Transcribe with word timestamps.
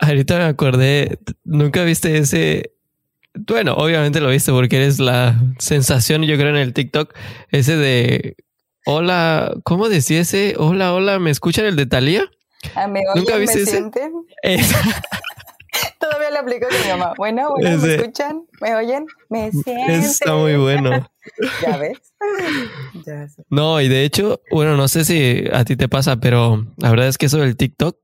Ahorita 0.00 0.38
me 0.38 0.44
acordé, 0.44 1.18
nunca 1.44 1.84
viste 1.84 2.18
ese. 2.18 2.72
Bueno, 3.34 3.74
obviamente 3.74 4.20
lo 4.20 4.28
viste 4.28 4.52
porque 4.52 4.76
eres 4.76 5.00
la 5.00 5.40
sensación, 5.58 6.22
yo 6.22 6.36
creo, 6.36 6.50
en 6.50 6.56
el 6.56 6.72
TikTok. 6.72 7.14
Ese 7.50 7.76
de. 7.76 8.36
Hola, 8.86 9.54
¿cómo 9.64 9.88
decía 9.88 10.20
ese? 10.20 10.54
Hola, 10.58 10.92
hola, 10.92 11.18
¿me 11.18 11.30
escuchan 11.30 11.64
el 11.64 11.76
de 11.76 11.86
Talía? 11.86 12.30
Ah, 12.74 12.86
¿Me 12.86 13.00
oyen, 13.00 13.24
¿Nunca 13.24 13.36
viste 13.36 13.60
me 13.60 13.66
sienten? 13.66 14.12
Todavía 15.98 16.30
le 16.30 16.38
aplico 16.38 16.66
a 16.66 16.70
mi 16.70 16.90
mamá. 16.90 17.14
Bueno, 17.16 17.50
bueno, 17.50 17.78
¿me 17.78 17.94
escuchan? 17.94 18.42
¿Me 18.60 18.74
oyen? 18.74 19.06
¿Me 19.28 19.50
sienten? 19.50 19.90
Está 19.90 20.34
muy 20.34 20.56
bueno. 20.56 20.90
¿Ya 21.62 21.76
ves? 21.76 21.98
Ya 23.06 23.26
no, 23.48 23.80
y 23.80 23.88
de 23.88 24.04
hecho, 24.04 24.40
bueno, 24.50 24.76
no 24.76 24.88
sé 24.88 25.04
si 25.04 25.44
a 25.52 25.64
ti 25.64 25.76
te 25.76 25.88
pasa, 25.88 26.16
pero 26.16 26.66
la 26.76 26.90
verdad 26.90 27.08
es 27.08 27.18
que 27.18 27.26
eso 27.26 27.38
del 27.38 27.56
TikTok 27.56 27.96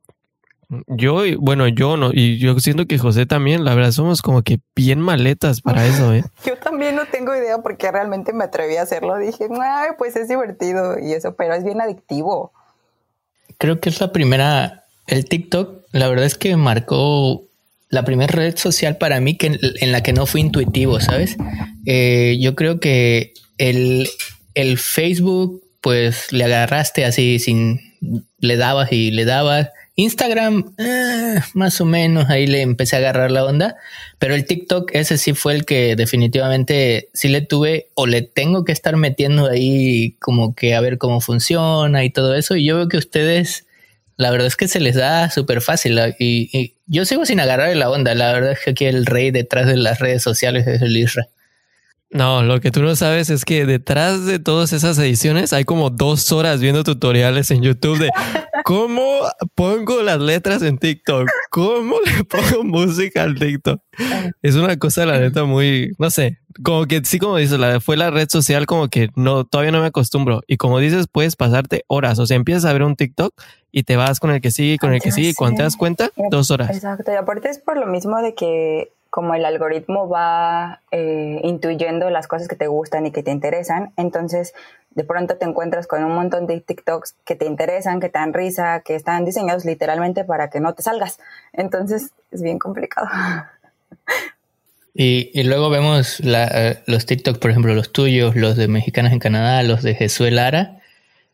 yo, 0.86 1.22
bueno, 1.38 1.66
yo 1.66 1.96
no, 1.96 2.10
y 2.12 2.38
yo 2.38 2.58
siento 2.60 2.86
que 2.86 2.98
José 2.98 3.26
también, 3.26 3.64
la 3.64 3.74
verdad, 3.74 3.90
somos 3.90 4.22
como 4.22 4.42
que 4.42 4.60
bien 4.76 5.00
maletas 5.00 5.60
para 5.62 5.84
eso, 5.84 6.14
¿eh? 6.14 6.24
yo 6.46 6.56
también 6.56 6.94
no 6.94 7.06
tengo 7.06 7.34
idea 7.34 7.58
porque 7.58 7.90
realmente 7.90 8.32
me 8.32 8.44
atreví 8.44 8.76
a 8.76 8.82
hacerlo. 8.82 9.16
Dije, 9.18 9.48
ay, 9.60 9.90
pues 9.98 10.14
es 10.14 10.28
divertido 10.28 10.96
y 10.98 11.12
eso, 11.12 11.34
pero 11.34 11.54
es 11.54 11.64
bien 11.64 11.80
adictivo. 11.80 12.52
Creo 13.58 13.80
que 13.80 13.88
es 13.88 14.00
la 14.00 14.12
primera, 14.12 14.84
el 15.08 15.24
TikTok, 15.24 15.86
la 15.90 16.08
verdad 16.08 16.24
es 16.24 16.36
que 16.36 16.56
marcó 16.56 17.42
la 17.88 18.04
primera 18.04 18.32
red 18.32 18.56
social 18.56 18.96
para 18.96 19.18
mí 19.20 19.36
que, 19.36 19.58
en 19.80 19.92
la 19.92 20.02
que 20.02 20.12
no 20.12 20.26
fui 20.26 20.40
intuitivo, 20.40 21.00
¿sabes? 21.00 21.36
Eh, 21.84 22.38
yo 22.40 22.54
creo 22.54 22.78
que 22.78 23.32
el, 23.58 24.08
el 24.54 24.78
Facebook, 24.78 25.64
pues 25.80 26.32
le 26.32 26.44
agarraste 26.44 27.04
así 27.04 27.40
sin, 27.40 27.80
le 28.38 28.56
dabas 28.56 28.92
y 28.92 29.10
le 29.10 29.24
dabas 29.24 29.70
Instagram, 29.96 30.74
eh, 30.78 31.40
más 31.54 31.80
o 31.80 31.84
menos, 31.84 32.30
ahí 32.30 32.46
le 32.46 32.62
empecé 32.62 32.96
a 32.96 32.98
agarrar 33.00 33.30
la 33.30 33.44
onda, 33.44 33.76
pero 34.18 34.34
el 34.34 34.46
TikTok, 34.46 34.90
ese 34.94 35.18
sí 35.18 35.34
fue 35.34 35.54
el 35.54 35.64
que 35.64 35.96
definitivamente 35.96 37.10
sí 37.12 37.28
le 37.28 37.42
tuve 37.42 37.90
o 37.94 38.06
le 38.06 38.22
tengo 38.22 38.64
que 38.64 38.72
estar 38.72 38.96
metiendo 38.96 39.46
ahí 39.46 40.16
como 40.20 40.54
que 40.54 40.74
a 40.74 40.80
ver 40.80 40.98
cómo 40.98 41.20
funciona 41.20 42.04
y 42.04 42.10
todo 42.10 42.34
eso. 42.34 42.56
Y 42.56 42.64
yo 42.64 42.76
veo 42.76 42.88
que 42.88 42.96
ustedes, 42.96 43.66
la 44.16 44.30
verdad 44.30 44.46
es 44.46 44.56
que 44.56 44.68
se 44.68 44.80
les 44.80 44.94
da 44.94 45.30
súper 45.30 45.60
fácil 45.60 45.98
y, 46.18 46.74
yo 46.86 47.04
sigo 47.04 47.24
sin 47.24 47.38
agarrar 47.38 47.76
la 47.76 47.88
onda. 47.90 48.14
La 48.14 48.32
verdad 48.32 48.52
es 48.52 48.60
que 48.60 48.70
aquí 48.70 48.84
el 48.86 49.06
rey 49.06 49.30
detrás 49.30 49.66
de 49.66 49.76
las 49.76 50.00
redes 50.00 50.22
sociales 50.22 50.66
es 50.66 50.82
el 50.82 50.96
Isra. 50.96 51.28
No, 52.12 52.42
lo 52.42 52.60
que 52.60 52.72
tú 52.72 52.82
no 52.82 52.96
sabes 52.96 53.30
es 53.30 53.44
que 53.44 53.66
detrás 53.66 54.26
de 54.26 54.40
todas 54.40 54.72
esas 54.72 54.98
ediciones 54.98 55.52
hay 55.52 55.64
como 55.64 55.90
dos 55.90 56.32
horas 56.32 56.60
viendo 56.60 56.82
tutoriales 56.82 57.52
en 57.52 57.62
YouTube 57.62 57.98
de 58.00 58.10
cómo 58.64 59.20
pongo 59.54 60.02
las 60.02 60.18
letras 60.18 60.62
en 60.62 60.78
TikTok, 60.78 61.28
cómo 61.50 61.96
le 62.04 62.24
pongo 62.28 62.64
música 62.64 63.22
al 63.22 63.38
TikTok. 63.38 63.80
Es 64.42 64.56
una 64.56 64.76
cosa, 64.76 65.06
la 65.06 65.20
neta, 65.20 65.44
muy, 65.44 65.92
no 65.98 66.10
sé, 66.10 66.40
como 66.64 66.86
que 66.86 67.00
sí, 67.04 67.20
como 67.20 67.36
dices, 67.36 67.60
la, 67.60 67.80
fue 67.80 67.96
la 67.96 68.10
red 68.10 68.28
social 68.28 68.66
como 68.66 68.88
que 68.88 69.10
no, 69.14 69.44
todavía 69.44 69.70
no 69.70 69.80
me 69.80 69.86
acostumbro. 69.86 70.40
Y 70.48 70.56
como 70.56 70.80
dices, 70.80 71.06
puedes 71.10 71.36
pasarte 71.36 71.84
horas, 71.86 72.18
o 72.18 72.26
sea, 72.26 72.36
empiezas 72.36 72.64
a 72.64 72.72
ver 72.72 72.82
un 72.82 72.96
TikTok 72.96 73.32
y 73.70 73.84
te 73.84 73.94
vas 73.94 74.18
con 74.18 74.32
el 74.32 74.40
que 74.40 74.50
sigue, 74.50 74.78
con 74.78 74.92
el 74.92 75.00
que 75.00 75.12
sigue, 75.12 75.28
y 75.28 75.34
cuando 75.34 75.58
te 75.58 75.62
das 75.62 75.76
cuenta, 75.76 76.10
dos 76.30 76.50
horas. 76.50 76.70
Exacto, 76.70 77.12
y 77.12 77.14
aparte 77.14 77.50
es 77.50 77.60
por 77.60 77.76
lo 77.76 77.86
mismo 77.86 78.20
de 78.20 78.34
que 78.34 78.92
como 79.10 79.34
el 79.34 79.44
algoritmo 79.44 80.08
va 80.08 80.80
eh, 80.92 81.40
intuyendo 81.42 82.08
las 82.10 82.28
cosas 82.28 82.48
que 82.48 82.56
te 82.56 82.68
gustan 82.68 83.06
y 83.06 83.10
que 83.10 83.22
te 83.22 83.32
interesan, 83.32 83.92
entonces 83.96 84.54
de 84.90 85.04
pronto 85.04 85.36
te 85.36 85.44
encuentras 85.44 85.86
con 85.86 86.04
un 86.04 86.14
montón 86.14 86.46
de 86.46 86.60
TikToks 86.60 87.16
que 87.24 87.36
te 87.36 87.44
interesan, 87.44 88.00
que 88.00 88.08
te 88.08 88.18
dan 88.18 88.32
risa, 88.32 88.80
que 88.84 88.94
están 88.94 89.24
diseñados 89.24 89.64
literalmente 89.64 90.24
para 90.24 90.48
que 90.50 90.60
no 90.60 90.74
te 90.74 90.82
salgas. 90.82 91.18
Entonces 91.52 92.10
es 92.30 92.42
bien 92.42 92.58
complicado. 92.58 93.08
Y, 94.92 95.42
luego 95.44 95.70
vemos 95.70 96.20
la, 96.20 96.82
los 96.86 97.06
TikToks, 97.06 97.38
por 97.38 97.50
ejemplo, 97.50 97.74
los 97.74 97.92
tuyos, 97.92 98.34
los 98.34 98.56
de 98.56 98.68
Mexicanos 98.68 99.12
en 99.12 99.20
Canadá, 99.20 99.62
los 99.62 99.82
de 99.82 99.94
Jesús 99.94 100.30
Lara. 100.30 100.80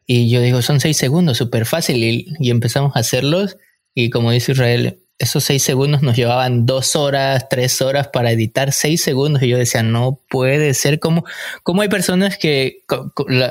Y 0.06 0.30
yo 0.30 0.40
digo, 0.40 0.62
son 0.62 0.78
seis 0.78 0.98
segundos, 0.98 1.38
súper 1.38 1.64
fácil. 1.66 1.96
Y 2.38 2.50
empezamos 2.50 2.94
a 2.94 3.00
hacerlos. 3.00 3.56
Y 3.94 4.10
como 4.10 4.30
dice 4.30 4.52
Israel, 4.52 5.00
esos 5.18 5.44
seis 5.44 5.62
segundos 5.62 6.02
nos 6.02 6.16
llevaban 6.16 6.66
dos 6.66 6.94
horas, 6.94 7.48
tres 7.48 7.80
horas 7.80 8.08
para 8.08 8.30
editar 8.30 8.72
seis 8.72 9.02
segundos. 9.02 9.42
Y 9.42 9.48
yo 9.48 9.58
decía, 9.58 9.82
no 9.82 10.20
puede 10.28 10.74
ser. 10.74 11.00
Como, 11.00 11.24
como 11.62 11.82
hay 11.82 11.88
personas 11.88 12.36
que, 12.36 12.84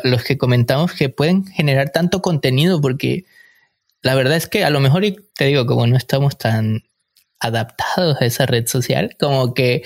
los 0.03 0.23
que 0.23 0.37
comentamos 0.37 0.93
que 0.93 1.09
pueden 1.09 1.45
generar 1.45 1.89
tanto 1.89 2.21
contenido 2.21 2.81
porque 2.81 3.25
la 4.01 4.13
verdad 4.13 4.37
es 4.37 4.47
que 4.47 4.63
a 4.63 4.69
lo 4.69 4.79
mejor, 4.79 5.03
y 5.03 5.15
te 5.35 5.45
digo, 5.45 5.65
como 5.65 5.87
no 5.87 5.97
estamos 5.97 6.37
tan 6.37 6.83
adaptados 7.39 8.21
a 8.21 8.25
esa 8.25 8.45
red 8.45 8.67
social, 8.67 9.15
como 9.19 9.55
que 9.55 9.83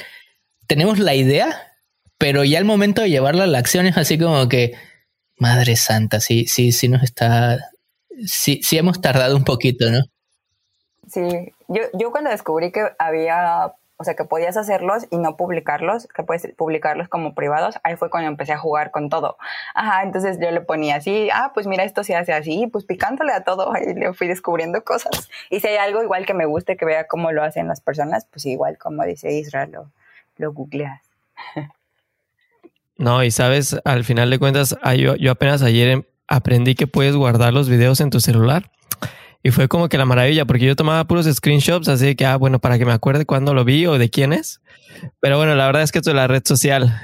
tenemos 0.67 0.99
la 0.99 1.15
idea, 1.15 1.73
pero 2.17 2.43
ya 2.43 2.57
al 2.57 2.65
momento 2.65 3.01
de 3.01 3.09
llevarla 3.09 3.45
a 3.45 3.47
la 3.47 3.59
acción 3.59 3.85
es 3.85 3.97
así 3.97 4.17
como 4.17 4.49
que, 4.49 4.73
madre 5.37 5.77
santa, 5.77 6.19
sí, 6.19 6.47
sí, 6.47 6.73
sí 6.73 6.89
nos 6.89 7.03
está, 7.03 7.71
sí, 8.25 8.59
sí 8.61 8.77
hemos 8.77 8.99
tardado 8.99 9.37
un 9.37 9.45
poquito, 9.45 9.89
¿no? 9.89 10.01
Sí, 11.11 11.53
yo, 11.67 11.83
yo 11.93 12.11
cuando 12.11 12.29
descubrí 12.29 12.71
que 12.71 12.91
había, 12.99 13.73
o 13.97 14.03
sea, 14.03 14.15
que 14.15 14.25
podías 14.25 14.57
hacerlos 14.57 15.07
y 15.09 15.17
no 15.17 15.37
publicarlos, 15.37 16.07
que 16.07 16.23
puedes 16.23 16.47
publicarlos 16.55 17.07
como 17.07 17.33
privados, 17.33 17.79
ahí 17.83 17.95
fue 17.95 18.09
cuando 18.09 18.29
empecé 18.29 18.53
a 18.53 18.57
jugar 18.57 18.91
con 18.91 19.09
todo. 19.09 19.37
Ajá, 19.73 20.03
entonces 20.03 20.37
yo 20.39 20.51
le 20.51 20.61
ponía 20.61 20.97
así, 20.97 21.29
ah, 21.33 21.51
pues 21.53 21.67
mira, 21.67 21.83
esto 21.83 22.03
se 22.03 22.15
hace 22.15 22.33
así, 22.33 22.67
pues 22.67 22.85
picándole 22.85 23.33
a 23.33 23.43
todo, 23.43 23.73
ahí 23.73 23.93
le 23.93 24.13
fui 24.13 24.27
descubriendo 24.27 24.83
cosas. 24.83 25.29
Y 25.49 25.59
si 25.59 25.67
hay 25.67 25.77
algo 25.77 26.03
igual 26.03 26.25
que 26.25 26.33
me 26.33 26.45
guste, 26.45 26.77
que 26.77 26.85
vea 26.85 27.07
cómo 27.07 27.31
lo 27.31 27.43
hacen 27.43 27.67
las 27.67 27.81
personas, 27.81 28.25
pues 28.31 28.45
igual 28.45 28.77
como 28.77 29.03
dice 29.03 29.31
Israel, 29.31 29.71
lo, 29.71 29.91
lo 30.37 30.53
googleas. 30.53 31.01
No, 32.99 33.23
y 33.23 33.31
sabes, 33.31 33.79
al 33.85 34.03
final 34.03 34.29
de 34.29 34.39
cuentas, 34.39 34.77
ah, 34.81 34.93
yo, 34.93 35.15
yo 35.15 35.31
apenas 35.31 35.61
ayer 35.61 35.87
em, 35.87 36.03
aprendí 36.27 36.75
que 36.75 36.85
puedes 36.85 37.15
guardar 37.15 37.53
los 37.53 37.69
videos 37.69 38.01
en 38.01 38.09
tu 38.09 38.19
celular. 38.19 38.71
Y 39.41 39.51
fue 39.51 39.69
como 39.69 39.87
que 39.87 39.97
la 39.97 40.05
maravilla, 40.05 40.45
porque 40.45 40.65
yo 40.65 40.75
tomaba 40.75 41.05
puros 41.05 41.25
screenshots, 41.25 41.87
así 41.87 42.15
que, 42.15 42.25
ah, 42.25 42.35
bueno, 42.35 42.59
para 42.59 42.77
que 42.77 42.85
me 42.85 42.91
acuerde 42.91 43.25
cuándo 43.25 43.53
lo 43.53 43.63
vi 43.63 43.85
o 43.85 43.97
de 43.97 44.09
quién 44.09 44.33
es. 44.33 44.59
Pero 45.21 45.37
bueno, 45.37 45.55
la 45.55 45.65
verdad 45.65 45.83
es 45.83 45.91
que 45.91 45.99
esto 45.99 46.09
de 46.09 46.17
la 46.17 46.27
red 46.27 46.41
social, 46.45 47.01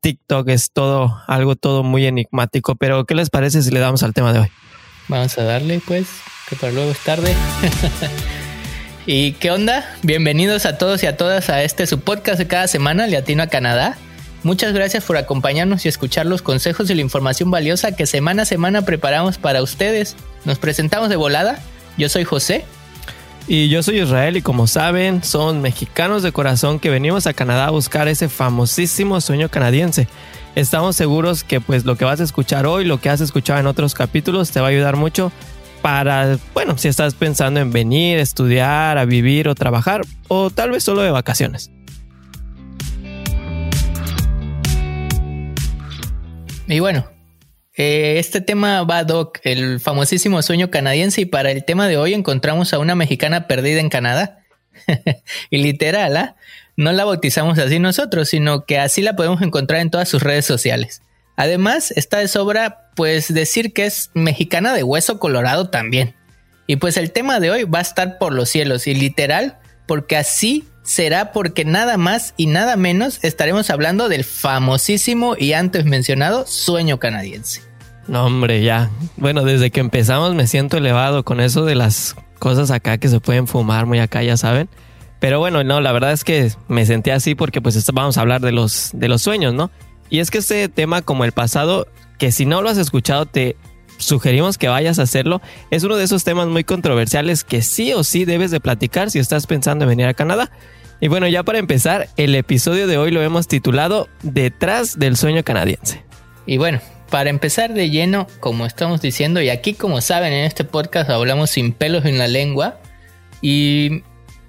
TikTok 0.00 0.48
es 0.48 0.70
todo, 0.72 1.20
algo 1.26 1.54
todo 1.54 1.82
muy 1.82 2.06
enigmático. 2.06 2.76
Pero, 2.76 3.04
¿qué 3.04 3.14
les 3.14 3.28
parece 3.28 3.62
si 3.62 3.70
le 3.70 3.80
damos 3.80 4.02
al 4.02 4.14
tema 4.14 4.32
de 4.32 4.40
hoy? 4.40 4.48
Vamos 5.08 5.36
a 5.36 5.44
darle, 5.44 5.82
pues, 5.86 6.08
que 6.48 6.56
para 6.56 6.72
luego 6.72 6.90
es 6.90 6.98
tarde. 7.00 7.34
¿Y 9.06 9.32
qué 9.32 9.50
onda? 9.50 9.84
Bienvenidos 10.02 10.64
a 10.64 10.78
todos 10.78 11.02
y 11.02 11.06
a 11.06 11.18
todas 11.18 11.50
a 11.50 11.62
este 11.62 11.86
su 11.86 12.00
podcast 12.00 12.38
de 12.38 12.46
cada 12.46 12.68
semana, 12.68 13.06
Latino 13.06 13.42
a 13.42 13.48
Canadá. 13.48 13.98
Muchas 14.42 14.72
gracias 14.72 15.04
por 15.04 15.18
acompañarnos 15.18 15.84
y 15.84 15.88
escuchar 15.88 16.24
los 16.24 16.40
consejos 16.40 16.88
y 16.88 16.94
la 16.94 17.02
información 17.02 17.50
valiosa 17.50 17.92
que 17.92 18.06
semana 18.06 18.42
a 18.42 18.46
semana 18.46 18.82
preparamos 18.82 19.38
para 19.38 19.62
ustedes. 19.62 20.16
Nos 20.46 20.60
presentamos 20.60 21.08
de 21.08 21.16
volada. 21.16 21.58
Yo 21.98 22.08
soy 22.08 22.24
José. 22.24 22.64
Y 23.48 23.68
yo 23.68 23.82
soy 23.82 24.00
Israel 24.00 24.36
y 24.36 24.42
como 24.42 24.66
saben, 24.66 25.22
son 25.22 25.60
mexicanos 25.60 26.22
de 26.22 26.32
corazón 26.32 26.80
que 26.80 26.88
venimos 26.88 27.26
a 27.26 27.34
Canadá 27.34 27.66
a 27.66 27.70
buscar 27.70 28.08
ese 28.08 28.28
famosísimo 28.28 29.20
sueño 29.20 29.48
canadiense. 29.48 30.08
Estamos 30.54 30.96
seguros 30.96 31.44
que 31.44 31.60
pues 31.60 31.84
lo 31.84 31.96
que 31.96 32.04
vas 32.04 32.20
a 32.20 32.24
escuchar 32.24 32.66
hoy, 32.66 32.84
lo 32.84 33.00
que 33.00 33.10
has 33.10 33.20
escuchado 33.20 33.60
en 33.60 33.66
otros 33.66 33.94
capítulos, 33.94 34.50
te 34.52 34.60
va 34.60 34.66
a 34.66 34.70
ayudar 34.70 34.96
mucho 34.96 35.30
para, 35.82 36.38
bueno, 36.54 36.78
si 36.78 36.88
estás 36.88 37.14
pensando 37.14 37.60
en 37.60 37.72
venir, 37.72 38.18
estudiar, 38.18 38.98
a 38.98 39.04
vivir 39.04 39.48
o 39.48 39.54
trabajar, 39.54 40.02
o 40.28 40.50
tal 40.50 40.70
vez 40.70 40.82
solo 40.82 41.02
de 41.02 41.10
vacaciones. 41.10 41.70
Y 46.68 46.80
bueno, 46.80 47.04
eh, 47.76 48.18
este 48.18 48.40
tema 48.40 48.82
va 48.84 49.04
Doc, 49.04 49.38
el 49.42 49.80
famosísimo 49.80 50.40
sueño 50.42 50.70
canadiense, 50.70 51.20
y 51.20 51.26
para 51.26 51.50
el 51.50 51.64
tema 51.64 51.88
de 51.88 51.98
hoy 51.98 52.14
encontramos 52.14 52.72
a 52.72 52.78
una 52.78 52.94
mexicana 52.94 53.46
perdida 53.46 53.80
en 53.80 53.90
Canadá. 53.90 54.40
y 55.50 55.58
literal, 55.58 56.16
¿ah? 56.16 56.36
no 56.76 56.92
la 56.92 57.04
bautizamos 57.04 57.58
así 57.58 57.78
nosotros, 57.78 58.30
sino 58.30 58.64
que 58.64 58.78
así 58.78 59.02
la 59.02 59.14
podemos 59.14 59.42
encontrar 59.42 59.80
en 59.82 59.90
todas 59.90 60.08
sus 60.08 60.22
redes 60.22 60.46
sociales. 60.46 61.02
Además, 61.36 61.90
está 61.90 62.18
de 62.18 62.28
sobra, 62.28 62.90
pues 62.96 63.32
decir 63.32 63.74
que 63.74 63.84
es 63.84 64.10
mexicana 64.14 64.72
de 64.72 64.82
hueso 64.82 65.18
colorado 65.18 65.68
también. 65.68 66.14
Y 66.66 66.76
pues 66.76 66.96
el 66.96 67.12
tema 67.12 67.40
de 67.40 67.50
hoy 67.50 67.64
va 67.64 67.80
a 67.80 67.82
estar 67.82 68.16
por 68.16 68.32
los 68.32 68.48
cielos, 68.48 68.86
y 68.86 68.94
literal, 68.94 69.58
porque 69.86 70.16
así 70.16 70.64
será 70.82 71.32
porque 71.32 71.64
nada 71.64 71.98
más 71.98 72.32
y 72.38 72.46
nada 72.46 72.76
menos 72.76 73.18
estaremos 73.22 73.68
hablando 73.68 74.08
del 74.08 74.24
famosísimo 74.24 75.36
y 75.36 75.52
antes 75.52 75.84
mencionado 75.84 76.46
sueño 76.46 76.98
canadiense. 76.98 77.65
No, 78.08 78.26
hombre, 78.26 78.62
ya. 78.62 78.90
Bueno, 79.16 79.42
desde 79.42 79.70
que 79.70 79.80
empezamos 79.80 80.34
me 80.34 80.46
siento 80.46 80.76
elevado 80.76 81.24
con 81.24 81.40
eso 81.40 81.64
de 81.64 81.74
las 81.74 82.16
cosas 82.38 82.70
acá 82.70 82.98
que 82.98 83.08
se 83.08 83.20
pueden 83.20 83.46
fumar 83.46 83.86
muy 83.86 83.98
acá, 83.98 84.22
ya 84.22 84.36
saben. 84.36 84.68
Pero 85.18 85.38
bueno, 85.38 85.64
no, 85.64 85.80
la 85.80 85.92
verdad 85.92 86.12
es 86.12 86.24
que 86.24 86.52
me 86.68 86.86
sentí 86.86 87.10
así 87.10 87.34
porque 87.34 87.60
pues 87.60 87.84
vamos 87.92 88.18
a 88.18 88.20
hablar 88.20 88.40
de 88.40 88.52
los, 88.52 88.90
de 88.92 89.08
los 89.08 89.22
sueños, 89.22 89.54
¿no? 89.54 89.70
Y 90.10 90.20
es 90.20 90.30
que 90.30 90.38
este 90.38 90.68
tema 90.68 91.02
como 91.02 91.24
el 91.24 91.32
pasado, 91.32 91.88
que 92.18 92.30
si 92.30 92.46
no 92.46 92.62
lo 92.62 92.68
has 92.68 92.78
escuchado 92.78 93.26
te 93.26 93.56
sugerimos 93.98 94.58
que 94.58 94.68
vayas 94.68 94.98
a 94.98 95.02
hacerlo. 95.02 95.40
Es 95.70 95.82
uno 95.84 95.96
de 95.96 96.04
esos 96.04 96.22
temas 96.22 96.48
muy 96.48 96.64
controversiales 96.64 97.44
que 97.44 97.62
sí 97.62 97.92
o 97.92 98.04
sí 98.04 98.24
debes 98.24 98.50
de 98.50 98.60
platicar 98.60 99.10
si 99.10 99.18
estás 99.18 99.46
pensando 99.46 99.84
en 99.84 99.90
venir 99.90 100.06
a 100.06 100.14
Canadá. 100.14 100.50
Y 101.00 101.08
bueno, 101.08 101.26
ya 101.28 101.42
para 101.42 101.58
empezar, 101.58 102.08
el 102.16 102.34
episodio 102.34 102.86
de 102.86 102.98
hoy 102.98 103.10
lo 103.10 103.22
hemos 103.22 103.48
titulado 103.48 104.08
Detrás 104.22 104.98
del 104.98 105.16
sueño 105.16 105.42
canadiense. 105.44 106.04
Y 106.46 106.56
bueno, 106.58 106.80
para 107.10 107.30
empezar 107.30 107.72
de 107.72 107.90
lleno, 107.90 108.26
como 108.40 108.66
estamos 108.66 109.00
diciendo, 109.00 109.40
y 109.40 109.50
aquí 109.50 109.74
como 109.74 110.00
saben 110.00 110.32
en 110.32 110.44
este 110.44 110.64
podcast 110.64 111.10
hablamos 111.10 111.50
sin 111.50 111.72
pelos 111.72 112.04
en 112.04 112.18
la 112.18 112.28
lengua, 112.28 112.78
y 113.40 114.02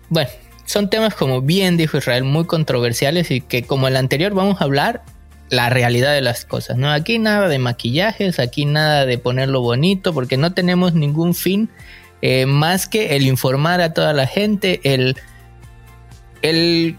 bueno, 0.09 0.29
son 0.65 0.89
temas 0.89 1.15
como 1.15 1.41
bien 1.41 1.77
dijo 1.77 1.97
Israel, 1.97 2.23
muy 2.23 2.45
controversiales 2.45 3.31
y 3.31 3.41
que 3.41 3.63
como 3.63 3.87
el 3.87 3.95
anterior 3.95 4.33
vamos 4.33 4.61
a 4.61 4.65
hablar 4.65 5.03
la 5.49 5.69
realidad 5.69 6.13
de 6.13 6.21
las 6.21 6.45
cosas, 6.45 6.77
¿no? 6.77 6.91
Aquí 6.91 7.19
nada 7.19 7.47
de 7.47 7.57
maquillajes, 7.57 8.39
aquí 8.39 8.65
nada 8.65 9.05
de 9.05 9.17
ponerlo 9.17 9.61
bonito, 9.61 10.13
porque 10.13 10.35
no 10.35 10.53
tenemos 10.53 10.93
ningún 10.93 11.33
fin 11.33 11.69
eh, 12.21 12.45
más 12.45 12.87
que 12.87 13.15
el 13.15 13.25
informar 13.27 13.79
a 13.79 13.93
toda 13.93 14.11
la 14.11 14.27
gente, 14.27 14.81
el, 14.83 15.15
el 16.41 16.97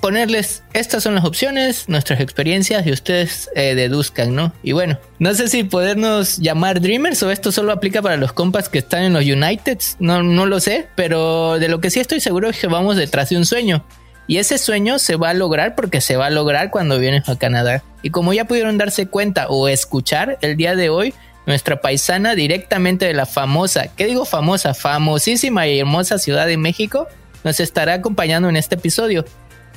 ponerles 0.00 0.62
estas 0.72 1.02
son 1.02 1.14
las 1.14 1.24
opciones, 1.24 1.88
nuestras 1.88 2.20
experiencias 2.20 2.86
y 2.86 2.92
ustedes 2.92 3.50
eh, 3.54 3.74
deduzcan, 3.74 4.34
¿no? 4.34 4.52
Y 4.62 4.72
bueno, 4.72 4.98
no 5.18 5.34
sé 5.34 5.48
si 5.48 5.64
podernos 5.64 6.38
llamar 6.38 6.80
Dreamers 6.80 7.22
o 7.22 7.30
esto 7.30 7.52
solo 7.52 7.72
aplica 7.72 8.02
para 8.02 8.16
los 8.16 8.32
compas 8.32 8.68
que 8.68 8.78
están 8.78 9.02
en 9.02 9.12
los 9.12 9.24
Uniteds, 9.24 9.96
no, 10.00 10.22
no 10.22 10.46
lo 10.46 10.60
sé, 10.60 10.88
pero 10.96 11.58
de 11.58 11.68
lo 11.68 11.80
que 11.80 11.90
sí 11.90 12.00
estoy 12.00 12.20
seguro 12.20 12.48
es 12.48 12.58
que 12.58 12.66
vamos 12.66 12.96
detrás 12.96 13.28
de 13.30 13.36
un 13.36 13.44
sueño. 13.44 13.84
Y 14.26 14.38
ese 14.38 14.58
sueño 14.58 15.00
se 15.00 15.16
va 15.16 15.30
a 15.30 15.34
lograr 15.34 15.74
porque 15.74 16.00
se 16.00 16.16
va 16.16 16.26
a 16.26 16.30
lograr 16.30 16.70
cuando 16.70 16.98
vienes 17.00 17.28
a 17.28 17.36
Canadá. 17.36 17.82
Y 18.02 18.10
como 18.10 18.32
ya 18.32 18.44
pudieron 18.44 18.78
darse 18.78 19.08
cuenta 19.08 19.48
o 19.48 19.66
escuchar 19.66 20.38
el 20.40 20.56
día 20.56 20.76
de 20.76 20.88
hoy, 20.88 21.14
nuestra 21.46 21.80
paisana 21.80 22.36
directamente 22.36 23.06
de 23.06 23.14
la 23.14 23.26
famosa, 23.26 23.88
¿qué 23.96 24.06
digo 24.06 24.24
famosa? 24.24 24.72
Famosísima 24.72 25.66
y 25.66 25.80
hermosa 25.80 26.18
Ciudad 26.18 26.46
de 26.46 26.56
México, 26.56 27.08
nos 27.42 27.58
estará 27.58 27.94
acompañando 27.94 28.48
en 28.48 28.56
este 28.56 28.76
episodio. 28.76 29.24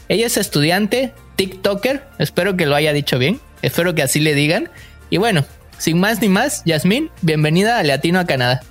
Ella 0.09 0.27
es 0.27 0.37
estudiante, 0.37 1.13
TikToker, 1.35 2.03
espero 2.19 2.57
que 2.57 2.65
lo 2.65 2.75
haya 2.75 2.93
dicho 2.93 3.17
bien, 3.17 3.39
espero 3.61 3.95
que 3.95 4.03
así 4.03 4.19
le 4.19 4.33
digan. 4.33 4.69
Y 5.09 5.17
bueno, 5.17 5.45
sin 5.77 5.99
más 5.99 6.21
ni 6.21 6.29
más, 6.29 6.63
Yasmín, 6.65 7.09
bienvenida 7.21 7.79
a 7.79 7.83
Latino 7.83 8.19
a 8.19 8.25
Canadá. 8.25 8.61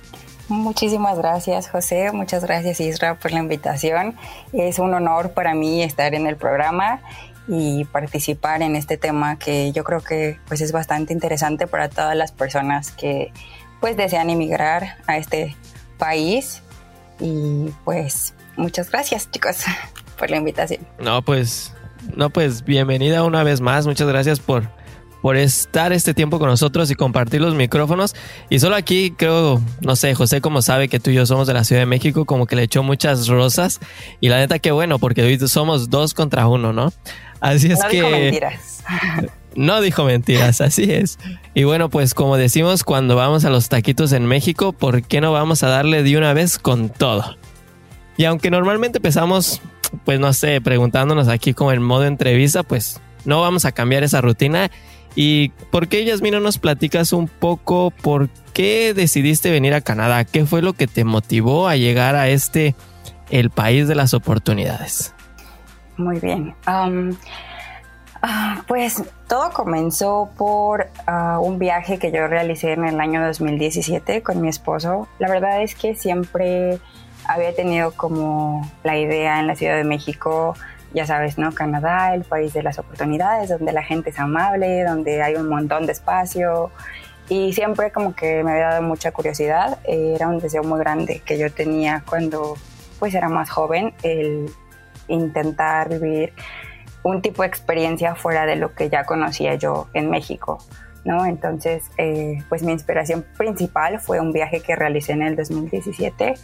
Muchísimas 0.49 1.17
gracias, 1.17 1.69
José. 1.69 2.11
Muchas 2.11 2.43
gracias, 2.43 2.79
Isra, 2.79 3.15
por 3.15 3.31
la 3.31 3.39
invitación. 3.39 4.15
Es 4.51 4.77
un 4.77 4.93
honor 4.93 5.31
para 5.31 5.55
mí 5.55 5.81
estar 5.81 6.13
en 6.13 6.27
el 6.27 6.35
programa 6.35 7.01
y 7.47 7.85
participar 7.85 8.61
en 8.61 8.75
este 8.75 8.97
tema 8.97 9.37
que 9.37 9.71
yo 9.71 9.83
creo 9.83 10.01
que 10.01 10.37
pues 10.47 10.61
es 10.61 10.71
bastante 10.71 11.13
interesante 11.13 11.67
para 11.67 11.89
todas 11.89 12.15
las 12.15 12.31
personas 12.31 12.91
que 12.91 13.31
pues 13.81 13.97
desean 13.97 14.29
emigrar 14.29 14.97
a 15.07 15.17
este 15.17 15.55
país 15.97 16.61
y 17.19 17.69
pues 17.83 18.33
muchas 18.55 18.89
gracias 18.89 19.29
chicos 19.29 19.65
por 20.17 20.29
la 20.29 20.37
invitación. 20.37 20.85
No, 20.99 21.21
pues 21.21 21.73
no 22.15 22.29
pues 22.29 22.63
bienvenida 22.63 23.23
una 23.23 23.43
vez 23.43 23.61
más. 23.61 23.85
Muchas 23.85 24.07
gracias 24.07 24.39
por 24.39 24.69
por 25.23 25.37
estar 25.37 25.93
este 25.93 26.13
tiempo 26.13 26.37
con 26.37 26.49
nosotros 26.49 26.91
y 26.91 26.95
compartir 26.95 27.39
los 27.39 27.55
micrófonos. 27.55 28.13
Y 28.49 28.59
solo 28.59 28.75
aquí 28.75 29.11
creo, 29.11 29.61
no 29.79 29.95
sé, 29.95 30.13
José 30.15 30.41
como 30.41 30.61
sabe 30.61 30.89
que 30.89 30.99
tú 30.99 31.11
y 31.11 31.13
yo 31.13 31.25
somos 31.25 31.47
de 31.47 31.53
la 31.53 31.63
Ciudad 31.63 31.81
de 31.81 31.85
México, 31.85 32.25
como 32.25 32.45
que 32.45 32.57
le 32.57 32.63
echó 32.63 32.83
muchas 32.83 33.29
rosas. 33.29 33.79
Y 34.19 34.27
la 34.27 34.37
neta 34.37 34.59
que 34.59 34.71
bueno, 34.71 34.99
porque 34.99 35.23
hoy 35.23 35.39
somos 35.47 35.89
dos 35.89 36.13
contra 36.13 36.45
uno, 36.47 36.73
¿no? 36.73 36.91
Así 37.39 37.71
es 37.71 37.79
no 37.79 37.87
que... 37.87 37.97
Dijo 37.97 38.09
mentiras. 38.09 38.83
No 39.55 39.81
dijo 39.81 40.03
mentiras, 40.03 40.61
así 40.61 40.91
es. 40.91 41.19
Y 41.53 41.63
bueno, 41.63 41.87
pues 41.87 42.15
como 42.15 42.37
decimos 42.37 42.83
cuando 42.83 43.15
vamos 43.15 43.45
a 43.45 43.51
los 43.51 43.69
taquitos 43.69 44.11
en 44.11 44.25
México, 44.25 44.73
¿por 44.73 45.03
qué 45.03 45.21
no 45.21 45.31
vamos 45.31 45.61
a 45.61 45.67
darle 45.67 46.01
de 46.01 46.17
una 46.17 46.33
vez 46.33 46.57
con 46.57 46.89
todo? 46.89 47.37
Y 48.17 48.25
aunque 48.25 48.49
normalmente 48.49 48.97
empezamos, 48.97 49.61
pues 50.05 50.19
no 50.19 50.33
sé, 50.33 50.61
preguntándonos 50.61 51.27
aquí 51.27 51.53
como 51.53 51.71
en 51.71 51.81
modo 51.81 52.05
entrevista, 52.05 52.63
pues 52.63 53.01
no 53.25 53.41
vamos 53.41 53.65
a 53.65 53.71
cambiar 53.71 54.03
esa 54.03 54.21
rutina 54.21 54.69
¿Y 55.15 55.49
por 55.69 55.87
qué, 55.87 56.05
Yasmina, 56.05 56.39
nos 56.39 56.57
platicas 56.57 57.13
un 57.13 57.27
poco 57.27 57.91
por 57.91 58.29
qué 58.53 58.93
decidiste 58.93 59.51
venir 59.51 59.73
a 59.73 59.81
Canadá? 59.81 60.23
¿Qué 60.25 60.45
fue 60.45 60.61
lo 60.61 60.73
que 60.73 60.87
te 60.87 61.03
motivó 61.03 61.67
a 61.67 61.75
llegar 61.75 62.15
a 62.15 62.29
este, 62.29 62.75
el 63.29 63.51
país 63.51 63.87
de 63.87 63.95
las 63.95 64.13
oportunidades? 64.13 65.13
Muy 65.97 66.19
bien. 66.19 66.55
Ah, 66.65 68.63
pues 68.67 69.03
todo 69.27 69.51
comenzó 69.51 70.31
por 70.35 70.89
ah, 71.05 71.39
un 71.39 71.59
viaje 71.59 71.99
que 71.99 72.11
yo 72.11 72.25
realicé 72.25 72.71
en 72.71 72.85
el 72.85 72.99
año 72.99 73.23
2017 73.23 74.23
con 74.23 74.41
mi 74.41 74.47
esposo. 74.47 75.07
La 75.19 75.29
verdad 75.29 75.61
es 75.61 75.75
que 75.75 75.93
siempre 75.93 76.79
había 77.33 77.55
tenido 77.55 77.91
como 77.91 78.69
la 78.83 78.97
idea 78.97 79.39
en 79.39 79.47
la 79.47 79.55
Ciudad 79.55 79.75
de 79.75 79.83
México 79.83 80.55
ya 80.93 81.07
sabes, 81.07 81.37
¿no? 81.37 81.51
Canadá, 81.53 82.13
el 82.13 82.23
país 82.23 82.53
de 82.53 82.61
las 82.61 82.77
oportunidades, 82.79 83.49
donde 83.49 83.71
la 83.71 83.83
gente 83.83 84.11
es 84.11 84.19
amable, 84.19 84.83
donde 84.83 85.21
hay 85.21 85.35
un 85.35 85.49
montón 85.49 85.85
de 85.85 85.91
espacio. 85.91 86.71
Y 87.29 87.53
siempre 87.53 87.91
como 87.91 88.15
que 88.15 88.43
me 88.43 88.51
había 88.51 88.69
dado 88.69 88.83
mucha 88.83 89.11
curiosidad. 89.11 89.79
Era 89.85 90.27
un 90.27 90.39
deseo 90.39 90.63
muy 90.63 90.79
grande 90.79 91.21
que 91.25 91.37
yo 91.37 91.51
tenía 91.51 92.03
cuando 92.07 92.55
pues 92.99 93.15
era 93.15 93.27
más 93.27 93.49
joven, 93.49 93.93
el 94.03 94.49
intentar 95.07 95.89
vivir 95.89 96.33
un 97.01 97.21
tipo 97.21 97.41
de 97.41 97.49
experiencia 97.49 98.15
fuera 98.15 98.45
de 98.45 98.55
lo 98.55 98.73
que 98.75 98.89
ya 98.89 99.03
conocía 99.03 99.55
yo 99.55 99.87
en 99.93 100.09
México. 100.09 100.59
¿no? 101.03 101.25
Entonces, 101.25 101.83
eh, 101.97 102.41
pues 102.47 102.63
mi 102.63 102.71
inspiración 102.71 103.25
principal 103.35 103.99
fue 103.99 104.21
un 104.21 104.31
viaje 104.31 104.61
que 104.61 104.75
realicé 104.75 105.11
en 105.11 105.23
el 105.23 105.35
2017 105.35 106.35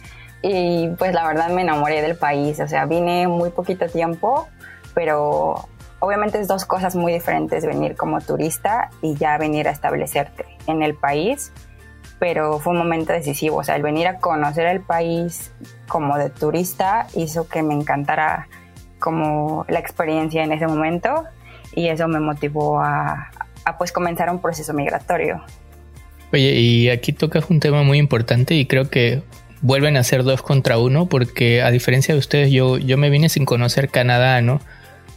y 0.42 0.88
pues 0.98 1.12
la 1.12 1.26
verdad 1.26 1.50
me 1.50 1.62
enamoré 1.62 2.02
del 2.02 2.16
país, 2.16 2.60
o 2.60 2.68
sea, 2.68 2.86
vine 2.86 3.28
muy 3.28 3.50
poquito 3.50 3.86
tiempo, 3.86 4.48
pero 4.94 5.68
obviamente 5.98 6.40
es 6.40 6.48
dos 6.48 6.64
cosas 6.64 6.96
muy 6.96 7.12
diferentes 7.12 7.64
venir 7.66 7.94
como 7.94 8.20
turista 8.20 8.90
y 9.02 9.14
ya 9.14 9.36
venir 9.38 9.68
a 9.68 9.70
establecerte 9.70 10.46
en 10.66 10.82
el 10.82 10.94
país, 10.94 11.52
pero 12.18 12.58
fue 12.58 12.72
un 12.72 12.78
momento 12.78 13.12
decisivo, 13.12 13.58
o 13.58 13.64
sea, 13.64 13.76
el 13.76 13.82
venir 13.82 14.08
a 14.08 14.18
conocer 14.18 14.66
el 14.66 14.80
país 14.80 15.52
como 15.88 16.16
de 16.16 16.30
turista 16.30 17.06
hizo 17.14 17.48
que 17.48 17.62
me 17.62 17.74
encantara 17.74 18.48
como 18.98 19.64
la 19.68 19.78
experiencia 19.78 20.42
en 20.42 20.52
ese 20.52 20.66
momento 20.66 21.24
y 21.74 21.88
eso 21.88 22.08
me 22.08 22.20
motivó 22.20 22.80
a, 22.80 23.30
a 23.64 23.78
pues 23.78 23.92
comenzar 23.92 24.30
un 24.30 24.40
proceso 24.40 24.72
migratorio. 24.72 25.42
Oye, 26.32 26.52
y 26.52 26.90
aquí 26.90 27.12
tocas 27.12 27.50
un 27.50 27.60
tema 27.60 27.82
muy 27.82 27.98
importante 27.98 28.54
y 28.54 28.66
creo 28.66 28.88
que 28.88 29.22
vuelven 29.62 29.96
a 29.96 30.04
ser 30.04 30.22
dos 30.22 30.42
contra 30.42 30.78
uno 30.78 31.06
porque 31.06 31.62
a 31.62 31.70
diferencia 31.70 32.14
de 32.14 32.18
ustedes 32.18 32.50
yo, 32.50 32.78
yo 32.78 32.96
me 32.96 33.10
vine 33.10 33.28
sin 33.28 33.44
conocer 33.44 33.88
Canadá, 33.88 34.40
¿no? 34.40 34.60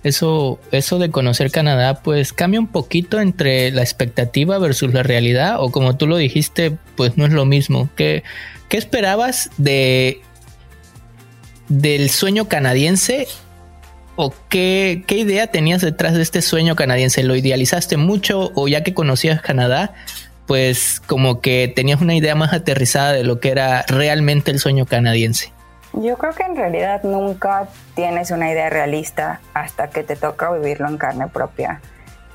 Eso, 0.04 0.60
eso 0.72 1.00
de 1.00 1.10
conocer 1.10 1.50
Canadá 1.50 2.02
pues 2.02 2.34
cambia 2.34 2.60
un 2.60 2.68
poquito 2.68 3.22
entre 3.22 3.72
la 3.72 3.82
expectativa 3.82 4.58
versus 4.58 4.94
la 4.94 5.02
realidad 5.02 5.56
o 5.60 5.72
como 5.72 5.96
tú 5.96 6.08
lo 6.08 6.18
dijiste 6.18 6.78
pues 6.96 7.18
no 7.18 7.26
es 7.26 7.32
lo 7.32 7.46
mismo. 7.46 7.90
¿Qué, 7.96 8.24
qué 8.68 8.78
esperabas 8.78 9.50
de 9.58 10.22
del 11.70 12.10
sueño 12.10 12.50
canadiense 12.50 13.28
o 14.18 14.34
qué, 14.50 15.06
qué 15.08 15.18
idea 15.18 15.48
tenías 15.48 15.82
detrás 15.82 16.16
de 16.16 16.22
este 16.22 16.42
sueño 16.42 16.76
canadiense? 16.76 17.24
¿Lo 17.24 17.38
idealizaste 17.38 17.96
mucho 17.96 18.52
o 18.56 18.68
ya 18.68 18.84
que 18.84 18.94
conocías 18.94 19.42
Canadá 19.42 19.94
pues 20.48 21.02
como 21.06 21.42
que 21.42 21.72
tenías 21.74 22.02
una 22.02 22.16
idea 22.16 22.36
más 22.36 22.54
aterrizada 22.54 23.14
de 23.14 23.24
lo 23.24 23.40
que 23.40 23.52
era 23.52 23.84
realmente 23.88 24.52
el 24.52 24.60
sueño 24.60 24.86
canadiense. 24.86 25.52
Yo 25.94 26.18
creo 26.18 26.34
que 26.34 26.44
en 26.44 26.56
realidad 26.56 27.04
nunca 27.04 27.68
tienes 27.96 28.32
una 28.32 28.52
idea 28.52 28.70
realista 28.70 29.42
hasta 29.54 29.90
que 29.90 30.04
te 30.04 30.16
toca 30.16 30.52
vivirlo 30.52 30.88
en 30.88 30.98
carne 30.98 31.28
propia. 31.28 31.82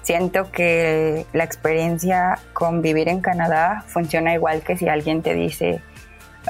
Siento 0.03 0.51
que 0.53 1.27
la 1.33 1.45
experiencia 1.45 2.39
con 2.53 2.83
vivir 2.83 3.09
en 3.09 3.21
Canadá 3.21 3.85
funciona 3.89 4.33
igual 4.33 4.63
que 4.63 4.77
si 4.77 4.89
alguien 4.89 5.23
te 5.23 5.35
dice, 5.35 5.83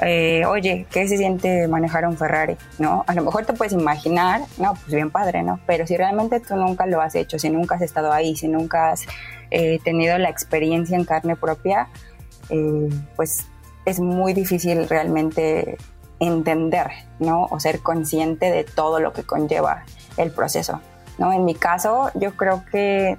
eh, 0.01 0.45
oye, 0.45 0.85
¿qué 0.91 1.07
se 1.07 1.17
siente 1.17 1.67
manejar 1.67 2.05
un 2.07 2.15
Ferrari? 2.15 2.55
¿No? 2.77 3.03
A 3.07 3.13
lo 3.15 3.23
mejor 3.23 3.45
te 3.45 3.53
puedes 3.53 3.73
imaginar, 3.73 4.41
no, 4.57 4.75
pues 4.75 4.93
bien 4.93 5.09
padre, 5.09 5.43
¿no? 5.43 5.59
Pero 5.65 5.85
si 5.87 5.97
realmente 5.97 6.39
tú 6.39 6.55
nunca 6.55 6.85
lo 6.85 7.01
has 7.01 7.15
hecho, 7.15 7.37
si 7.39 7.49
nunca 7.49 7.75
has 7.75 7.81
estado 7.81 8.13
ahí, 8.13 8.35
si 8.35 8.47
nunca 8.47 8.91
has 8.91 9.05
eh, 9.51 9.79
tenido 9.83 10.17
la 10.17 10.29
experiencia 10.29 10.97
en 10.97 11.05
carne 11.05 11.35
propia, 11.35 11.87
eh, 12.49 12.89
pues 13.15 13.47
es 13.85 13.99
muy 13.99 14.33
difícil 14.33 14.87
realmente 14.87 15.77
entender, 16.19 16.87
¿no? 17.19 17.45
O 17.45 17.59
ser 17.59 17.79
consciente 17.79 18.51
de 18.51 18.63
todo 18.63 18.99
lo 18.99 19.13
que 19.13 19.23
conlleva 19.23 19.83
el 20.17 20.31
proceso, 20.31 20.81
¿no? 21.17 21.31
En 21.33 21.45
mi 21.45 21.55
caso, 21.55 22.11
yo 22.13 22.35
creo 22.35 22.63
que 22.71 23.17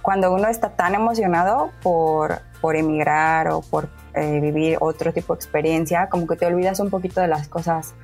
cuando 0.00 0.32
uno 0.32 0.48
está 0.48 0.70
tan 0.70 0.94
emocionado 0.94 1.70
por, 1.82 2.42
por 2.60 2.76
emigrar 2.76 3.48
o 3.48 3.62
por 3.62 3.88
eh, 4.14 4.38
vivir 4.40 4.76
otro 4.80 5.12
tipo 5.12 5.34
de 5.34 5.38
experiencia, 5.38 6.08
como 6.08 6.26
que 6.26 6.36
te 6.36 6.46
olvidas 6.46 6.78
un 6.78 6.90
poquito 6.90 7.20
de 7.20 7.28
las 7.28 7.48
cosas 7.48 7.94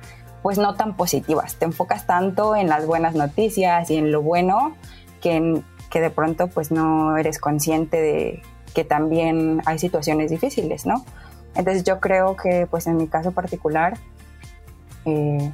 pues 0.41 0.57
no 0.57 0.73
tan 0.75 0.95
positivas. 0.95 1.55
Te 1.55 1.65
enfocas 1.65 2.07
tanto 2.07 2.55
en 2.55 2.67
las 2.67 2.85
buenas 2.85 3.13
noticias 3.13 3.89
y 3.91 3.97
en 3.97 4.11
lo 4.11 4.21
bueno 4.21 4.75
que, 5.21 5.61
que 5.91 6.01
de 6.01 6.09
pronto 6.09 6.47
pues 6.47 6.71
no 6.71 7.17
eres 7.17 7.37
consciente 7.37 8.01
de, 8.01 8.41
que 8.73 8.83
también 8.83 9.61
hay 9.65 9.77
situaciones 9.77 10.31
difíciles, 10.31 10.85
¿no? 10.85 11.05
Entonces 11.53 11.83
yo 11.83 11.99
creo 11.99 12.35
que 12.35 12.65
pues 12.65 12.87
en 12.87 12.97
mi 12.97 13.07
caso 13.07 13.31
particular 13.31 13.97
eh, 15.05 15.51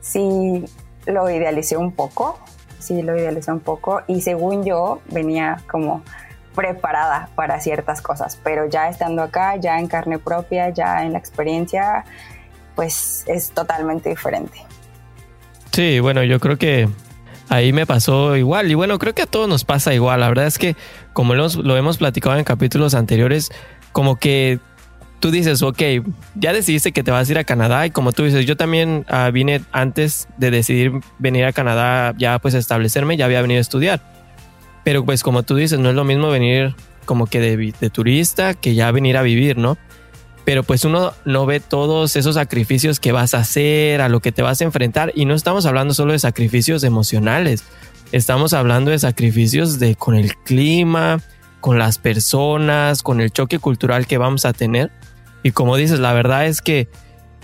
sí 0.00 0.64
lo 1.06 1.30
idealicé 1.30 1.76
un 1.76 1.92
poco, 1.92 2.38
sí 2.78 3.02
lo 3.02 3.16
idealicé 3.16 3.52
un 3.52 3.60
poco 3.60 4.02
y 4.06 4.20
según 4.20 4.64
yo 4.64 5.00
venía 5.10 5.62
como 5.70 6.02
preparada 6.54 7.28
para 7.34 7.60
ciertas 7.60 8.00
cosas, 8.02 8.40
pero 8.42 8.66
ya 8.68 8.88
estando 8.88 9.22
acá, 9.22 9.56
ya 9.56 9.78
en 9.78 9.86
carne 9.86 10.18
propia, 10.18 10.70
ya 10.70 11.04
en 11.04 11.12
la 11.12 11.18
experiencia, 11.18 12.04
pues 12.74 13.24
es 13.26 13.50
totalmente 13.50 14.08
diferente. 14.08 14.58
Sí, 15.72 16.00
bueno, 16.00 16.24
yo 16.24 16.40
creo 16.40 16.56
que 16.56 16.88
ahí 17.48 17.72
me 17.72 17.86
pasó 17.86 18.36
igual 18.36 18.70
y 18.70 18.74
bueno, 18.74 18.98
creo 18.98 19.14
que 19.14 19.22
a 19.22 19.26
todos 19.26 19.48
nos 19.48 19.64
pasa 19.64 19.94
igual. 19.94 20.20
La 20.20 20.28
verdad 20.28 20.46
es 20.46 20.58
que 20.58 20.76
como 21.12 21.34
lo, 21.34 21.48
lo 21.48 21.76
hemos 21.76 21.98
platicado 21.98 22.36
en 22.36 22.44
capítulos 22.44 22.94
anteriores, 22.94 23.50
como 23.92 24.16
que 24.16 24.58
tú 25.20 25.30
dices, 25.30 25.62
ok, 25.62 25.80
ya 26.34 26.52
decidiste 26.52 26.92
que 26.92 27.02
te 27.02 27.10
vas 27.10 27.28
a 27.28 27.32
ir 27.32 27.38
a 27.38 27.44
Canadá 27.44 27.86
y 27.86 27.90
como 27.90 28.12
tú 28.12 28.24
dices, 28.24 28.46
yo 28.46 28.56
también 28.56 29.04
ah, 29.08 29.30
vine 29.32 29.62
antes 29.72 30.28
de 30.36 30.50
decidir 30.50 30.92
venir 31.18 31.44
a 31.44 31.52
Canadá 31.52 32.14
ya 32.16 32.38
pues 32.38 32.54
establecerme, 32.54 33.16
ya 33.16 33.24
había 33.24 33.42
venido 33.42 33.58
a 33.58 33.62
estudiar. 33.62 34.00
Pero 34.84 35.04
pues 35.04 35.22
como 35.22 35.42
tú 35.42 35.56
dices, 35.56 35.78
no 35.78 35.88
es 35.88 35.94
lo 35.94 36.04
mismo 36.04 36.28
venir 36.28 36.74
como 37.04 37.26
que 37.26 37.40
de 37.40 37.90
turista 37.90 38.54
que 38.54 38.74
ya 38.74 38.90
venir 38.90 39.16
a 39.16 39.22
vivir, 39.22 39.56
¿no? 39.56 39.78
Pero 40.46 40.62
pues 40.62 40.86
uno 40.86 41.12
no 41.26 41.44
ve 41.44 41.60
todos 41.60 42.16
esos 42.16 42.36
sacrificios 42.36 42.98
que 42.98 43.12
vas 43.12 43.34
a 43.34 43.40
hacer, 43.40 44.00
a 44.00 44.08
lo 44.08 44.20
que 44.20 44.32
te 44.32 44.40
vas 44.40 44.62
a 44.62 44.64
enfrentar 44.64 45.12
y 45.14 45.26
no 45.26 45.34
estamos 45.34 45.66
hablando 45.66 45.92
solo 45.92 46.12
de 46.12 46.18
sacrificios 46.18 46.84
emocionales, 46.84 47.64
estamos 48.12 48.54
hablando 48.54 48.90
de 48.90 48.98
sacrificios 48.98 49.78
de 49.78 49.94
con 49.96 50.14
el 50.14 50.34
clima, 50.36 51.20
con 51.60 51.78
las 51.78 51.98
personas, 51.98 53.02
con 53.02 53.20
el 53.20 53.30
choque 53.30 53.58
cultural 53.58 54.06
que 54.06 54.16
vamos 54.16 54.46
a 54.46 54.54
tener 54.54 54.90
y 55.42 55.50
como 55.50 55.76
dices, 55.76 56.00
la 56.00 56.12
verdad 56.12 56.46
es 56.46 56.62
que 56.62 56.88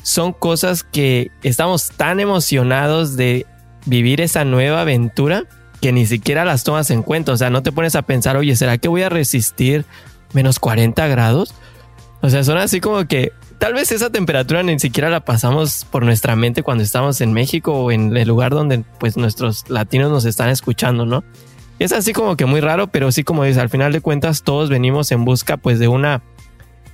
son 0.02 0.32
cosas 0.32 0.82
que 0.82 1.30
estamos 1.42 1.90
tan 1.90 2.20
emocionados 2.20 3.16
de 3.16 3.46
vivir 3.86 4.20
esa 4.20 4.44
nueva 4.44 4.80
aventura 4.80 5.44
que 5.80 5.92
ni 5.92 6.06
siquiera 6.06 6.44
las 6.44 6.64
tomas 6.64 6.90
en 6.90 7.02
cuenta. 7.02 7.32
O 7.32 7.36
sea, 7.36 7.50
no 7.50 7.62
te 7.62 7.72
pones 7.72 7.94
a 7.94 8.02
pensar, 8.02 8.36
oye, 8.36 8.56
¿será 8.56 8.78
que 8.78 8.88
voy 8.88 9.02
a 9.02 9.08
resistir 9.08 9.84
menos 10.32 10.58
40 10.58 11.06
grados? 11.08 11.54
O 12.22 12.30
sea, 12.30 12.44
son 12.44 12.56
así 12.56 12.80
como 12.80 13.04
que 13.06 13.32
tal 13.58 13.74
vez 13.74 13.90
esa 13.90 14.10
temperatura 14.10 14.62
ni 14.62 14.78
siquiera 14.78 15.10
la 15.10 15.20
pasamos 15.20 15.84
por 15.84 16.04
nuestra 16.04 16.36
mente 16.36 16.62
cuando 16.62 16.84
estamos 16.84 17.20
en 17.20 17.32
México 17.32 17.72
o 17.74 17.90
en 17.90 18.16
el 18.16 18.28
lugar 18.28 18.52
donde 18.52 18.84
pues 18.98 19.16
nuestros 19.16 19.68
latinos 19.68 20.10
nos 20.10 20.24
están 20.24 20.48
escuchando, 20.48 21.04
¿no? 21.04 21.24
Es 21.80 21.92
así 21.92 22.12
como 22.12 22.36
que 22.36 22.46
muy 22.46 22.60
raro, 22.60 22.86
pero 22.86 23.10
sí 23.10 23.24
como 23.24 23.42
dices, 23.42 23.60
al 23.60 23.70
final 23.70 23.92
de 23.92 24.00
cuentas 24.00 24.44
todos 24.44 24.70
venimos 24.70 25.10
en 25.10 25.24
busca 25.24 25.56
pues 25.56 25.80
de 25.80 25.88
una 25.88 26.22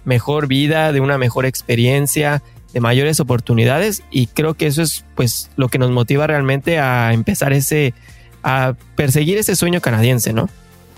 mejor 0.04 0.46
vida, 0.46 0.92
de 0.92 1.00
una 1.00 1.18
mejor 1.18 1.44
experiencia, 1.44 2.42
de 2.72 2.80
mayores 2.80 3.20
oportunidades 3.20 4.02
y 4.10 4.28
creo 4.28 4.54
que 4.54 4.66
eso 4.66 4.80
es 4.80 5.04
pues 5.14 5.50
lo 5.56 5.68
que 5.68 5.78
nos 5.78 5.90
motiva 5.90 6.26
realmente 6.26 6.78
a 6.78 7.12
empezar 7.12 7.52
ese, 7.52 7.92
a 8.42 8.74
perseguir 8.96 9.36
ese 9.36 9.56
sueño 9.56 9.82
canadiense, 9.82 10.32
¿no? 10.32 10.48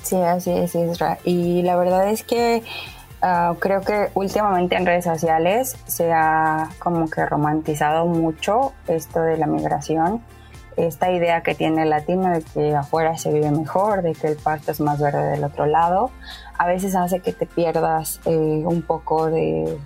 Sí, 0.04 0.16
así 0.16 0.50
es, 0.50 0.74
Isra. 0.74 1.18
Y 1.24 1.62
la 1.62 1.76
verdad 1.76 2.10
es 2.10 2.22
que 2.22 2.62
ah, 3.22 3.54
creo 3.58 3.80
que 3.80 4.08
últimamente 4.14 4.76
en 4.76 4.86
redes 4.86 5.04
sociales 5.04 5.76
se 5.86 6.12
ha 6.12 6.68
como 6.78 7.08
que 7.08 7.24
romantizado 7.26 8.06
mucho 8.06 8.72
esto 8.86 9.20
de 9.20 9.36
la 9.36 9.46
migración 9.46 10.22
esta 10.76 11.10
idea 11.10 11.42
que 11.42 11.54
tiene 11.54 11.82
el 11.82 11.90
latino 11.90 12.30
de 12.30 12.42
que 12.42 12.74
afuera 12.74 13.16
se 13.16 13.32
vive 13.32 13.50
mejor, 13.50 14.02
de 14.02 14.12
que 14.12 14.28
el 14.28 14.36
pasto 14.36 14.70
es 14.70 14.80
más 14.80 15.00
verde 15.00 15.30
del 15.30 15.44
otro 15.44 15.66
lado, 15.66 16.10
a 16.58 16.66
veces 16.66 16.94
hace 16.94 17.20
que 17.20 17.32
te 17.32 17.46
pierdas 17.46 18.20
eh, 18.24 18.62
un 18.64 18.82
poco 18.82 19.26
de 19.26 19.78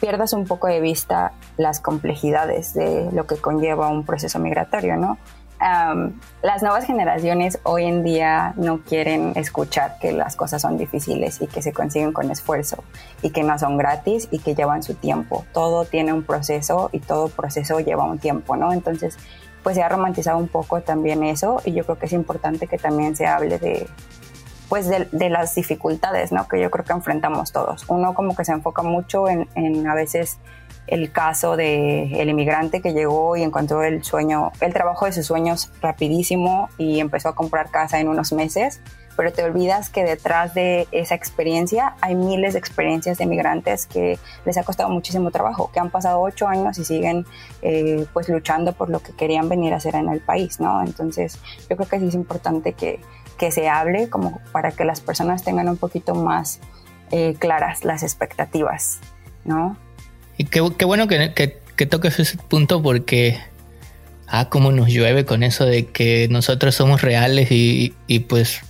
pierdas 0.00 0.34
un 0.34 0.44
poco 0.44 0.66
de 0.66 0.80
vista 0.80 1.32
las 1.56 1.80
complejidades 1.80 2.74
de 2.74 3.08
lo 3.12 3.26
que 3.26 3.36
conlleva 3.36 3.88
un 3.88 4.04
proceso 4.04 4.38
migratorio, 4.38 4.96
¿no? 4.96 5.16
Las 5.58 6.62
nuevas 6.62 6.84
generaciones 6.84 7.58
hoy 7.62 7.84
en 7.84 8.04
día 8.04 8.52
no 8.56 8.82
quieren 8.82 9.32
escuchar 9.36 9.96
que 10.00 10.12
las 10.12 10.36
cosas 10.36 10.62
son 10.62 10.76
difíciles 10.76 11.40
y 11.40 11.46
que 11.46 11.62
se 11.62 11.72
consiguen 11.72 12.12
con 12.12 12.30
esfuerzo 12.30 12.84
y 13.22 13.30
que 13.30 13.42
no 13.42 13.58
son 13.58 13.76
gratis 13.76 14.28
y 14.30 14.38
que 14.38 14.54
llevan 14.54 14.82
su 14.82 14.94
tiempo. 14.94 15.44
Todo 15.52 15.84
tiene 15.84 16.12
un 16.12 16.22
proceso 16.22 16.90
y 16.92 17.00
todo 17.00 17.28
proceso 17.28 17.80
lleva 17.80 18.04
un 18.04 18.18
tiempo, 18.18 18.56
¿no? 18.56 18.72
Entonces, 18.72 19.16
pues 19.62 19.76
se 19.76 19.82
ha 19.82 19.88
romantizado 19.88 20.38
un 20.38 20.48
poco 20.48 20.82
también 20.82 21.24
eso 21.24 21.60
y 21.64 21.72
yo 21.72 21.84
creo 21.84 21.98
que 21.98 22.06
es 22.06 22.12
importante 22.12 22.66
que 22.66 22.78
también 22.78 23.16
se 23.16 23.26
hable 23.26 23.58
de 23.58 23.86
pues 24.68 24.88
de, 24.88 25.30
las 25.30 25.54
dificultades 25.54 26.32
¿no? 26.32 26.48
que 26.48 26.60
yo 26.60 26.72
creo 26.72 26.84
que 26.84 26.92
enfrentamos 26.92 27.52
todos. 27.52 27.84
Uno 27.86 28.14
como 28.14 28.34
que 28.34 28.44
se 28.44 28.50
enfoca 28.50 28.82
mucho 28.82 29.28
en 29.28 29.86
a 29.86 29.94
veces 29.94 30.38
el 30.86 31.10
caso 31.12 31.56
del 31.56 32.14
el 32.14 32.28
inmigrante 32.28 32.80
que 32.80 32.92
llegó 32.92 33.36
y 33.36 33.42
encontró 33.42 33.82
el 33.82 34.04
sueño, 34.04 34.52
el 34.60 34.72
trabajo 34.72 35.06
de 35.06 35.12
sus 35.12 35.26
sueños 35.26 35.70
rapidísimo 35.80 36.68
y 36.78 37.00
empezó 37.00 37.28
a 37.28 37.34
comprar 37.34 37.70
casa 37.70 38.00
en 38.00 38.08
unos 38.08 38.32
meses 38.32 38.80
pero 39.16 39.32
te 39.32 39.42
olvidas 39.42 39.88
que 39.88 40.04
detrás 40.04 40.54
de 40.54 40.86
esa 40.92 41.14
experiencia 41.14 41.96
hay 42.00 42.14
miles 42.14 42.52
de 42.52 42.58
experiencias 42.58 43.18
de 43.18 43.26
migrantes 43.26 43.86
que 43.86 44.18
les 44.44 44.58
ha 44.58 44.62
costado 44.62 44.90
muchísimo 44.90 45.30
trabajo, 45.30 45.70
que 45.72 45.80
han 45.80 45.90
pasado 45.90 46.20
ocho 46.20 46.46
años 46.46 46.78
y 46.78 46.84
siguen 46.84 47.26
eh, 47.62 48.06
pues 48.12 48.28
luchando 48.28 48.74
por 48.74 48.90
lo 48.90 49.00
que 49.00 49.12
querían 49.12 49.48
venir 49.48 49.72
a 49.72 49.76
hacer 49.76 49.94
en 49.94 50.08
el 50.10 50.20
país, 50.20 50.60
¿no? 50.60 50.82
Entonces 50.82 51.38
yo 51.68 51.76
creo 51.76 51.88
que 51.88 51.98
sí 51.98 52.08
es 52.08 52.14
importante 52.14 52.74
que, 52.74 53.00
que 53.38 53.50
se 53.50 53.68
hable 53.68 54.10
como 54.10 54.40
para 54.52 54.70
que 54.70 54.84
las 54.84 55.00
personas 55.00 55.42
tengan 55.42 55.68
un 55.68 55.78
poquito 55.78 56.14
más 56.14 56.60
eh, 57.10 57.34
claras 57.38 57.84
las 57.84 58.02
expectativas, 58.02 59.00
¿no? 59.44 59.76
Y 60.38 60.44
qué, 60.44 60.60
bueno 60.60 61.08
que, 61.08 61.32
que, 61.34 61.58
que 61.76 61.86
toques 61.86 62.18
ese 62.18 62.38
punto 62.38 62.82
porque 62.82 63.38
ah, 64.26 64.48
cómo 64.48 64.72
nos 64.72 64.88
llueve 64.88 65.24
con 65.24 65.42
eso 65.42 65.64
de 65.64 65.86
que 65.86 66.28
nosotros 66.30 66.74
somos 66.74 67.02
reales 67.02 67.50
y, 67.50 67.94
y 68.06 68.20
pues 68.20 68.60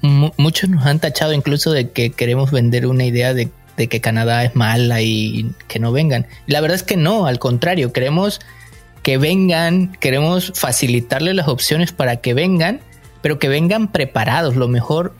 muchos 0.00 0.70
nos 0.70 0.86
han 0.86 1.00
tachado 1.00 1.32
incluso 1.32 1.72
de 1.72 1.90
que 1.90 2.10
queremos 2.10 2.50
vender 2.50 2.86
una 2.86 3.04
idea 3.04 3.34
de, 3.34 3.50
que 3.76 4.00
Canadá 4.00 4.44
es 4.44 4.54
mala 4.54 5.02
y 5.02 5.50
que 5.68 5.78
no 5.78 5.92
vengan. 5.92 6.26
la 6.46 6.60
verdad 6.60 6.76
es 6.76 6.82
que 6.82 6.96
no, 6.96 7.26
al 7.26 7.38
contrario, 7.38 7.92
queremos 7.92 8.40
que 9.02 9.18
vengan, 9.18 9.92
queremos 10.00 10.52
facilitarles 10.54 11.34
las 11.34 11.48
opciones 11.48 11.92
para 11.92 12.16
que 12.16 12.34
vengan, 12.34 12.80
pero 13.22 13.38
que 13.38 13.48
vengan 13.48 13.92
preparados, 13.92 14.56
lo 14.56 14.68
mejor 14.68 15.14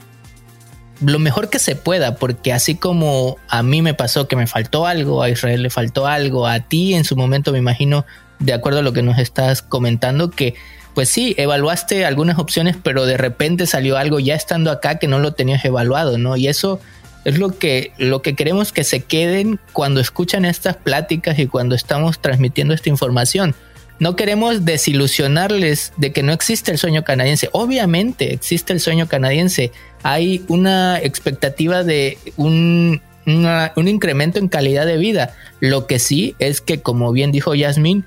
lo 1.00 1.18
mejor 1.18 1.50
que 1.50 1.58
se 1.58 1.76
pueda, 1.76 2.16
porque 2.16 2.52
así 2.52 2.74
como 2.74 3.36
a 3.48 3.62
mí 3.62 3.82
me 3.82 3.94
pasó 3.94 4.28
que 4.28 4.36
me 4.36 4.46
faltó 4.46 4.86
algo, 4.86 5.22
a 5.22 5.30
Israel 5.30 5.62
le 5.62 5.70
faltó 5.70 6.06
algo, 6.06 6.46
a 6.46 6.60
ti 6.60 6.94
en 6.94 7.04
su 7.04 7.16
momento 7.16 7.52
me 7.52 7.58
imagino, 7.58 8.06
de 8.38 8.52
acuerdo 8.52 8.80
a 8.80 8.82
lo 8.82 8.92
que 8.92 9.02
nos 9.02 9.18
estás 9.18 9.62
comentando, 9.62 10.30
que 10.30 10.54
pues 10.94 11.10
sí, 11.10 11.34
evaluaste 11.36 12.06
algunas 12.06 12.38
opciones, 12.38 12.76
pero 12.82 13.04
de 13.04 13.18
repente 13.18 13.66
salió 13.66 13.98
algo 13.98 14.18
ya 14.18 14.34
estando 14.34 14.70
acá 14.70 14.98
que 14.98 15.08
no 15.08 15.18
lo 15.18 15.34
tenías 15.34 15.62
evaluado, 15.66 16.16
¿no? 16.16 16.38
Y 16.38 16.48
eso 16.48 16.80
es 17.26 17.38
lo 17.38 17.58
que, 17.58 17.92
lo 17.98 18.22
que 18.22 18.34
queremos 18.34 18.72
que 18.72 18.82
se 18.82 19.00
queden 19.00 19.60
cuando 19.74 20.00
escuchan 20.00 20.46
estas 20.46 20.76
pláticas 20.76 21.38
y 21.38 21.48
cuando 21.48 21.74
estamos 21.74 22.18
transmitiendo 22.20 22.72
esta 22.72 22.88
información. 22.88 23.54
No 23.98 24.14
queremos 24.14 24.64
desilusionarles 24.64 25.92
de 25.96 26.12
que 26.12 26.22
no 26.22 26.32
existe 26.32 26.70
el 26.70 26.78
sueño 26.78 27.02
canadiense. 27.04 27.48
Obviamente 27.52 28.34
existe 28.34 28.72
el 28.72 28.80
sueño 28.80 29.08
canadiense. 29.08 29.72
Hay 30.02 30.44
una 30.48 30.98
expectativa 31.00 31.82
de 31.82 32.18
un, 32.36 33.00
un 33.26 33.88
incremento 33.88 34.38
en 34.38 34.48
calidad 34.48 34.86
de 34.86 34.98
vida. 34.98 35.34
Lo 35.60 35.86
que 35.86 35.98
sí 35.98 36.34
es 36.38 36.60
que, 36.60 36.82
como 36.82 37.12
bien 37.12 37.32
dijo 37.32 37.54
Yasmin, 37.54 38.04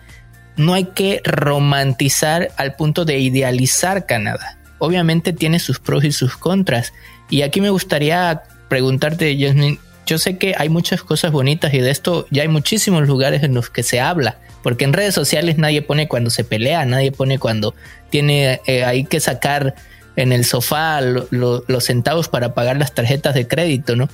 no 0.58 0.74
hay 0.74 0.86
que 0.86 1.22
romantizar 1.24 2.52
al 2.58 2.76
punto 2.76 3.06
de 3.06 3.18
idealizar 3.20 4.06
Canadá. 4.06 4.58
Obviamente 4.78 5.34
tiene 5.34 5.60
sus 5.60 5.80
pros 5.80 6.04
y 6.04 6.12
sus 6.12 6.38
contras. 6.38 6.94
Y 7.30 7.42
aquí 7.42 7.62
me 7.62 7.70
gustaría 7.70 8.44
preguntarte, 8.68 9.38
Jasmine, 9.40 9.80
yo 10.10 10.18
sé 10.18 10.38
que 10.38 10.56
hay 10.58 10.70
muchas 10.70 11.04
cosas 11.04 11.32
bonitas 11.32 11.72
y 11.74 11.80
de 11.80 11.92
esto 11.92 12.26
ya 12.32 12.42
hay 12.42 12.48
muchísimos 12.48 13.08
lugares 13.08 13.44
en 13.44 13.54
los 13.54 13.70
que 13.70 13.84
se 13.84 14.00
habla, 14.00 14.40
porque 14.64 14.86
en 14.86 14.94
redes 14.94 15.14
sociales 15.14 15.60
nadie 15.60 15.84
pone 15.84 16.08
cuando 16.08 16.32
se 16.32 16.44
pelea, 16.44 16.84
nadie 16.86 17.12
pone 17.12 17.38
cuando 17.38 17.76
tiene 18.10 18.60
eh, 18.66 18.84
hay 18.84 19.06
que 19.06 19.20
sacar 19.20 19.76
en 20.16 20.34
el 20.34 20.46
sofá 20.46 21.00
los 21.02 21.84
centavos 21.84 22.28
para 22.28 22.56
pagar 22.56 22.78
las 22.78 22.94
tarjetas 22.94 23.36
de 23.36 23.48
crédito, 23.48 23.96
¿no? 23.96 24.10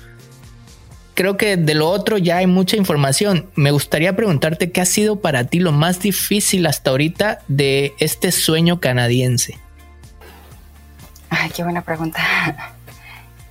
creo 1.14 1.38
que 1.38 1.56
de 1.56 1.76
lo 1.76 1.90
otro 1.90 2.18
ya 2.18 2.38
hay 2.38 2.48
mucha 2.48 2.76
información. 2.76 3.50
Me 3.56 3.72
gustaría 3.72 4.18
preguntarte 4.18 4.72
qué 4.74 4.82
ha 4.82 4.86
sido 4.86 5.22
para 5.22 5.46
ti 5.46 5.60
lo 5.60 5.72
más 5.72 6.02
difícil 6.02 6.68
hasta 6.68 6.90
ahorita 6.90 7.40
de 7.48 7.94
este 8.00 8.34
sueño 8.34 8.82
canadiense. 8.82 9.58
Ay, 11.30 11.50
qué 11.56 11.64
buena 11.64 11.82
pregunta. 11.82 12.20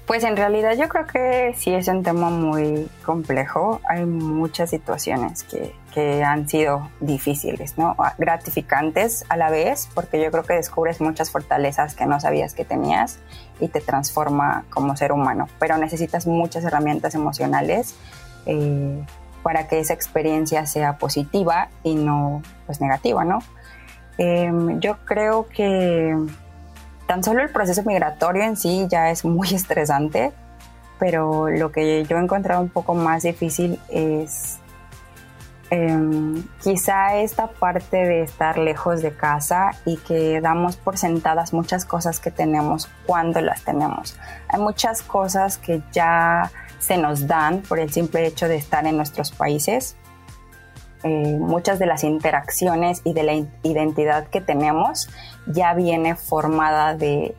Pues 0.06 0.23
en 0.23 0.37
realidad 0.37 0.76
yo 0.76 0.87
creo 0.88 1.06
que 1.06 1.54
sí 1.56 1.73
es 1.73 1.88
un 1.88 2.02
tema 2.02 2.28
muy 2.28 2.90
complejo. 3.06 3.80
Hay 3.88 4.04
muchas 4.04 4.68
situaciones 4.68 5.44
que, 5.44 5.75
que, 5.94 6.23
han 6.23 6.46
sido 6.46 6.90
difíciles, 7.00 7.78
¿no? 7.78 7.96
Gratificantes 8.18 9.25
a 9.30 9.38
la 9.38 9.49
vez, 9.49 9.88
porque 9.94 10.23
yo 10.23 10.30
creo 10.30 10.42
que 10.42 10.54
descubres 10.54 11.00
muchas 11.00 11.30
fortalezas 11.30 11.94
que 11.94 12.04
no 12.04 12.20
sabías 12.20 12.52
que 12.52 12.66
tenías 12.66 13.18
y 13.61 13.68
te 13.68 13.80
transforma 13.80 14.66
como 14.68 14.94
ser 14.94 15.11
humano. 15.11 15.49
Pero 15.58 15.78
necesitas 15.78 16.26
muchas 16.26 16.64
herramientas 16.64 17.14
emocionales 17.14 17.94
eh, 18.44 19.02
para 19.42 19.68
que 19.68 19.78
esa 19.78 19.94
experiencia 19.94 20.66
sea 20.66 20.99
positiva 20.99 21.68
y 21.82 21.94
no 21.94 22.42
pues 22.66 22.82
negativa, 22.82 23.25
¿no? 23.25 23.38
Eh, 24.18 24.52
yo 24.80 24.99
creo 25.06 25.49
que 25.49 26.14
tan 27.06 27.23
solo 27.23 27.42
el 27.42 27.50
proceso 27.50 27.82
migratorio 27.84 28.42
en 28.42 28.56
sí 28.56 28.87
ya 28.88 29.11
es 29.11 29.25
muy 29.25 29.49
estresante, 29.54 30.32
pero 30.99 31.49
lo 31.49 31.73
que 31.73 32.04
yo 32.04 32.16
he 32.16 32.20
encontrado 32.20 32.61
un 32.61 32.68
poco 32.68 32.94
más 32.94 33.25
difícil 33.25 33.78
es 33.88 34.58
em, 35.70 36.44
quizá 36.62 37.16
esta 37.16 37.49
parte 37.49 37.96
de 37.96 38.23
estar 38.23 38.58
lejos 38.58 39.02
de 39.02 39.14
casa 39.14 39.73
y 39.84 39.96
que 39.99 40.40
damos 40.40 40.76
por 40.76 40.96
sentadas 40.96 41.52
muchas 41.52 41.84
cosas 41.84 42.20
que 42.20 42.30
tenemos 42.30 42.88
cuando 43.06 43.40
las 43.40 43.62
tenemos. 43.64 44.16
Hay 44.49 44.61
muchas 44.61 45.02
cosas 45.02 45.58
que 45.58 45.82
ya 45.92 46.50
se 46.78 46.96
nos 46.96 47.26
dan 47.26 47.62
por 47.62 47.80
el 47.80 47.92
simple 47.92 48.26
hecho 48.26 48.46
de 48.46 48.56
estar 48.56 48.87
en 48.87 48.96
nuestros 48.96 49.32
países 49.32 49.96
eh, 51.06 51.37
muchas 51.38 51.78
de 51.78 51.84
las 51.84 52.02
interacciones 52.02 53.02
y 53.04 53.12
de 53.12 53.25
la 53.25 53.34
identidad 53.62 54.26
que 54.28 54.40
tenemos 54.40 55.11
ya 55.46 55.74
viene 55.74 56.14
formada 56.16 56.94
de, 56.94 57.34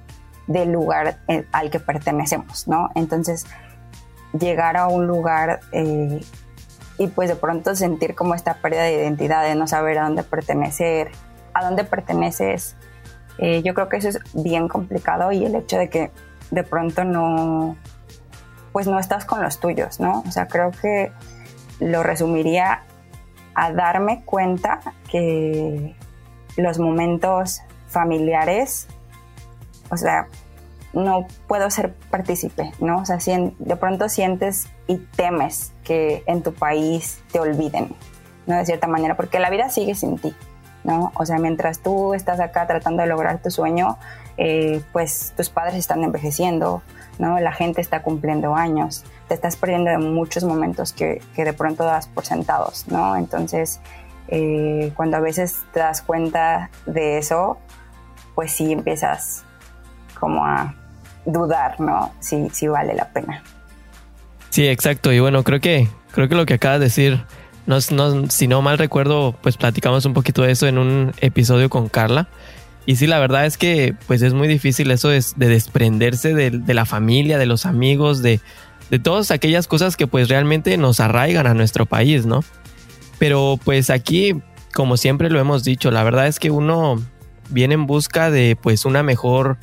del 0.47 0.71
lugar 0.71 1.19
eh, 1.27 1.45
al 1.51 1.69
que 1.69 1.79
pertenecemos, 1.79 2.67
¿no? 2.67 2.89
Entonces, 2.95 3.45
llegar 4.37 4.77
a 4.77 4.87
un 4.87 5.07
lugar 5.07 5.61
eh, 5.71 6.21
y 6.97 7.07
pues 7.07 7.29
de 7.29 7.35
pronto 7.35 7.75
sentir 7.75 8.15
como 8.15 8.35
esta 8.35 8.55
pérdida 8.55 8.83
de 8.83 8.93
identidad, 8.93 9.43
de 9.43 9.55
no 9.55 9.67
saber 9.67 9.99
a 9.99 10.03
dónde 10.03 10.23
pertenecer, 10.23 11.11
a 11.53 11.63
dónde 11.63 11.83
perteneces, 11.83 12.75
yo 13.37 13.73
creo 13.73 13.89
que 13.89 13.97
eso 13.97 14.07
es 14.07 14.19
bien 14.33 14.69
complicado 14.69 15.33
y 15.33 15.43
el 15.43 15.55
hecho 15.55 15.77
de 15.77 15.89
que 15.89 16.09
de 16.51 16.63
pronto 16.63 17.03
no, 17.03 17.75
pues 18.71 18.87
no 18.87 18.99
estás 18.99 19.25
con 19.25 19.41
los 19.41 19.59
tuyos, 19.59 19.99
¿no? 19.99 20.21
O 20.27 20.31
sea, 20.31 20.47
creo 20.47 20.71
que 20.71 21.11
lo 21.79 22.03
resumiría 22.03 22.83
a 23.53 23.71
darme 23.71 24.23
cuenta 24.25 24.81
que 25.09 25.95
los 26.57 26.79
momentos 26.79 27.61
familiares, 27.95 28.87
o 29.89 29.95
sea, 29.95 30.27
no 30.91 31.27
puedo 31.47 31.69
ser 31.69 31.93
partícipe, 32.11 32.73
¿no? 32.81 32.99
O 32.99 33.05
sea, 33.05 33.21
si 33.21 33.55
de 33.57 33.75
pronto 33.77 34.09
sientes 34.09 34.67
y 34.87 34.97
temes 34.97 35.71
que 35.85 36.23
en 36.27 36.43
tu 36.43 36.53
país 36.53 37.21
te 37.31 37.39
olviden, 37.39 37.95
¿no? 38.47 38.57
De 38.57 38.65
cierta 38.65 38.87
manera, 38.87 39.15
porque 39.15 39.39
la 39.39 39.49
vida 39.49 39.69
sigue 39.69 39.95
sin 39.95 40.17
ti, 40.17 40.35
¿no? 40.83 41.13
O 41.15 41.25
sea, 41.25 41.37
mientras 41.37 41.79
tú 41.79 42.13
estás 42.13 42.41
acá 42.41 42.67
tratando 42.67 43.01
de 43.01 43.07
lograr 43.07 43.41
tu 43.41 43.49
sueño, 43.49 43.97
eh, 44.35 44.81
pues 44.91 45.33
tus 45.37 45.49
padres 45.49 45.75
están 45.75 46.03
envejeciendo, 46.03 46.81
¿no? 47.17 47.39
La 47.39 47.53
gente 47.53 47.79
está 47.79 48.01
cumpliendo 48.01 48.55
años, 48.55 49.05
te 49.29 49.35
estás 49.35 49.55
perdiendo 49.55 49.89
de 49.89 49.99
muchos 49.99 50.43
momentos 50.43 50.91
que, 50.91 51.21
de 51.33 51.53
pronto 51.53 51.85
das 51.85 52.07
por 52.07 52.25
sentados, 52.25 52.89
¿no? 52.89 53.15
Entonces, 53.15 53.79
eh, 54.27 54.91
cuando 54.97 55.15
a 55.15 55.21
veces 55.21 55.63
te 55.71 55.79
das 55.79 56.01
cuenta 56.01 56.71
de 56.85 57.19
eso, 57.19 57.57
pues 58.35 58.51
sí 58.51 58.71
empiezas 58.71 59.43
como 60.19 60.45
a 60.45 60.75
dudar, 61.25 61.79
¿no? 61.79 62.13
Si, 62.19 62.49
si 62.51 62.67
vale 62.67 62.93
la 62.93 63.09
pena. 63.09 63.41
Sí, 64.49 64.67
exacto. 64.67 65.11
Y 65.11 65.19
bueno, 65.19 65.43
creo 65.43 65.59
que, 65.59 65.87
creo 66.11 66.29
que 66.29 66.35
lo 66.35 66.45
que 66.45 66.53
acabas 66.55 66.79
de 66.79 66.85
decir, 66.85 67.23
no, 67.65 67.77
no, 67.91 68.29
si 68.29 68.47
no 68.47 68.61
mal 68.61 68.77
recuerdo, 68.77 69.35
pues 69.41 69.57
platicamos 69.57 70.05
un 70.05 70.13
poquito 70.13 70.43
de 70.43 70.51
eso 70.51 70.67
en 70.67 70.77
un 70.77 71.13
episodio 71.19 71.69
con 71.69 71.89
Carla. 71.89 72.27
Y 72.85 72.97
sí, 72.97 73.07
la 73.07 73.19
verdad 73.19 73.45
es 73.45 73.57
que 73.57 73.95
pues 74.05 74.21
es 74.21 74.33
muy 74.33 74.47
difícil 74.47 74.91
eso 74.91 75.09
de, 75.09 75.23
de 75.35 75.47
desprenderse 75.47 76.35
de, 76.35 76.51
de, 76.51 76.73
la 76.75 76.85
familia, 76.85 77.39
de 77.39 77.47
los 77.47 77.65
amigos, 77.65 78.21
de, 78.21 78.39
de 78.91 78.99
todas 78.99 79.31
aquellas 79.31 79.67
cosas 79.67 79.97
que 79.97 80.05
pues 80.05 80.29
realmente 80.29 80.77
nos 80.77 80.99
arraigan 80.99 81.47
a 81.47 81.55
nuestro 81.55 81.87
país, 81.87 82.27
¿no? 82.27 82.43
Pero 83.17 83.59
pues 83.63 83.89
aquí, 83.89 84.35
como 84.73 84.97
siempre 84.97 85.31
lo 85.31 85.39
hemos 85.39 85.63
dicho, 85.63 85.89
la 85.89 86.03
verdad 86.03 86.27
es 86.27 86.39
que 86.39 86.51
uno 86.51 87.03
viene 87.49 87.73
en 87.75 87.87
busca 87.87 88.31
de 88.31 88.57
pues 88.59 88.85
una 88.85 89.03
mejor 89.03 89.57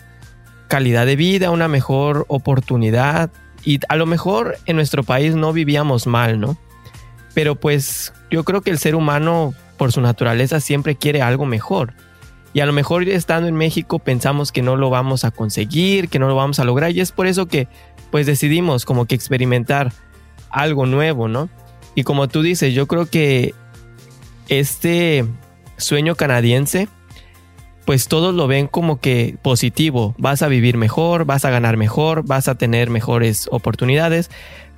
calidad 0.69 1.07
de 1.07 1.17
vida, 1.17 1.51
una 1.51 1.69
mejor 1.69 2.25
oportunidad 2.29 3.31
y 3.65 3.81
a 3.89 3.97
lo 3.97 4.07
mejor 4.07 4.57
en 4.67 4.77
nuestro 4.77 5.03
país 5.03 5.35
no 5.35 5.53
vivíamos 5.53 6.07
mal, 6.07 6.41
¿no? 6.41 6.57
Pero 7.35 7.55
pues 7.57 8.13
yo 8.31 8.45
creo 8.45 8.63
que 8.63 8.71
el 8.71 8.79
ser 8.79 8.95
humano 8.95 9.55
por 9.77 9.93
su 9.93 10.01
naturaleza 10.01 10.61
siempre 10.61 10.97
quiere 10.97 11.23
algo 11.23 11.47
mejor. 11.47 11.95
Y 12.55 12.61
a 12.61 12.67
lo 12.67 12.73
mejor 12.73 13.09
estando 13.09 13.49
en 13.49 13.57
México 13.57 13.99
pensamos 13.99 14.53
que 14.53 14.63
no 14.63 14.77
lo 14.77 14.91
vamos 14.91 15.25
a 15.25 15.31
conseguir, 15.31 16.09
que 16.09 16.19
no 16.19 16.29
lo 16.29 16.35
vamos 16.35 16.59
a 16.59 16.65
lograr 16.65 16.91
y 16.93 17.01
es 17.01 17.13
por 17.13 17.27
eso 17.27 17.47
que 17.47 17.69
pues 18.11 18.27
decidimos 18.27 18.85
como 18.85 19.07
que 19.07 19.15
experimentar 19.15 19.93
algo 20.51 20.87
nuevo, 20.87 21.29
¿no? 21.29 21.49
Y 21.95 22.05
como 22.05 22.29
tú 22.29 22.43
dices, 22.43 22.75
yo 22.75 22.87
creo 22.87 23.07
que 23.07 23.55
este 24.49 25.25
sueño 25.79 26.15
canadiense, 26.15 26.89
pues 27.85 28.07
todos 28.07 28.35
lo 28.35 28.47
ven 28.47 28.69
como 28.69 29.01
que 29.01 29.37
positivo, 29.43 30.15
vas 30.19 30.43
a 30.43 30.49
vivir 30.49 30.77
mejor, 30.77 31.25
vas 31.25 31.45
a 31.45 31.51
ganar 31.51 31.77
mejor, 31.77 32.25
vas 32.25 32.49
a 32.49 32.55
tener 32.55 32.91
mejores 32.91 33.49
oportunidades, 33.51 34.31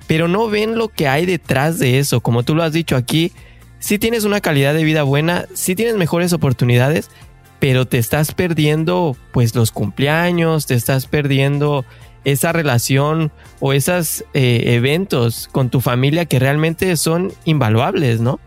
pero 0.07 0.27
no 0.27 0.47
ven 0.47 0.77
lo 0.77 0.89
que 0.89 1.07
hay 1.07 1.25
detrás 1.25 1.79
de 1.79 1.99
eso, 1.99 2.21
como 2.21 2.43
tú 2.43 2.55
lo 2.55 2.63
has 2.63 2.73
dicho 2.73 2.95
aquí, 2.95 3.31
si 3.79 3.99
tienes 3.99 4.23
una 4.23 4.41
calidad 4.41 4.73
de 4.73 4.83
vida 4.83 5.03
buena, 5.03 5.45
si 5.53 5.75
tienes 5.75 5.95
mejores 5.95 6.33
oportunidades, 6.33 7.09
pero 7.59 7.85
te 7.85 7.97
estás 7.97 8.33
perdiendo 8.33 9.15
pues 9.31 9.55
los 9.55 9.71
cumpleaños, 9.71 10.65
te 10.65 10.73
estás 10.73 11.05
perdiendo 11.05 11.85
esa 12.23 12.51
relación 12.51 13.31
o 13.59 13.73
esos 13.73 14.25
eh, 14.33 14.75
eventos 14.75 15.47
con 15.51 15.69
tu 15.69 15.81
familia 15.81 16.25
que 16.25 16.39
realmente 16.39 16.97
son 16.97 17.31
invaluables, 17.45 18.19
¿no? 18.19 18.39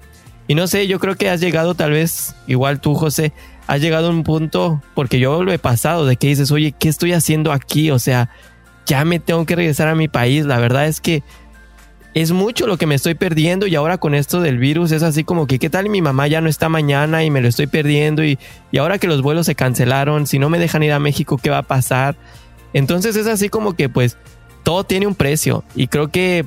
Y 0.48 0.54
no 0.54 0.66
sé, 0.66 0.86
yo 0.86 0.98
creo 0.98 1.14
que 1.14 1.30
has 1.30 1.40
llegado 1.40 1.74
tal 1.74 1.92
vez, 1.92 2.34
igual 2.46 2.80
tú 2.80 2.94
José, 2.94 3.32
has 3.68 3.82
llegado 3.82 4.08
a 4.08 4.10
un 4.10 4.24
punto, 4.24 4.82
porque 4.94 5.20
yo 5.20 5.44
lo 5.44 5.52
he 5.52 5.58
pasado, 5.58 6.06
de 6.06 6.16
que 6.16 6.28
dices, 6.28 6.50
oye, 6.50 6.72
¿qué 6.76 6.88
estoy 6.88 7.12
haciendo 7.12 7.52
aquí? 7.52 7.90
O 7.90 7.98
sea, 7.98 8.30
ya 8.86 9.04
me 9.04 9.20
tengo 9.20 9.44
que 9.44 9.54
regresar 9.54 9.88
a 9.88 9.94
mi 9.94 10.08
país. 10.08 10.46
La 10.46 10.58
verdad 10.58 10.86
es 10.86 11.02
que 11.02 11.22
es 12.14 12.32
mucho 12.32 12.66
lo 12.66 12.78
que 12.78 12.86
me 12.86 12.94
estoy 12.94 13.14
perdiendo 13.14 13.66
y 13.66 13.74
ahora 13.74 13.98
con 13.98 14.14
esto 14.14 14.40
del 14.40 14.56
virus 14.56 14.90
es 14.90 15.02
así 15.02 15.22
como 15.22 15.46
que, 15.46 15.58
¿qué 15.58 15.68
tal 15.68 15.90
mi 15.90 16.00
mamá 16.00 16.26
ya 16.28 16.40
no 16.40 16.48
está 16.48 16.70
mañana 16.70 17.24
y 17.24 17.30
me 17.30 17.42
lo 17.42 17.48
estoy 17.48 17.66
perdiendo? 17.66 18.24
Y, 18.24 18.38
y 18.72 18.78
ahora 18.78 18.98
que 18.98 19.06
los 19.06 19.20
vuelos 19.20 19.44
se 19.44 19.54
cancelaron, 19.54 20.26
si 20.26 20.38
no 20.38 20.48
me 20.48 20.58
dejan 20.58 20.82
ir 20.82 20.92
a 20.92 20.98
México, 20.98 21.36
¿qué 21.36 21.50
va 21.50 21.58
a 21.58 21.62
pasar? 21.62 22.16
Entonces 22.72 23.16
es 23.16 23.26
así 23.26 23.50
como 23.50 23.74
que 23.74 23.90
pues 23.90 24.16
todo 24.62 24.84
tiene 24.84 25.06
un 25.06 25.14
precio 25.14 25.62
y 25.74 25.88
creo 25.88 26.08
que 26.08 26.46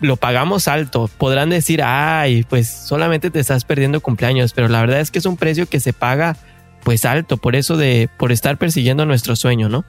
lo 0.00 0.16
pagamos 0.16 0.66
alto. 0.66 1.10
Podrán 1.18 1.50
decir, 1.50 1.82
ay, 1.82 2.44
pues 2.48 2.70
solamente 2.70 3.30
te 3.30 3.40
estás 3.40 3.64
perdiendo 3.64 4.00
cumpleaños, 4.00 4.54
pero 4.54 4.68
la 4.68 4.80
verdad 4.80 5.00
es 5.00 5.10
que 5.10 5.18
es 5.18 5.26
un 5.26 5.36
precio 5.36 5.66
que 5.66 5.78
se 5.78 5.92
paga 5.92 6.38
pues 6.84 7.04
alto 7.04 7.36
por 7.36 7.56
eso 7.56 7.76
de 7.76 8.08
por 8.18 8.30
estar 8.30 8.58
persiguiendo 8.58 9.06
nuestro 9.06 9.36
sueño, 9.36 9.68
¿no? 9.68 9.84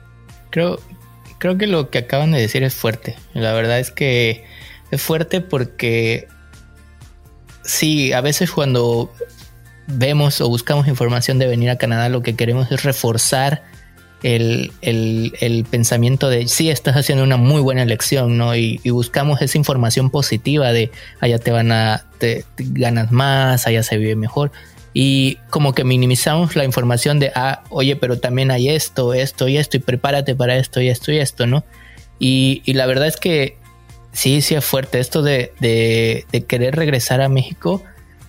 Creo 0.49 0.79
creo 1.37 1.57
que 1.57 1.67
lo 1.67 1.89
que 1.89 1.99
acaban 1.99 2.31
de 2.31 2.39
decir 2.39 2.63
es 2.63 2.73
fuerte. 2.73 3.15
La 3.33 3.53
verdad 3.53 3.79
es 3.79 3.91
que 3.91 4.45
es 4.91 5.01
fuerte 5.01 5.41
porque 5.41 6.27
sí, 7.63 8.13
a 8.13 8.21
veces 8.21 8.51
cuando 8.51 9.13
vemos 9.87 10.41
o 10.41 10.49
buscamos 10.49 10.87
información 10.87 11.37
de 11.37 11.47
venir 11.47 11.69
a 11.69 11.77
Canadá, 11.77 12.09
lo 12.09 12.23
que 12.23 12.35
queremos 12.35 12.71
es 12.71 12.83
reforzar 12.83 13.63
el, 14.23 15.67
pensamiento 15.69 16.29
de 16.29 16.47
sí, 16.47 16.69
estás 16.69 16.95
haciendo 16.95 17.23
una 17.23 17.37
muy 17.37 17.61
buena 17.61 17.83
elección, 17.83 18.37
¿no? 18.37 18.55
Y, 18.55 18.79
buscamos 18.89 19.41
esa 19.41 19.57
información 19.57 20.09
positiva 20.09 20.71
de 20.71 20.91
allá 21.19 21.37
te 21.37 21.51
van 21.51 21.71
a, 21.71 22.05
te, 22.17 22.45
ganas 22.57 23.11
más, 23.11 23.67
allá 23.67 23.83
se 23.83 23.97
vive 23.97 24.15
mejor. 24.15 24.51
Y 24.95 25.35
como 25.51 25.75
que 25.75 25.83
minimizamos 25.83 26.55
la 26.55 26.63
información 26.63 27.19
de, 27.19 27.31
ah, 27.35 27.61
oye, 27.69 27.95
pero 27.95 28.17
también 28.17 28.49
hay 28.49 28.69
esto, 28.69 29.13
esto 29.13 29.47
y 29.47 29.57
esto, 29.57 29.77
y 29.77 29.81
prepárate 29.81 30.35
para 30.35 30.55
esto 30.55 30.81
y 30.81 30.89
esto 30.89 31.11
y 31.11 31.19
esto, 31.19 31.45
¿no? 31.45 31.63
Y, 32.17 32.63
la 32.65 32.87
verdad 32.87 33.07
es 33.07 33.17
que 33.17 33.57
sí, 34.13 34.41
sí 34.41 34.55
es 34.55 34.65
fuerte 34.65 34.99
esto 34.99 35.21
de, 35.21 35.51
de, 35.59 36.25
de 36.31 36.45
querer 36.45 36.75
regresar 36.75 37.21
a 37.21 37.29
México 37.29 37.83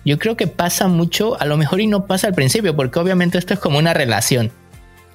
yo 0.07 0.17
creo 0.17 0.37
que 0.37 0.47
pasa 0.47 0.87
mucho, 0.87 1.37
a 1.41 1.43
lo 1.43 1.57
mejor 1.57 1.81
y 1.81 1.87
no 1.87 2.05
pasa 2.05 2.27
al 2.27 2.33
principio, 2.33 2.73
porque 2.77 2.97
obviamente 2.97 3.37
esto 3.37 3.53
es 3.53 3.59
como 3.59 3.77
una 3.77 3.93
relación 3.93 4.53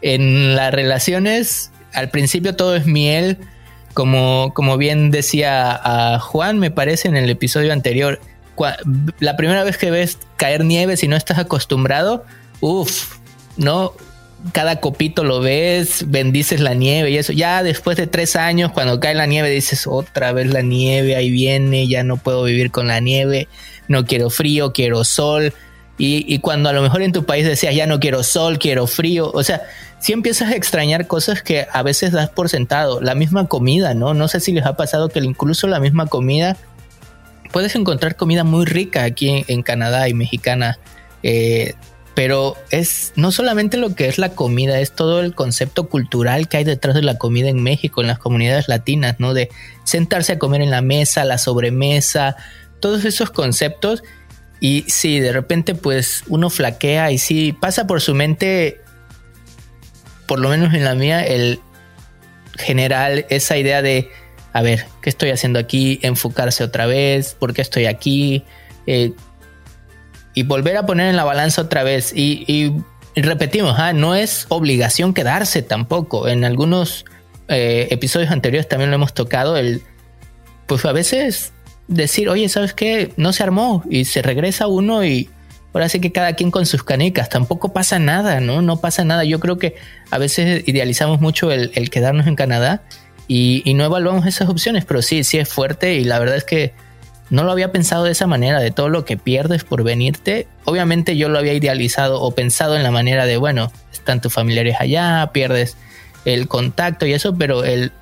en 0.03 0.55
las 0.55 0.71
relaciones, 0.71 1.71
al 1.95 2.11
principio 2.11 2.57
todo 2.57 2.77
es 2.77 2.85
miel, 2.85 3.39
como, 3.95 4.53
como 4.55 4.77
bien 4.77 5.11
decía 5.11 5.81
a 5.83 6.19
Juan, 6.19 6.59
me 6.59 6.71
parece 6.71 7.09
en 7.09 7.17
el 7.17 7.31
episodio 7.31 7.73
anterior, 7.73 8.21
la 9.19 9.37
primera 9.37 9.65
vez 9.65 9.79
que 9.79 9.91
ves 9.91 10.19
caer 10.37 10.65
nieve 10.65 10.97
si 10.97 11.09
no 11.09 11.17
estás 11.17 11.39
acostumbrado, 11.39 12.25
uff, 12.61 13.17
no, 13.57 13.93
cada 14.53 14.81
copito 14.81 15.25
lo 15.25 15.41
ves, 15.41 16.05
bendices 16.09 16.61
la 16.61 16.75
nieve 16.75 17.11
y 17.11 17.19
eso. 17.19 17.33
Ya 17.33 17.63
después 17.63 17.97
de 17.97 18.07
tres 18.07 18.37
años, 18.37 18.73
cuando 18.73 18.99
cae 18.99 19.15
la 19.15 19.27
nieve, 19.27 19.51
dices 19.51 19.87
otra 19.87 20.33
vez 20.33 20.49
la 20.49 20.63
nieve, 20.63 21.17
ahí 21.17 21.31
viene, 21.31 21.87
ya 21.87 22.03
no 22.03 22.17
puedo 22.17 22.43
vivir 22.45 22.71
con 22.71 22.89
la 22.89 23.01
nieve, 23.01 23.49
no 23.89 24.05
quiero 24.05 24.31
frío, 24.31 24.73
quiero 24.73 25.05
sol. 25.05 25.55
Y, 25.99 26.25
y 26.27 26.41
cuando 26.41 26.69
a 26.69 26.73
lo 26.73 26.83
mejor 26.83 27.03
en 27.03 27.13
tu 27.13 27.25
país 27.25 27.47
decías, 27.47 27.75
ya 27.75 27.87
no 27.87 28.01
quiero 28.01 28.23
sol, 28.23 28.59
quiero 28.59 28.87
frío, 28.87 29.31
o 29.33 29.45
sea, 29.45 29.63
si 30.03 30.13
empiezas 30.13 30.51
a 30.51 30.57
extrañar 30.57 31.07
cosas 31.07 31.43
que 31.43 31.69
a 31.71 31.83
veces 31.85 32.11
das 32.11 32.29
por 32.29 32.49
sentado. 32.49 33.01
La 33.01 33.15
misma 33.15 33.47
comida, 33.47 33.95
¿no? 33.95 34.15
No 34.15 34.27
sé 34.27 34.41
si 34.41 34.51
les 34.51 34.67
ha 34.67 34.77
pasado 34.77 35.09
que 35.09 35.21
incluso 35.21 35.69
la 35.69 35.79
misma 35.79 36.07
comida, 36.07 36.57
puedes 37.53 37.75
encontrar 37.77 38.17
comida 38.17 38.45
muy 38.45 38.65
rica 38.65 39.05
aquí 39.05 39.45
en, 39.47 39.63
Canadá 39.63 40.09
y 40.09 40.15
mexicana. 40.15 40.79
Eh, 41.23 41.75
pero 42.15 42.57
es 42.71 43.13
no 43.17 43.33
solamente 43.33 43.79
lo 43.79 43.95
que 43.95 44.07
es 44.07 44.19
la 44.19 44.31
comida, 44.31 44.81
es 44.81 44.93
todo 44.93 45.21
el 45.21 45.35
concepto 45.35 45.89
cultural 45.89 46.49
que 46.49 46.59
hay 46.59 46.65
detrás 46.65 46.95
de 46.95 47.03
la 47.03 47.17
comida 47.17 47.49
en 47.49 47.63
México, 47.63 48.01
en 48.01 48.09
las 48.09 48.19
comunidades 48.19 48.69
latinas, 48.69 49.17
¿no? 49.19 49.33
De 49.33 49.49
sentarse 49.85 50.33
a 50.33 50.39
comer 50.39 50.61
en 50.61 50.71
la 50.71 50.83
mesa, 50.83 51.25
la 51.25 51.39
sobremesa, 51.39 52.37
todos 52.81 53.05
esos 53.05 53.31
conceptos. 53.31 54.03
Y 54.61 54.85
si 54.89 55.21
de 55.21 55.33
repente 55.33 55.75
pues 55.75 56.23
uno 56.29 56.51
flaquea 56.51 57.13
y 57.13 57.19
si 57.19 57.53
pasa 57.53 57.87
por 57.87 58.01
su 58.01 58.15
mente 58.15 58.81
por 60.27 60.39
lo 60.39 60.49
menos 60.49 60.73
en 60.75 60.85
la 60.85 60.95
mía, 60.95 61.27
el 61.27 61.61
general, 62.57 63.27
esa 63.29 63.57
idea 63.57 63.83
de, 63.83 64.11
a 64.53 64.63
ver, 64.63 64.87
¿qué 65.01 65.11
estoy 65.11 65.31
haciendo 65.31 65.59
aquí? 65.59 65.99
Enfocarse 66.03 66.65
otra 66.65 66.87
vez, 66.87 67.35
¿por 67.35 67.55
qué 67.55 67.63
estoy 67.63 67.87
aquí? 67.87 68.45
Eh, 68.87 69.13
y 70.35 70.43
volver 70.45 70.77
a 70.77 70.87
poner 70.87 71.09
en 71.09 71.17
la 71.17 71.25
balanza 71.25 71.63
otra 71.63 71.83
vez. 71.83 72.13
Y, 72.15 72.73
repetimos, 73.15 73.79
¿ah? 73.79 73.93
no 73.93 74.15
es 74.15 74.47
obligación 74.49 75.15
quedarse 75.15 75.63
tampoco. 75.63 76.29
En 76.29 76.45
algunos 76.45 77.05
eh, 77.49 77.89
episodios 77.91 78.31
anteriores 78.31 78.69
también 78.69 78.91
lo 78.91 78.97
hemos 78.97 79.15
tocado, 79.15 79.57
el, 79.57 79.83
pues 80.67 80.85
a 80.85 80.93
veces 80.93 81.53
decir, 81.89 82.29
oye, 82.29 82.49
¿sabes 82.49 82.75
qué? 82.75 83.13
No 83.17 83.33
se 83.33 83.43
armó 83.43 83.83
y 83.91 84.05
se 84.05 84.23
regresa 84.23 84.67
uno 84.67 85.05
y 85.05 85.29
ahora 85.73 85.89
sí 85.89 86.01
que 86.01 86.13
cada 86.13 86.35
quien 86.35 86.51
con 86.51 86.67
sus 86.67 86.83
canicas, 86.83 87.29
tampoco 87.29 87.73
pasa 87.73 87.99
nada, 87.99 88.41
¿no? 88.41 88.63
No 88.63 88.81
pasa 88.81 89.05
nada. 89.05 89.25
Yo 89.25 89.41
creo 89.41 89.59
que 89.59 89.75
a 90.11 90.19
veces 90.19 90.67
idealizamos 90.67 91.21
mucho 91.21 91.51
el, 91.51 91.91
quedarnos 91.91 92.27
en 92.27 92.37
Canadá 92.37 92.83
y, 93.35 93.75
no 93.75 93.85
evaluamos 93.85 94.27
esas 94.27 94.49
opciones, 94.49 94.85
pero 94.85 95.03
sí, 95.03 95.25
sí 95.25 95.39
es 95.39 95.49
fuerte 95.49 95.95
y 95.95 96.05
la 96.05 96.19
verdad 96.19 96.37
es 96.37 96.45
que 96.45 96.75
no 97.31 97.45
lo 97.45 97.53
había 97.53 97.73
pensado 97.73 98.05
de 98.05 98.13
esa 98.13 98.27
manera, 98.27 98.61
de 98.61 98.71
todo 98.71 98.89
lo 98.89 99.05
que 99.05 99.17
pierdes 99.17 99.65
por 99.65 99.83
venirte. 99.83 100.47
Obviamente 100.65 101.17
yo 101.17 101.29
lo 101.31 101.39
había 101.39 101.55
idealizado 101.55 102.21
o 102.21 102.33
pensado 102.33 102.77
en 102.77 102.83
la 102.83 102.91
manera 102.91 103.25
de, 103.25 103.39
bueno, 103.39 103.73
están 103.93 104.21
tus 104.21 104.33
familiares 104.33 104.77
allá, 104.79 105.31
pierdes 105.33 105.77
el 106.27 106.47
contacto 106.47 107.07
y 107.07 107.15
eso, 107.15 107.35
pero 107.35 107.65
el, 107.65 107.93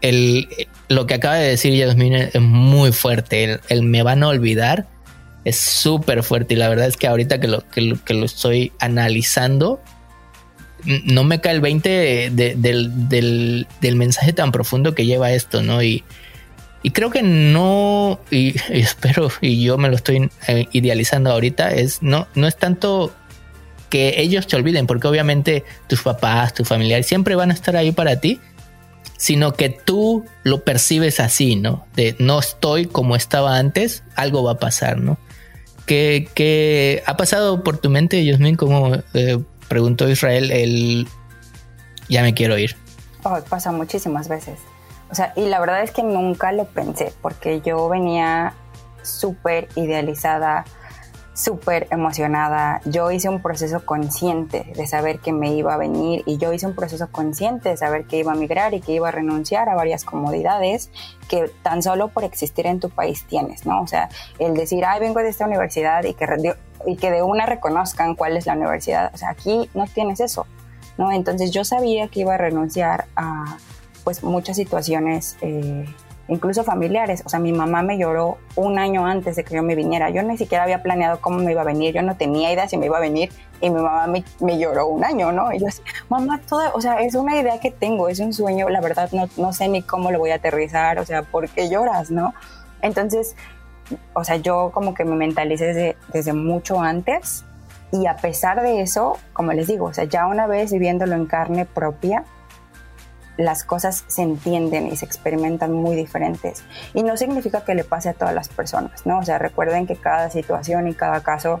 el, 0.00 0.48
lo 0.88 1.06
que 1.06 1.14
acaba 1.14 1.34
de 1.34 1.48
decir 1.48 1.74
Yasmin 1.74 2.14
es 2.14 2.40
muy 2.40 2.92
fuerte, 2.92 3.44
el, 3.44 3.60
el 3.68 3.82
me 3.82 4.02
van 4.02 4.22
a 4.22 4.28
olvidar 4.28 4.86
es 5.46 5.58
súper 5.58 6.24
fuerte 6.24 6.54
y 6.54 6.56
la 6.56 6.68
verdad 6.68 6.88
es 6.88 6.96
que 6.96 7.06
ahorita 7.06 7.38
que 7.38 7.46
lo, 7.46 7.62
que 7.68 8.14
lo, 8.14 8.24
estoy 8.24 8.72
analizando, 8.80 9.80
no 11.04 11.24
me 11.24 11.40
cae 11.40 11.54
el 11.54 11.60
20 11.60 12.30
del, 12.30 13.66
mensaje 13.96 14.32
tan 14.32 14.52
profundo 14.52 14.94
que 14.94 15.06
lleva 15.06 15.32
esto, 15.32 15.62
¿no? 15.62 15.82
Y, 15.82 16.04
creo 16.92 17.10
que 17.10 17.22
no, 17.22 18.20
y, 18.30 18.54
espero, 18.70 19.30
y 19.40 19.62
yo 19.62 19.76
me 19.78 19.88
lo 19.88 19.96
estoy 19.96 20.30
eh, 20.48 20.66
idealizando 20.72 21.30
ahorita, 21.30 21.70
es 21.70 22.02
no, 22.02 22.28
no 22.34 22.46
es 22.46 22.56
tanto 22.56 23.12
que 23.90 24.20
ellos 24.20 24.46
te 24.46 24.56
olviden, 24.56 24.86
porque 24.86 25.08
obviamente 25.08 25.64
tus 25.88 26.02
papás, 26.02 26.54
tus 26.54 26.68
familiares 26.68 27.06
siempre 27.06 27.34
van 27.34 27.50
a 27.50 27.54
estar 27.54 27.76
ahí 27.76 27.92
para 27.92 28.20
ti, 28.20 28.40
sino 29.16 29.54
que 29.54 29.70
tú 29.70 30.24
lo 30.42 30.62
percibes 30.62 31.20
así, 31.20 31.56
¿no? 31.56 31.86
De 31.94 32.14
no 32.18 32.38
estoy 32.38 32.86
como 32.86 33.16
estaba 33.16 33.56
antes, 33.58 34.02
algo 34.14 34.42
va 34.42 34.52
a 34.52 34.58
pasar, 34.58 34.98
¿no? 34.98 35.18
¿Qué, 35.86 37.02
ha 37.06 37.16
pasado 37.16 37.62
por 37.62 37.78
tu 37.78 37.90
mente, 37.90 38.24
Yasmin? 38.24 38.56
Como 38.56 38.96
eh, 39.14 39.38
preguntó 39.68 40.08
Israel, 40.08 40.50
el 40.50 41.08
ya 42.08 42.22
me 42.22 42.34
quiero 42.34 42.56
ir. 42.58 42.76
Oh, 43.22 43.38
pasa 43.48 43.72
muchísimas 43.72 44.28
veces. 44.28 44.58
O 45.10 45.14
sea, 45.14 45.32
y 45.36 45.46
la 45.46 45.60
verdad 45.60 45.82
es 45.82 45.90
que 45.90 46.02
nunca 46.02 46.52
lo 46.52 46.66
pensé, 46.66 47.12
porque 47.22 47.60
yo 47.60 47.88
venía 47.88 48.54
súper 49.02 49.68
idealizada 49.76 50.64
súper 51.36 51.86
emocionada. 51.90 52.80
Yo 52.86 53.10
hice 53.10 53.28
un 53.28 53.42
proceso 53.42 53.84
consciente 53.84 54.72
de 54.74 54.86
saber 54.86 55.18
que 55.18 55.32
me 55.32 55.54
iba 55.54 55.74
a 55.74 55.76
venir 55.76 56.22
y 56.24 56.38
yo 56.38 56.52
hice 56.54 56.66
un 56.66 56.74
proceso 56.74 57.08
consciente 57.12 57.68
de 57.68 57.76
saber 57.76 58.06
que 58.06 58.16
iba 58.16 58.32
a 58.32 58.34
migrar 58.34 58.72
y 58.72 58.80
que 58.80 58.92
iba 58.92 59.08
a 59.08 59.12
renunciar 59.12 59.68
a 59.68 59.74
varias 59.74 60.04
comodidades 60.04 60.90
que 61.28 61.50
tan 61.62 61.82
solo 61.82 62.08
por 62.08 62.24
existir 62.24 62.66
en 62.66 62.80
tu 62.80 62.88
país 62.88 63.26
tienes, 63.28 63.66
¿no? 63.66 63.82
O 63.82 63.86
sea, 63.86 64.08
el 64.38 64.54
decir, 64.54 64.86
ay, 64.86 64.98
vengo 64.98 65.20
de 65.20 65.28
esta 65.28 65.44
universidad 65.44 66.04
y 66.04 66.14
que, 66.14 66.26
y 66.86 66.96
que 66.96 67.10
de 67.10 67.22
una 67.22 67.44
reconozcan 67.44 68.14
cuál 68.14 68.36
es 68.36 68.46
la 68.46 68.54
universidad. 68.54 69.10
O 69.12 69.18
sea, 69.18 69.30
aquí 69.30 69.68
no 69.74 69.86
tienes 69.86 70.20
eso, 70.20 70.46
¿no? 70.96 71.12
Entonces 71.12 71.50
yo 71.50 71.64
sabía 71.64 72.08
que 72.08 72.20
iba 72.20 72.34
a 72.34 72.38
renunciar 72.38 73.06
a 73.16 73.58
pues 74.04 74.22
muchas 74.22 74.56
situaciones. 74.56 75.36
Eh, 75.42 75.84
incluso 76.28 76.64
familiares. 76.64 77.22
O 77.24 77.28
sea, 77.28 77.38
mi 77.38 77.52
mamá 77.52 77.82
me 77.82 77.98
lloró 77.98 78.38
un 78.56 78.78
año 78.78 79.06
antes 79.06 79.36
de 79.36 79.44
que 79.44 79.54
yo 79.54 79.62
me 79.62 79.74
viniera. 79.74 80.10
Yo 80.10 80.22
ni 80.22 80.36
siquiera 80.36 80.64
había 80.64 80.82
planeado 80.82 81.20
cómo 81.20 81.38
me 81.38 81.52
iba 81.52 81.62
a 81.62 81.64
venir, 81.64 81.94
yo 81.94 82.02
no 82.02 82.16
tenía 82.16 82.52
idea 82.52 82.68
si 82.68 82.76
me 82.76 82.86
iba 82.86 82.96
a 82.98 83.00
venir 83.00 83.30
y 83.60 83.70
mi 83.70 83.80
mamá 83.80 84.06
me, 84.06 84.58
lloró 84.58 84.88
un 84.88 85.04
año, 85.04 85.32
¿no? 85.32 85.52
Y 85.52 85.58
yo 85.58 85.68
así, 85.68 85.82
mamá, 86.08 86.40
toda, 86.48 86.72
o 86.74 86.80
sea, 86.80 87.00
es 87.00 87.14
una 87.14 87.40
idea 87.40 87.58
que 87.60 87.70
tengo, 87.70 88.08
es 88.08 88.20
un 88.20 88.32
sueño, 88.32 88.68
la 88.68 88.80
verdad 88.80 89.10
no, 89.12 89.28
no 89.36 89.52
sé 89.52 89.68
ni 89.68 89.82
cómo 89.82 90.10
lo 90.10 90.18
voy 90.18 90.30
a 90.30 90.36
aterrizar, 90.36 90.98
o 90.98 91.06
sea, 91.06 91.22
¿por 91.22 91.48
qué 91.48 91.70
lloras, 91.70 92.10
no? 92.10 92.34
Entonces, 92.82 93.34
o 94.14 94.24
sea, 94.24 94.36
yo 94.36 94.70
como 94.72 94.94
que 94.94 95.04
me 95.04 95.16
mentalicé 95.16 95.66
desde, 95.66 95.96
desde 96.12 96.32
mucho 96.32 96.80
antes 96.80 97.44
y 97.92 98.06
a 98.06 98.16
pesar 98.16 98.62
de 98.62 98.82
eso, 98.82 99.18
como 99.32 99.52
les 99.52 99.66
digo, 99.68 99.86
o 99.86 99.92
sea, 99.92 100.04
ya 100.04 100.26
una 100.26 100.46
vez 100.46 100.72
viviéndolo 100.72 101.14
en 101.14 101.26
carne 101.26 101.64
propia, 101.64 102.24
las 103.36 103.64
cosas 103.64 104.04
se 104.06 104.22
entienden 104.22 104.86
y 104.86 104.96
se 104.96 105.04
experimentan 105.04 105.72
muy 105.72 105.94
diferentes. 105.94 106.64
Y 106.94 107.02
no 107.02 107.16
significa 107.16 107.64
que 107.64 107.74
le 107.74 107.84
pase 107.84 108.08
a 108.08 108.14
todas 108.14 108.34
las 108.34 108.48
personas, 108.48 109.04
¿no? 109.06 109.18
O 109.18 109.22
sea, 109.22 109.38
recuerden 109.38 109.86
que 109.86 109.96
cada 109.96 110.30
situación 110.30 110.88
y 110.88 110.94
cada 110.94 111.22
caso 111.22 111.60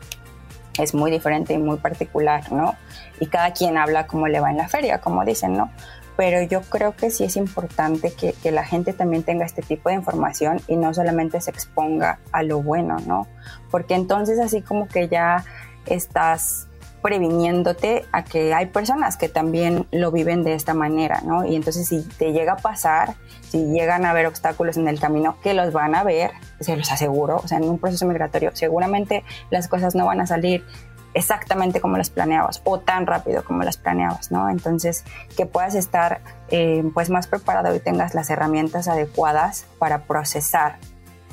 es 0.78 0.94
muy 0.94 1.10
diferente 1.10 1.54
y 1.54 1.58
muy 1.58 1.76
particular, 1.78 2.50
¿no? 2.52 2.74
Y 3.20 3.26
cada 3.26 3.52
quien 3.52 3.78
habla 3.78 4.06
como 4.06 4.26
le 4.26 4.40
va 4.40 4.50
en 4.50 4.56
la 4.56 4.68
feria, 4.68 5.00
como 5.00 5.24
dicen, 5.24 5.56
¿no? 5.56 5.70
Pero 6.16 6.42
yo 6.42 6.62
creo 6.62 6.96
que 6.96 7.10
sí 7.10 7.24
es 7.24 7.36
importante 7.36 8.12
que, 8.12 8.32
que 8.32 8.50
la 8.50 8.64
gente 8.64 8.92
también 8.92 9.22
tenga 9.22 9.44
este 9.44 9.62
tipo 9.62 9.88
de 9.88 9.96
información 9.96 10.60
y 10.66 10.76
no 10.76 10.94
solamente 10.94 11.40
se 11.40 11.50
exponga 11.50 12.18
a 12.32 12.42
lo 12.42 12.62
bueno, 12.62 12.96
¿no? 13.06 13.26
Porque 13.70 13.94
entonces 13.94 14.38
así 14.38 14.62
como 14.62 14.88
que 14.88 15.08
ya 15.08 15.44
estás 15.86 16.68
previniéndote 17.06 18.04
a 18.10 18.24
que 18.24 18.52
hay 18.52 18.66
personas 18.66 19.16
que 19.16 19.28
también 19.28 19.86
lo 19.92 20.10
viven 20.10 20.42
de 20.42 20.54
esta 20.54 20.74
manera, 20.74 21.20
¿no? 21.24 21.44
Y 21.44 21.54
entonces 21.54 21.86
si 21.86 22.02
te 22.02 22.32
llega 22.32 22.54
a 22.54 22.56
pasar, 22.56 23.14
si 23.48 23.64
llegan 23.66 24.04
a 24.04 24.10
haber 24.10 24.26
obstáculos 24.26 24.76
en 24.76 24.88
el 24.88 24.98
camino, 24.98 25.36
que 25.40 25.54
los 25.54 25.72
van 25.72 25.94
a 25.94 26.02
ver, 26.02 26.32
se 26.58 26.76
los 26.76 26.90
aseguro, 26.90 27.36
o 27.36 27.46
sea, 27.46 27.58
en 27.58 27.68
un 27.68 27.78
proceso 27.78 28.06
migratorio, 28.06 28.50
seguramente 28.54 29.22
las 29.50 29.68
cosas 29.68 29.94
no 29.94 30.04
van 30.04 30.20
a 30.20 30.26
salir 30.26 30.64
exactamente 31.16 31.80
como 31.80 31.96
las 31.96 32.10
planeabas 32.10 32.60
o 32.64 32.78
tan 32.78 33.06
rápido 33.06 33.42
como 33.42 33.62
las 33.62 33.78
planeabas, 33.78 34.30
¿no? 34.30 34.50
Entonces, 34.50 35.02
que 35.34 35.46
puedas 35.46 35.74
estar 35.74 36.20
eh, 36.50 36.84
pues 36.92 37.08
más 37.08 37.26
preparado 37.26 37.74
y 37.74 37.80
tengas 37.80 38.14
las 38.14 38.28
herramientas 38.28 38.86
adecuadas 38.86 39.64
para 39.78 40.02
procesar 40.02 40.76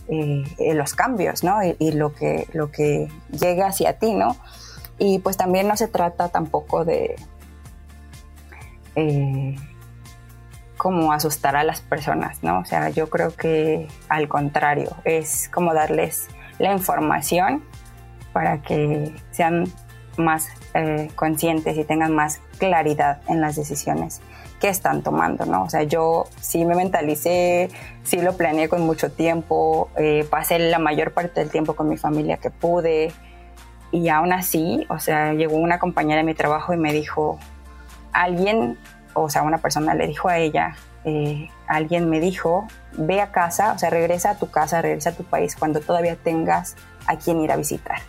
eh, 0.08 0.74
los 0.74 0.93
cambios, 0.93 1.43
¿no? 1.43 1.60
Y, 1.63 1.91
lo 1.91 2.13
que, 2.13 2.48
lo 2.54 2.72
que 2.72 3.10
llega 3.38 3.67
hacia 3.67 4.00
ti, 4.00 4.13
¿no? 4.13 4.38
Y 5.00 5.19
pues 5.19 5.36
también 5.36 5.67
no 5.67 5.76
se 5.76 5.89
trata 5.89 6.30
tampoco 6.30 6.86
de 6.86 7.17
eh, 8.96 9.56
como 10.78 11.12
asustar 11.12 11.58
a 11.58 11.65
las 11.65 11.82
personas, 11.82 12.41
¿no? 12.41 12.60
O 12.60 12.65
sea, 12.65 12.88
yo 12.89 13.10
creo 13.10 13.36
que 13.36 13.89
al 14.08 14.30
contrario, 14.30 14.96
es 15.04 15.50
como 15.50 15.74
darles 15.74 16.30
la 16.58 16.72
información 16.72 17.63
para 18.34 18.62
que 18.62 19.15
sean 19.32 19.65
más 20.17 20.50
eh, 20.74 21.10
conscientes 21.15 21.78
y 21.78 21.84
tengan 21.84 22.13
más 22.13 22.41
claridad 22.58 23.22
en 23.28 23.41
las 23.41 23.56
decisiones 23.56 24.22
que 24.60 24.69
están 24.69 25.02
tomando, 25.02 25.46
¿no? 25.46 25.63
O 25.63 25.69
sea, 25.69 25.84
yo 25.84 26.26
sí 26.39 26.65
me 26.65 26.76
mentalicé, 26.76 27.69
sí 28.04 28.22
lo 28.22 28.38
planeé 28.38 28.69
con 28.69 28.82
mucho 28.82 29.12
tiempo, 29.12 29.89
eh, 29.98 30.26
pasé 30.30 30.60
la 30.60 30.80
mayor 30.80 31.12
parte 31.12 31.41
del 31.41 31.50
tiempo 31.50 31.76
con 31.76 31.89
mi 31.89 31.98
familia 31.98 32.38
que 32.38 32.50
pude, 32.50 33.12
y 33.91 34.10
aún 34.10 34.34
así, 34.34 34.86
o 34.89 35.00
sea, 35.00 35.34
llegó 35.34 35.56
una 35.56 35.80
compañera 35.80 36.17
de 36.17 36.24
mi 36.24 36.34
trabajo 36.34 36.74
y 36.74 36.78
me 36.78 36.91
dijo, 36.91 37.38
alguien, 38.12 38.78
o 39.13 39.30
sea, 39.30 39.43
una 39.43 39.60
persona 39.60 39.93
le 39.93 40.08
dijo 40.08 40.30
a 40.30 40.39
ella, 40.39 40.76
eh, 41.06 41.50
alguien 41.67 42.10
me 42.10 42.19
dijo, 42.19 42.67
ve 42.93 43.22
a 43.22 43.32
casa, 43.32 43.74
o 43.74 43.78
sea, 43.78 43.91
regresa 43.91 44.32
a 44.32 44.36
tu 44.36 44.50
casa, 44.50 44.82
regresa 44.82 45.12
a 45.12 45.13
tu 45.13 45.24
país 45.24 45.56
cuando 45.56 45.80
todavía 45.80 46.15
tengas 46.15 46.76
a 47.06 47.17
quien 47.17 47.41
ir 47.41 47.52
a 47.52 47.56
visitar. 47.56 48.00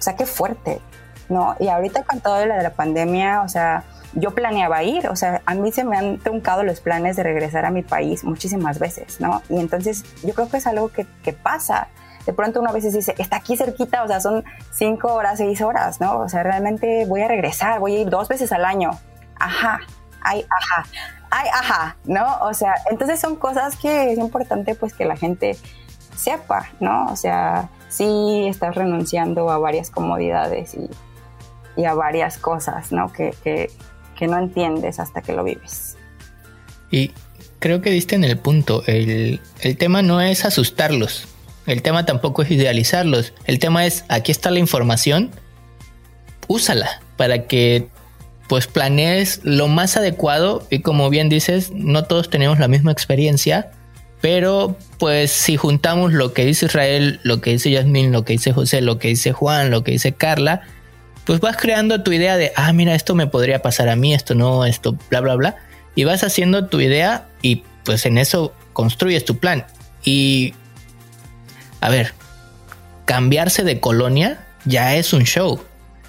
O 0.00 0.02
sea, 0.02 0.16
qué 0.16 0.24
fuerte, 0.24 0.80
¿no? 1.28 1.54
Y 1.60 1.68
ahorita 1.68 2.04
con 2.04 2.20
todo 2.20 2.46
lo 2.46 2.54
de 2.54 2.62
la 2.62 2.70
pandemia, 2.70 3.42
o 3.42 3.48
sea, 3.48 3.84
yo 4.14 4.34
planeaba 4.34 4.82
ir, 4.82 5.08
o 5.08 5.14
sea, 5.14 5.42
a 5.44 5.54
mí 5.54 5.70
se 5.72 5.84
me 5.84 5.96
han 5.96 6.18
truncado 6.18 6.62
los 6.62 6.80
planes 6.80 7.16
de 7.16 7.22
regresar 7.22 7.66
a 7.66 7.70
mi 7.70 7.82
país 7.82 8.24
muchísimas 8.24 8.78
veces, 8.78 9.20
¿no? 9.20 9.42
Y 9.50 9.60
entonces 9.60 10.04
yo 10.24 10.34
creo 10.34 10.48
que 10.48 10.56
es 10.56 10.66
algo 10.66 10.88
que, 10.88 11.06
que 11.22 11.34
pasa. 11.34 11.88
De 12.24 12.32
pronto 12.32 12.60
uno 12.60 12.70
a 12.70 12.72
veces 12.72 12.94
dice, 12.94 13.14
está 13.18 13.36
aquí 13.36 13.58
cerquita, 13.58 14.02
o 14.02 14.08
sea, 14.08 14.20
son 14.20 14.42
cinco 14.72 15.12
horas, 15.12 15.38
seis 15.38 15.60
horas, 15.60 16.00
¿no? 16.00 16.18
O 16.18 16.28
sea, 16.28 16.42
realmente 16.42 17.04
voy 17.06 17.20
a 17.20 17.28
regresar, 17.28 17.78
voy 17.78 17.96
a 17.96 18.00
ir 18.00 18.10
dos 18.10 18.28
veces 18.28 18.52
al 18.52 18.64
año. 18.64 18.90
Ajá, 19.38 19.80
ay, 20.22 20.46
ajá, 20.50 20.86
ay, 21.30 21.48
ajá, 21.52 21.96
¿no? 22.04 22.38
O 22.40 22.54
sea, 22.54 22.74
entonces 22.90 23.20
son 23.20 23.36
cosas 23.36 23.76
que 23.76 24.12
es 24.12 24.18
importante 24.18 24.74
pues 24.74 24.94
que 24.94 25.04
la 25.04 25.16
gente 25.16 25.56
sepa, 26.16 26.68
¿no? 26.80 27.06
O 27.06 27.16
sea, 27.16 27.68
sí 27.90 28.46
estás 28.48 28.74
renunciando 28.74 29.50
a 29.50 29.58
varias 29.58 29.90
comodidades 29.90 30.74
y, 30.74 31.84
a 31.84 31.94
varias 31.94 32.36
cosas, 32.38 32.92
¿no? 32.92 33.10
Que, 33.12 33.34
que, 33.42 33.70
que 34.18 34.26
no 34.26 34.38
entiendes 34.38 35.00
hasta 35.00 35.22
que 35.22 35.32
lo 35.32 35.44
vives. 35.44 35.96
Y 36.90 37.12
creo 37.58 37.80
que 37.80 37.90
diste 37.90 38.16
en 38.16 38.24
el 38.24 38.36
punto. 38.38 38.82
El, 38.86 39.40
el, 39.60 39.76
tema 39.76 40.02
no 40.02 40.20
es 40.20 40.44
asustarlos. 40.44 41.26
El 41.66 41.82
tema 41.82 42.04
tampoco 42.04 42.42
es 42.42 42.50
idealizarlos. 42.50 43.32
El 43.46 43.58
tema 43.58 43.86
es, 43.86 44.04
aquí 44.08 44.30
está 44.30 44.50
la 44.50 44.58
información, 44.58 45.30
úsala 46.48 47.00
para 47.16 47.46
que 47.46 47.88
pues 48.48 48.66
planees 48.66 49.40
lo 49.44 49.68
más 49.68 49.96
adecuado 49.96 50.66
y 50.70 50.80
como 50.80 51.08
bien 51.08 51.28
dices, 51.28 51.70
no 51.70 52.04
todos 52.04 52.30
tenemos 52.30 52.58
la 52.58 52.66
misma 52.66 52.90
experiencia, 52.90 53.70
pero 54.20 54.76
pues 54.98 55.30
si 55.30 55.56
juntamos 55.56 56.12
lo 56.12 56.32
que 56.32 56.44
dice 56.44 56.66
Israel, 56.66 57.20
lo 57.22 57.40
que 57.40 57.52
dice 57.52 57.70
Yasmin, 57.70 58.12
lo 58.12 58.24
que 58.24 58.34
dice 58.34 58.52
José, 58.52 58.80
lo 58.82 58.98
que 58.98 59.08
dice 59.08 59.32
Juan, 59.32 59.70
lo 59.70 59.82
que 59.82 59.92
dice 59.92 60.12
Carla, 60.12 60.62
pues 61.24 61.40
vas 61.40 61.56
creando 61.56 62.02
tu 62.02 62.12
idea 62.12 62.36
de, 62.36 62.52
ah, 62.56 62.72
mira, 62.72 62.94
esto 62.94 63.14
me 63.14 63.26
podría 63.26 63.62
pasar 63.62 63.88
a 63.88 63.96
mí, 63.96 64.12
esto 64.12 64.34
no, 64.34 64.64
esto, 64.66 64.96
bla, 65.08 65.20
bla, 65.20 65.36
bla. 65.36 65.56
Y 65.94 66.04
vas 66.04 66.22
haciendo 66.22 66.66
tu 66.66 66.80
idea 66.80 67.28
y 67.40 67.62
pues 67.84 68.04
en 68.04 68.18
eso 68.18 68.54
construyes 68.72 69.24
tu 69.24 69.38
plan. 69.38 69.64
Y, 70.04 70.54
a 71.80 71.88
ver, 71.88 72.14
cambiarse 73.04 73.64
de 73.64 73.80
colonia 73.80 74.46
ya 74.64 74.96
es 74.96 75.12
un 75.12 75.24
show. 75.24 75.62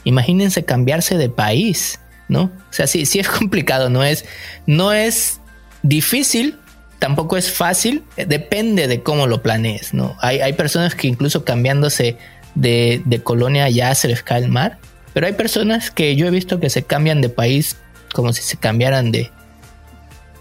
Imagínense 0.03 0.65
cambiarse 0.65 1.17
de 1.17 1.29
país, 1.29 1.99
¿no? 2.27 2.43
O 2.43 2.73
sea, 2.73 2.87
sí, 2.87 3.05
sí 3.05 3.19
es 3.19 3.29
complicado, 3.39 3.89
no 3.89 4.03
es, 4.03 4.25
no 4.65 4.91
es 4.91 5.39
difícil, 5.83 6.59
tampoco 7.01 7.35
es 7.35 7.51
fácil, 7.51 8.03
depende 8.15 8.87
de 8.87 9.01
cómo 9.01 9.25
lo 9.25 9.41
planees, 9.41 9.91
¿no? 9.91 10.15
Hay, 10.19 10.39
hay 10.39 10.53
personas 10.53 10.93
que 10.93 11.07
incluso 11.07 11.43
cambiándose 11.43 12.15
de, 12.53 13.01
de, 13.05 13.23
colonia 13.23 13.67
ya 13.69 13.95
se 13.95 14.07
les 14.07 14.21
cae 14.21 14.43
el 14.43 14.49
mar, 14.49 14.77
pero 15.11 15.25
hay 15.25 15.33
personas 15.33 15.89
que 15.89 16.15
yo 16.15 16.27
he 16.27 16.29
visto 16.29 16.59
que 16.59 16.69
se 16.69 16.83
cambian 16.83 17.19
de 17.19 17.29
país 17.29 17.75
como 18.13 18.33
si 18.33 18.43
se 18.43 18.57
cambiaran 18.57 19.11
de, 19.11 19.31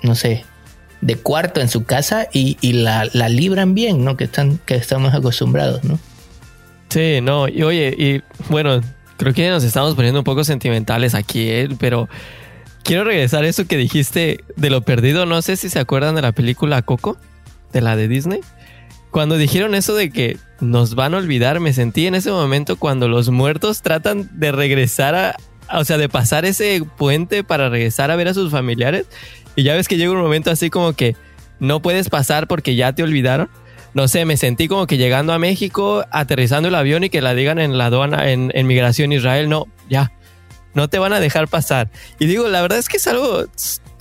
no 0.02 0.14
sé, 0.14 0.44
de 1.00 1.16
cuarto 1.16 1.62
en 1.62 1.70
su 1.70 1.84
casa 1.84 2.28
y, 2.30 2.58
y 2.60 2.74
la, 2.74 3.08
la, 3.14 3.30
libran 3.30 3.74
bien, 3.74 4.04
¿no? 4.04 4.18
Que, 4.18 4.24
están, 4.24 4.58
que 4.66 4.74
estamos 4.74 5.14
acostumbrados, 5.14 5.82
¿no? 5.82 5.98
Sí, 6.90 7.20
no, 7.22 7.48
y 7.48 7.62
oye, 7.62 7.94
y 7.96 8.20
bueno, 8.50 8.82
creo 9.16 9.32
que 9.32 9.48
nos 9.48 9.64
estamos 9.64 9.94
poniendo 9.94 10.20
un 10.20 10.24
poco 10.24 10.44
sentimentales 10.44 11.14
aquí, 11.14 11.48
¿eh? 11.48 11.68
pero 11.78 12.10
quiero 12.90 13.04
regresar 13.04 13.44
a 13.44 13.46
eso 13.46 13.68
que 13.68 13.76
dijiste 13.76 14.40
de 14.56 14.68
lo 14.68 14.82
perdido. 14.82 15.24
No 15.24 15.42
sé 15.42 15.54
si 15.54 15.68
se 15.68 15.78
acuerdan 15.78 16.16
de 16.16 16.22
la 16.22 16.32
película 16.32 16.82
Coco, 16.82 17.16
de 17.72 17.82
la 17.82 17.94
de 17.94 18.08
Disney. 18.08 18.40
Cuando 19.12 19.36
dijeron 19.36 19.76
eso 19.76 19.94
de 19.94 20.10
que 20.10 20.38
nos 20.58 20.96
van 20.96 21.14
a 21.14 21.18
olvidar, 21.18 21.60
me 21.60 21.72
sentí 21.72 22.08
en 22.08 22.16
ese 22.16 22.32
momento 22.32 22.74
cuando 22.74 23.06
los 23.06 23.30
muertos 23.30 23.82
tratan 23.82 24.28
de 24.32 24.50
regresar 24.50 25.14
a, 25.14 25.36
o 25.72 25.84
sea, 25.84 25.98
de 25.98 26.08
pasar 26.08 26.44
ese 26.44 26.82
puente 26.96 27.44
para 27.44 27.68
regresar 27.68 28.10
a 28.10 28.16
ver 28.16 28.26
a 28.26 28.34
sus 28.34 28.50
familiares. 28.50 29.06
Y 29.54 29.62
ya 29.62 29.76
ves 29.76 29.86
que 29.86 29.96
llega 29.96 30.10
un 30.10 30.20
momento 30.20 30.50
así 30.50 30.68
como 30.68 30.92
que 30.92 31.14
no 31.60 31.82
puedes 31.82 32.08
pasar 32.08 32.48
porque 32.48 32.74
ya 32.74 32.92
te 32.92 33.04
olvidaron. 33.04 33.48
No 33.94 34.08
sé, 34.08 34.24
me 34.24 34.36
sentí 34.36 34.66
como 34.66 34.88
que 34.88 34.96
llegando 34.96 35.32
a 35.32 35.38
México, 35.38 36.04
aterrizando 36.10 36.68
el 36.68 36.74
avión 36.74 37.04
y 37.04 37.08
que 37.08 37.22
la 37.22 37.34
digan 37.34 37.60
en 37.60 37.78
la 37.78 37.86
aduana, 37.86 38.32
en, 38.32 38.50
en 38.52 38.66
migración 38.66 39.12
Israel, 39.12 39.48
no, 39.48 39.68
ya, 39.88 40.10
no 40.74 40.88
te 40.88 40.98
van 40.98 41.12
a 41.12 41.20
dejar 41.20 41.48
pasar. 41.48 41.90
Y 42.18 42.26
digo, 42.26 42.48
la 42.48 42.62
verdad 42.62 42.78
es 42.78 42.88
que 42.88 42.96
es 42.96 43.06
algo 43.06 43.44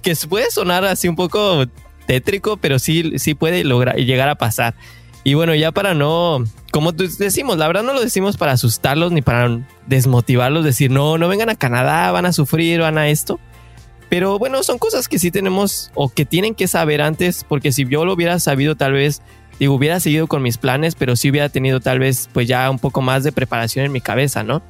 que 0.02 0.16
puede 0.28 0.50
sonar 0.52 0.86
así 0.86 1.08
un 1.08 1.16
poco 1.16 1.66
tétrico, 2.06 2.58
pero 2.58 2.80
sí, 2.80 3.14
sí 3.18 3.34
puede 3.36 3.64
lograr 3.64 3.96
llegar 3.98 4.30
a 4.30 4.36
pasar. 4.36 4.76
Y 5.24 5.34
bueno, 5.34 5.54
ya 5.54 5.72
para 5.72 5.94
no, 5.94 6.44
como 6.72 6.92
decimos, 6.92 7.58
la 7.58 7.68
verdad 7.68 7.84
no 7.84 7.94
lo 7.94 8.02
decimos 8.02 8.38
para 8.38 8.54
asustarlos 8.54 9.12
ni 9.12 9.22
para 9.22 9.60
desmotivarlos, 9.86 10.64
decir, 10.64 10.92
no, 10.92 11.18
no 11.18 11.28
vengan 11.28 11.50
a 11.50 11.56
Canadá, 11.56 12.12
van 12.12 12.26
a 12.26 12.34
sufrir, 12.34 12.80
van 12.80 12.98
a 12.98 13.10
esto. 13.10 13.40
Pero 14.10 14.40
bueno, 14.40 14.64
son 14.64 14.80
cosas 14.80 15.08
que 15.08 15.20
sí 15.20 15.30
tenemos 15.30 15.92
o 15.94 16.10
que 16.10 16.26
tienen 16.26 16.56
que 16.56 16.68
saber 16.68 17.02
antes, 17.02 17.44
porque 17.44 17.72
si 17.72 17.86
yo 17.86 18.06
lo 18.06 18.14
hubiera 18.14 18.40
sabido 18.40 18.76
tal 18.76 18.94
vez, 18.94 19.22
digo, 19.60 19.74
hubiera 19.74 20.00
seguido 20.00 20.28
con 20.28 20.42
mis 20.42 20.58
planes, 20.58 20.96
pero 20.96 21.16
sí 21.16 21.30
hubiera 21.30 21.50
tenido 21.50 21.80
tal 21.80 22.00
vez 22.00 22.30
pues 22.34 22.48
ya 22.48 22.70
un 22.70 22.80
poco 22.80 23.02
más 23.02 23.24
de 23.24 23.32
preparación 23.32 23.86
en 23.86 23.92
mi 23.92 24.02
cabeza, 24.02 24.44
¿no? 24.44 24.62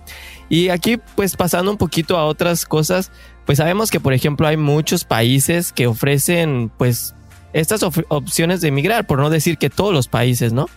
Y 0.49 0.69
aquí 0.69 0.97
pues 1.15 1.35
pasando 1.35 1.71
un 1.71 1.77
poquito 1.77 2.17
a 2.17 2.25
otras 2.25 2.65
cosas, 2.65 3.11
pues 3.45 3.59
sabemos 3.59 3.91
que 3.91 3.99
por 3.99 4.13
ejemplo 4.13 4.47
hay 4.47 4.57
muchos 4.57 5.03
países 5.03 5.71
que 5.71 5.87
ofrecen 5.87 6.71
pues 6.77 7.13
estas 7.53 7.83
op 7.83 7.95
opciones 8.09 8.61
de 8.61 8.67
emigrar, 8.67 9.05
por 9.07 9.19
no 9.19 9.29
decir 9.29 9.57
que 9.57 9.69
todos 9.69 9.93
los 9.93 10.07
países, 10.07 10.53
¿no? 10.53 10.67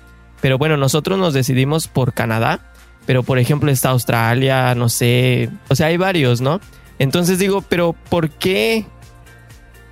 Pero 0.41 0.59
bueno, 0.59 0.77
nosotros 0.77 1.19
nos 1.19 1.35
decidimos 1.35 1.89
por 1.89 2.13
Canadá, 2.13 2.61
pero 3.07 3.23
por 3.23 3.39
ejemplo 3.39 3.71
está 3.71 3.91
Australia, 3.91 4.75
no 4.75 4.89
sé, 4.89 5.51
o 5.69 5.75
sea, 5.75 5.87
hay 5.89 5.97
varios, 5.97 6.41
¿no? 6.41 6.61
Entonces 6.99 7.39
digo, 7.39 7.63
pero 7.63 7.95
¿por 8.09 8.31
qué 8.31 8.85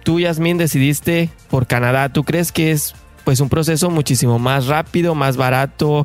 tú, 0.05 0.21
Yasmin, 0.21 0.59
decidiste 0.59 1.31
por 1.49 1.67
Canadá? 1.67 2.09
¿Tú 2.11 2.25
crees 2.25 2.53
que 2.53 2.71
es 2.71 2.95
pues 3.31 3.39
un 3.39 3.49
proceso 3.49 3.91
muchísimo 3.91 4.41
más 4.41 4.67
rápido, 4.67 5.15
más 5.15 5.37
barato? 5.37 6.05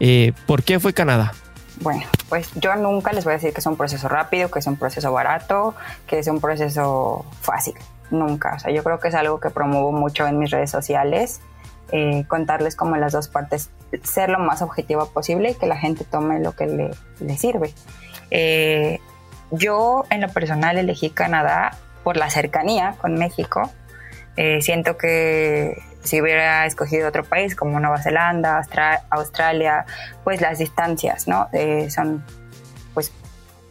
Eh, 0.00 0.32
¿Por 0.46 0.62
qué 0.62 0.80
fue 0.80 0.94
Canadá? 0.94 1.34
Bueno, 1.82 2.04
pues 2.30 2.50
yo 2.54 2.74
nunca 2.76 3.12
les 3.12 3.24
voy 3.24 3.32
a 3.32 3.36
decir 3.36 3.52
que 3.52 3.60
es 3.60 3.66
un 3.66 3.76
proceso 3.76 4.08
rápido, 4.08 4.50
que 4.50 4.60
es 4.60 4.66
un 4.66 4.76
proceso 4.76 5.12
barato, 5.12 5.74
que 6.06 6.20
es 6.20 6.26
un 6.26 6.40
proceso 6.40 7.26
fácil 7.42 7.74
nunca. 8.10 8.54
O 8.54 8.58
sea, 8.58 8.72
yo 8.72 8.82
creo 8.82 8.98
que 8.98 9.08
es 9.08 9.14
algo 9.14 9.40
que 9.40 9.50
promuevo 9.50 9.92
mucho 9.92 10.26
en 10.26 10.38
mis 10.38 10.52
redes 10.52 10.70
sociales, 10.70 11.42
eh, 11.92 12.24
contarles 12.28 12.76
como 12.76 12.96
las 12.96 13.12
dos 13.12 13.28
partes, 13.28 13.68
ser 14.02 14.30
lo 14.30 14.38
más 14.38 14.62
objetivo 14.62 15.04
posible 15.10 15.50
y 15.50 15.54
que 15.56 15.66
la 15.66 15.76
gente 15.76 16.04
tome 16.04 16.40
lo 16.40 16.52
que 16.52 16.66
le, 16.66 16.90
le 17.20 17.36
sirve. 17.36 17.74
Eh, 18.30 19.00
yo 19.50 20.04
en 20.08 20.22
lo 20.22 20.30
personal 20.30 20.78
elegí 20.78 21.10
Canadá 21.10 21.76
por 22.04 22.16
la 22.16 22.30
cercanía 22.30 22.94
con 23.02 23.16
México. 23.16 23.70
Siento 24.60 24.96
que 24.96 25.80
si 26.04 26.20
hubiera 26.20 26.66
escogido 26.66 27.08
otro 27.08 27.24
país 27.24 27.56
como 27.56 27.80
Nueva 27.80 28.00
Zelanda, 28.00 28.58
Austra 28.58 29.02
Australia, 29.10 29.86
pues 30.22 30.40
las 30.40 30.58
distancias, 30.58 31.26
¿no? 31.26 31.48
Eh, 31.52 31.90
son 31.90 32.24
pues 32.92 33.12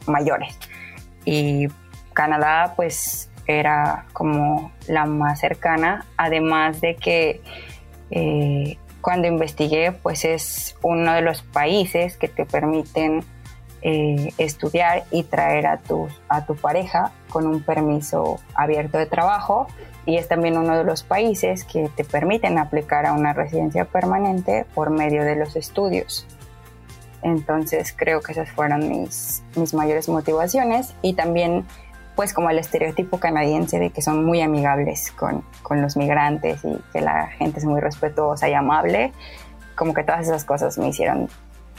mayores. 0.07 0.57
Y 1.25 1.67
Canadá, 2.13 2.73
pues 2.75 3.29
era 3.45 4.05
como 4.13 4.71
la 4.87 5.05
más 5.05 5.39
cercana, 5.39 6.05
además 6.17 6.81
de 6.81 6.95
que 6.95 7.41
eh, 8.11 8.77
cuando 9.01 9.27
investigué, 9.27 9.91
pues 9.91 10.25
es 10.25 10.75
uno 10.81 11.13
de 11.13 11.21
los 11.21 11.41
países 11.41 12.17
que 12.17 12.27
te 12.27 12.45
permiten 12.45 13.23
eh, 13.81 14.33
estudiar 14.37 15.03
y 15.11 15.23
traer 15.23 15.67
a 15.67 15.77
tu, 15.77 16.07
a 16.29 16.45
tu 16.45 16.55
pareja 16.55 17.11
con 17.29 17.45
un 17.45 17.61
permiso 17.61 18.39
abierto 18.55 18.97
de 18.97 19.05
trabajo 19.05 19.67
y 20.05 20.17
es 20.17 20.27
también 20.27 20.57
uno 20.57 20.77
de 20.77 20.83
los 20.83 21.03
países 21.03 21.63
que 21.63 21.89
te 21.95 22.03
permiten 22.03 22.57
aplicar 22.57 23.05
a 23.05 23.13
una 23.13 23.33
residencia 23.33 23.85
permanente 23.85 24.65
por 24.73 24.89
medio 24.89 25.23
de 25.23 25.35
los 25.35 25.55
estudios. 25.55 26.25
Entonces 27.21 27.93
creo 27.95 28.21
que 28.21 28.33
esas 28.33 28.49
fueron 28.51 28.89
mis, 28.89 29.43
mis 29.55 29.73
mayores 29.73 30.09
motivaciones 30.09 30.93
y 31.01 31.13
también 31.13 31.65
pues 32.15 32.33
como 32.33 32.49
el 32.49 32.59
estereotipo 32.59 33.19
canadiense 33.19 33.79
de 33.79 33.89
que 33.89 34.01
son 34.01 34.23
muy 34.23 34.41
amigables 34.41 35.11
con, 35.11 35.43
con, 35.63 35.81
los 35.81 35.97
migrantes 35.97 36.63
y 36.63 36.77
que 36.91 37.01
la 37.01 37.27
gente 37.27 37.59
es 37.59 37.65
muy 37.65 37.81
respetuosa 37.81 38.47
y 38.49 38.53
amable, 38.53 39.11
como 39.75 39.93
que 39.93 40.03
todas 40.03 40.27
esas 40.27 40.45
cosas 40.45 40.77
me 40.77 40.89
hicieron 40.89 41.27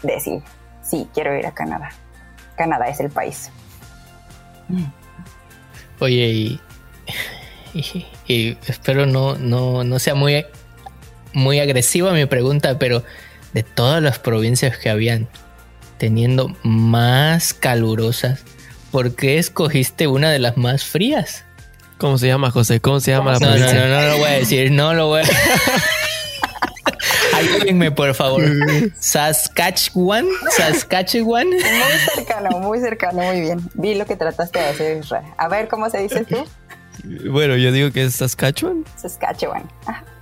decir, 0.03 0.43
sí, 0.83 1.09
quiero 1.15 1.37
ir 1.39 1.47
a 1.47 1.53
Canadá. 1.53 1.91
Canadá 2.57 2.89
es 2.89 2.99
el 2.99 3.11
país. 3.11 3.53
Oye, 6.01 6.27
y, 6.27 6.61
y, 7.75 8.07
y 8.33 8.59
espero 8.67 9.07
no, 9.07 9.37
no, 9.37 9.85
no 9.85 9.99
sea 9.99 10.15
muy, 10.15 10.47
muy 11.33 11.59
agresiva 11.61 12.13
mi 12.13 12.27
pregunta, 12.27 12.79
pero 12.79 13.03
de 13.53 13.63
todas 13.63 14.03
las 14.03 14.19
provincias 14.19 14.79
que 14.79 14.91
habían, 14.91 15.29
teniendo 15.99 16.55
más 16.63 17.55
calurosas, 17.55 18.43
¿por 18.91 19.15
qué 19.15 19.39
escogiste 19.39 20.07
una 20.07 20.31
de 20.31 20.39
las 20.39 20.57
más 20.57 20.85
frías? 20.85 21.45
¿Cómo 21.99 22.19
se 22.19 22.27
llama, 22.27 22.51
José? 22.51 22.81
¿Cómo 22.81 23.01
se 23.01 23.13
llama 23.13 23.33
la 23.33 23.39
no, 23.39 23.47
provincia? 23.47 23.75
No, 23.75 23.89
no, 23.89 23.95
no, 23.95 24.01
no 24.03 24.09
lo 24.09 24.19
voy 24.19 24.29
a 24.29 24.33
decir, 24.33 24.71
no 24.73 24.95
lo 24.95 25.07
voy 25.07 25.23
a... 25.23 25.25
Ayúdenme, 27.37 27.91
por 27.91 28.15
favor. 28.15 28.43
Saskatchewan. 28.99 30.27
Saskatchewan. 30.57 31.49
Muy 31.49 31.61
cercano, 32.15 32.59
muy 32.61 32.81
cercano, 32.81 33.23
muy 33.23 33.41
bien. 33.41 33.61
Vi 33.75 33.95
lo 33.95 34.07
que 34.07 34.17
trataste 34.17 34.59
de 34.59 34.67
hacer, 34.67 34.99
Israel. 34.99 35.27
A 35.37 35.49
ver, 35.49 35.69
¿cómo 35.69 35.91
se 35.91 35.99
dice 35.99 36.25
tú? 36.25 36.45
Bueno, 37.31 37.57
yo 37.57 37.71
digo 37.73 37.91
que 37.93 38.05
es 38.05 38.15
Saskatchewan. 38.15 38.85
Saskatchewan. 38.97 39.63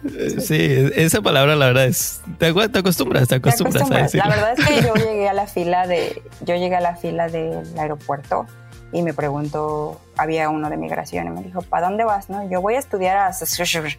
Eh, 0.05 0.41
Sí, 0.41 0.57
esa 0.97 1.21
palabra 1.23 1.55
la 1.55 1.67
verdad 1.67 1.87
es... 1.87 2.21
Te, 2.39 2.47
acostumbras, 2.47 3.29
te 3.29 3.37
acostumbras 3.37 3.83
a 3.83 3.87
acostumbras. 3.87 3.91
La 3.91 4.03
decirlo. 4.03 4.29
verdad 4.31 4.55
es 4.59 4.67
que 4.67 4.83
yo 4.83 4.95
llegué 5.11 5.29
a 5.29 5.33
la 5.33 5.47
fila 5.47 5.87
de, 5.87 6.23
yo 6.41 6.57
llegué 6.57 6.75
a 6.77 6.81
la 6.81 6.97
fila 6.97 7.29
del 7.29 7.79
aeropuerto 7.79 8.47
y 8.93 9.03
me 9.03 9.15
preguntó, 9.15 10.01
había 10.17 10.49
uno 10.51 10.69
de 10.71 10.77
migración 10.77 11.27
y 11.29 11.31
me 11.31 11.43
dijo, 11.43 11.63
¿para 11.63 11.87
dónde 11.87 12.05
vas? 12.05 12.29
No, 12.31 12.49
yo 12.51 12.61
voy 12.61 12.75
a 12.75 12.79
estudiar 12.79 13.17
a 13.17 13.33
Saskatchewan. 13.33 13.93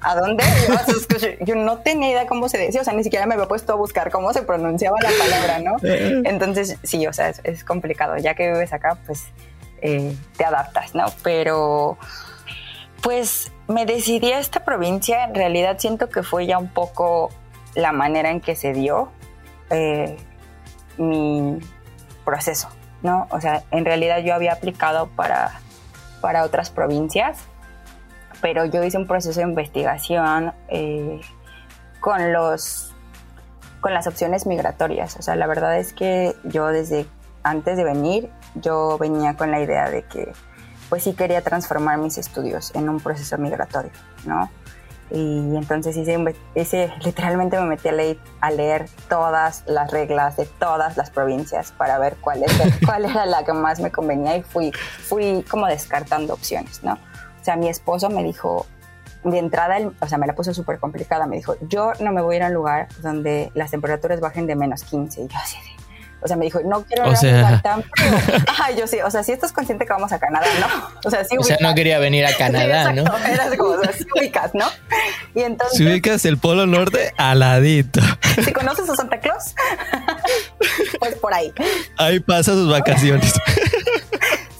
¿A 0.00 0.14
dónde? 0.14 0.44
Yo, 1.40 1.54
no 1.54 1.78
tenía 1.78 2.10
idea 2.10 2.26
cómo 2.26 2.50
se 2.50 2.58
decía, 2.58 2.82
o 2.82 2.84
sea, 2.84 2.92
ni 2.92 3.02
siquiera 3.02 3.24
me 3.24 3.34
había 3.34 3.48
puesto 3.48 3.72
a 3.72 3.76
buscar 3.76 4.10
cómo 4.10 4.32
se 4.34 4.42
pronunciaba 4.42 4.98
la 5.02 5.08
palabra, 5.18 5.58
¿no? 5.58 5.76
Entonces, 5.82 6.76
sí, 6.82 7.06
o 7.06 7.12
sea, 7.14 7.30
es, 7.30 7.40
es 7.44 7.64
complicado. 7.64 8.16
Ya 8.18 8.34
que 8.34 8.52
vives 8.52 8.74
acá, 8.74 8.98
pues 9.06 9.24
eh, 9.80 10.14
te 10.36 10.44
adaptas, 10.44 10.94
¿no? 10.94 11.06
Pero, 11.22 11.96
pues 13.02 13.52
me 13.68 13.86
decidí 13.86 14.32
a 14.32 14.38
esta 14.38 14.64
provincia. 14.64 15.24
En 15.24 15.34
realidad 15.34 15.76
siento 15.78 16.08
que 16.08 16.22
fue 16.22 16.46
ya 16.46 16.58
un 16.58 16.68
poco 16.68 17.30
la 17.74 17.92
manera 17.92 18.30
en 18.30 18.40
que 18.40 18.56
se 18.56 18.72
dio 18.72 19.10
eh, 19.70 20.16
mi 20.96 21.58
proceso, 22.24 22.68
¿no? 23.02 23.26
O 23.30 23.40
sea, 23.40 23.62
en 23.70 23.84
realidad 23.84 24.18
yo 24.18 24.34
había 24.34 24.52
aplicado 24.52 25.08
para, 25.08 25.60
para 26.20 26.44
otras 26.44 26.70
provincias, 26.70 27.38
pero 28.40 28.64
yo 28.64 28.82
hice 28.82 28.98
un 28.98 29.06
proceso 29.06 29.40
de 29.40 29.46
investigación 29.46 30.52
eh, 30.68 31.20
con 32.00 32.32
los 32.32 32.92
con 33.80 33.94
las 33.94 34.06
opciones 34.08 34.46
migratorias. 34.46 35.16
O 35.16 35.22
sea, 35.22 35.36
la 35.36 35.46
verdad 35.46 35.78
es 35.78 35.92
que 35.92 36.34
yo 36.44 36.66
desde 36.68 37.06
antes 37.44 37.76
de 37.76 37.84
venir, 37.84 38.30
yo 38.56 38.98
venía 38.98 39.36
con 39.36 39.52
la 39.52 39.60
idea 39.60 39.90
de 39.90 40.02
que 40.02 40.32
pues 40.88 41.02
sí 41.04 41.12
quería 41.14 41.40
transformar 41.42 41.98
mis 41.98 42.18
estudios 42.18 42.74
en 42.74 42.88
un 42.88 43.00
proceso 43.00 43.38
migratorio, 43.38 43.90
¿no? 44.24 44.50
Y 45.10 45.54
entonces 45.56 45.96
hice, 45.96 46.18
hice- 46.56 46.92
literalmente 47.04 47.58
me 47.60 47.66
metí 47.66 47.88
a 47.88 47.92
leer, 47.92 48.18
a 48.40 48.50
leer 48.50 48.88
todas 49.08 49.62
las 49.66 49.90
reglas 49.92 50.36
de 50.36 50.46
todas 50.46 50.96
las 50.96 51.10
provincias 51.10 51.70
para 51.72 51.98
ver 51.98 52.16
cuál, 52.20 52.42
es, 52.42 52.52
cuál 52.84 53.04
era 53.04 53.24
la 53.26 53.44
que 53.44 53.52
más 53.52 53.78
me 53.78 53.92
convenía 53.92 54.36
y 54.36 54.42
fui, 54.42 54.72
fui 54.72 55.44
como 55.48 55.66
descartando 55.66 56.34
opciones, 56.34 56.82
¿no? 56.82 56.94
O 56.94 57.44
sea, 57.44 57.54
mi 57.56 57.68
esposo 57.68 58.10
me 58.10 58.24
dijo, 58.24 58.66
de 59.22 59.38
entrada, 59.38 59.76
o 60.00 60.06
sea, 60.08 60.18
me 60.18 60.26
la 60.26 60.34
puso 60.34 60.52
súper 60.52 60.80
complicada, 60.80 61.26
me 61.28 61.36
dijo, 61.36 61.54
yo 61.68 61.92
no 62.00 62.10
me 62.12 62.20
voy 62.20 62.34
a 62.34 62.38
ir 62.38 62.42
a 62.42 62.46
un 62.48 62.54
lugar 62.54 62.88
donde 63.00 63.52
las 63.54 63.70
temperaturas 63.70 64.18
bajen 64.20 64.48
de 64.48 64.56
menos 64.56 64.82
15. 64.82 65.22
Y 65.22 65.28
yo 65.28 65.36
así 65.38 65.56
de, 65.56 65.85
o 66.26 66.28
sea, 66.28 66.36
me 66.36 66.44
dijo, 66.44 66.60
no 66.64 66.82
quiero 66.84 67.04
O 67.04 67.06
ir 67.06 67.10
a 67.10 67.10
un 67.12 67.16
sea- 67.16 67.60
tan 67.62 67.84
yo 68.76 68.86
sí, 68.88 68.98
o 69.00 69.10
sea, 69.10 69.22
si 69.22 69.30
estás 69.32 69.52
consciente 69.52 69.86
que 69.86 69.92
vamos 69.92 70.12
a 70.12 70.18
Canadá, 70.18 70.46
¿no? 70.60 70.66
O 71.04 71.10
sea, 71.10 71.24
sí 71.24 71.36
O 71.38 71.42
sea, 71.44 71.56
no 71.60 71.72
quería 71.74 71.98
venir 72.00 72.24
a 72.26 72.30
Sí, 72.30 72.34
Canadá, 72.36 72.92
¿no? 72.92 73.02
Era 73.26 73.44
así 73.44 73.56
como, 73.56 73.70
o 73.74 73.80
sea, 73.82 73.92
sí 73.92 74.04
ubicas, 74.18 74.54
¿no? 74.54 74.66
Y 75.34 75.42
entonces, 75.42 75.78
Si 75.78 75.86
ubicas 75.86 76.24
el 76.24 76.36
Polo 76.38 76.66
Norte, 76.66 77.14
aladito. 77.16 78.00
si 78.44 78.52
conoces 78.52 78.90
a 78.90 78.96
Santa 78.96 79.20
Claus, 79.20 79.54
pues 80.98 81.14
por 81.16 81.32
ahí. 81.32 81.52
Ahí 81.96 82.20
pasa 82.20 82.52
sus 82.52 82.68
vacaciones. 82.70 83.32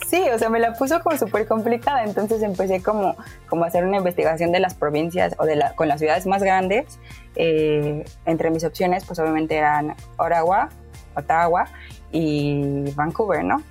Sí, 0.09 0.23
o 0.33 0.39
sea, 0.39 0.49
me 0.49 0.61
la 0.61 0.73
puso 0.75 1.01
como 1.01 1.19
súper 1.19 1.47
complicada, 1.49 2.05
entonces 2.05 2.41
empecé 2.43 2.81
como, 2.81 3.17
como 3.49 3.65
a 3.65 3.67
hacer 3.67 3.85
una 3.85 3.97
investigación 3.97 4.53
de 4.53 4.61
las 4.61 4.75
provincias 4.75 5.35
o 5.39 5.45
de 5.45 5.57
la, 5.57 5.73
con 5.75 5.89
las 5.89 5.99
ciudades 5.99 6.27
más 6.27 6.43
grandes. 6.43 6.99
Eh, 7.35 8.05
entre 8.25 8.51
mis 8.51 8.63
opciones, 8.65 9.05
pues 9.05 9.19
obviamente 9.19 9.57
eran 9.57 9.95
Ottawa, 10.17 10.71
Ottawa 11.17 11.67
y 12.13 12.91
Vancouver, 12.95 13.43
¿no? 13.45 13.63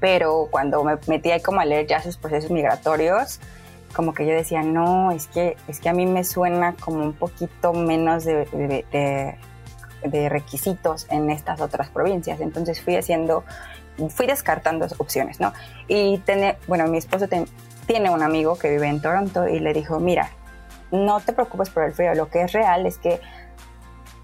Pero 0.00 0.48
cuando 0.50 0.84
me 0.84 0.98
metí 1.06 1.30
ahí 1.30 1.40
como 1.40 1.60
a 1.60 1.64
leer 1.64 1.86
ya 1.86 2.02
sus 2.02 2.16
procesos 2.16 2.50
migratorios, 2.50 3.40
como 3.94 4.12
que 4.12 4.26
yo 4.26 4.34
decía, 4.34 4.62
no, 4.62 5.12
es 5.12 5.26
que, 5.28 5.56
es 5.68 5.80
que 5.80 5.88
a 5.88 5.92
mí 5.92 6.04
me 6.04 6.24
suena 6.24 6.74
como 6.78 7.02
un 7.02 7.12
poquito 7.14 7.72
menos 7.72 8.24
de, 8.24 8.44
de- 8.46 8.84
de- 8.92 9.38
de 10.08 10.28
requisitos 10.28 11.06
en 11.10 11.30
estas 11.30 11.60
otras 11.62 11.88
provincias. 11.88 12.40
Entonces 12.40 12.82
fui 12.82 12.96
haciendo 12.96 13.44
fui 14.10 14.26
descartando 14.26 14.86
opciones, 14.98 15.38
¿no? 15.38 15.52
Y 15.86 16.18
tiene, 16.18 16.58
bueno, 16.66 16.88
mi 16.88 16.98
esposo 16.98 17.28
ten- 17.28 17.46
tiene 17.86 18.10
un 18.10 18.22
amigo 18.24 18.58
que 18.58 18.68
vive 18.68 18.88
en 18.88 19.00
Toronto 19.00 19.46
y 19.46 19.60
le 19.60 19.72
dijo, 19.72 20.00
mira, 20.00 20.30
no 20.90 21.20
te 21.20 21.32
preocupes 21.32 21.70
por 21.70 21.84
el 21.84 21.92
frío, 21.92 22.12
lo 22.14 22.28
que 22.28 22.42
es 22.42 22.52
real 22.52 22.86
es 22.86 22.98
que 22.98 23.20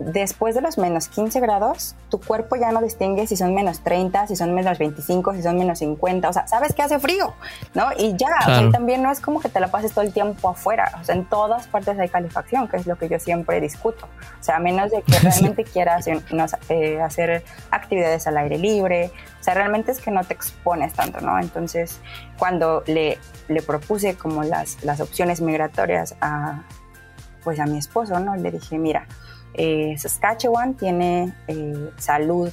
después 0.01 0.55
de 0.55 0.63
los 0.63 0.79
menos 0.79 1.09
15 1.09 1.39
grados, 1.41 1.95
tu 2.09 2.19
cuerpo 2.21 2.57
ya 2.57 2.73
no 2.73 2.81
distingue 2.81 3.27
si 3.27 3.37
son 3.37 3.55
menos 3.55 3.81
30, 3.81 4.27
si 4.27 4.35
son 4.35 4.55
menos 4.55 4.79
25, 4.79 5.35
si 5.35 5.43
son 5.43 5.59
menos 5.59 5.79
50, 5.81 6.29
o 6.29 6.33
sea, 6.33 6.47
sabes 6.49 6.73
que 6.75 6.83
hace 6.83 6.99
frío, 6.99 7.35
¿no? 7.75 7.89
Y 7.99 8.17
ya, 8.17 8.29
o 8.29 8.45
sea, 8.45 8.45
Claro. 8.47 8.69
y 8.69 8.73
también 8.73 9.03
no 9.03 9.13
es 9.13 9.21
como 9.21 9.41
que 9.41 9.49
te 9.51 9.61
la 9.61 9.69
pases 9.69 9.93
todo 9.93 10.05
el 10.05 10.13
tiempo 10.13 10.49
afuera, 10.49 10.91
o 11.01 11.05
sea, 11.05 11.15
en 11.15 11.27
todas 11.27 11.67
partes 11.69 11.99
hay 11.99 12.09
calefacción, 12.09 12.67
que 12.67 12.79
es 12.79 12.87
lo 12.87 12.97
que 12.97 13.09
yo 13.09 13.19
siempre 13.21 13.61
discuto, 13.61 14.07
o 14.41 14.43
sea, 14.43 14.57
a 14.57 14.59
menos 14.59 14.91
de 14.91 15.03
que 15.03 15.19
realmente 15.23 15.65
quieras 15.65 16.07
eh, 16.09 16.21
no, 16.33 16.47
eh, 16.71 17.01
hacer 17.01 17.45
actividades 17.71 18.27
al 18.27 18.39
aire 18.39 18.59
libre, 18.59 19.13
o 19.39 19.43
sea, 19.45 19.55
realmente 19.55 19.93
es 19.93 20.01
que 20.01 20.11
no 20.11 20.25
te 20.25 20.33
expones 20.35 20.95
tanto, 20.95 21.21
¿no? 21.21 21.39
Entonces, 21.39 22.01
cuando 22.39 22.83
le, 22.87 23.19
le 23.49 23.63
propuse 23.63 24.17
como 24.17 24.43
las, 24.45 24.83
las 24.83 25.01
opciones 25.01 25.41
migratorias 25.43 26.15
a, 26.23 26.63
pues 27.45 27.61
a 27.61 27.67
mi 27.67 27.79
esposo, 27.79 28.19
¿no? 28.21 28.35
Le 28.37 28.51
dije, 28.51 28.79
mira, 28.79 29.07
eh, 29.55 29.95
Saskatchewan 29.99 30.75
tiene 30.75 31.35
eh, 31.49 31.91
salud 31.97 32.53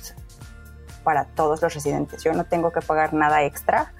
para 1.03 1.25
todos 1.25 1.61
los 1.61 1.73
residentes. 1.73 2.23
Yo 2.23 2.33
no 2.33 2.45
tengo 2.45 2.71
que 2.71 2.81
pagar 2.81 3.13
nada 3.13 3.43
extra 3.43 3.93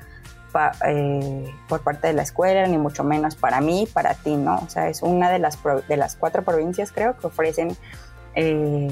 eh, 0.85 1.53
por 1.69 1.81
parte 1.83 2.07
de 2.07 2.13
la 2.13 2.23
escuela, 2.23 2.65
ni 2.67 2.77
mucho 2.77 3.03
menos 3.03 3.35
para 3.35 3.61
mí, 3.61 3.87
para 3.93 4.15
ti, 4.15 4.35
¿no? 4.35 4.55
O 4.55 4.69
sea, 4.69 4.89
es 4.89 5.03
una 5.03 5.29
de 5.29 5.39
las, 5.39 5.55
pro- 5.55 5.81
de 5.81 5.97
las 5.97 6.15
cuatro 6.15 6.43
provincias, 6.43 6.91
creo, 6.91 7.15
que 7.17 7.27
ofrecen, 7.27 7.77
eh, 8.33 8.89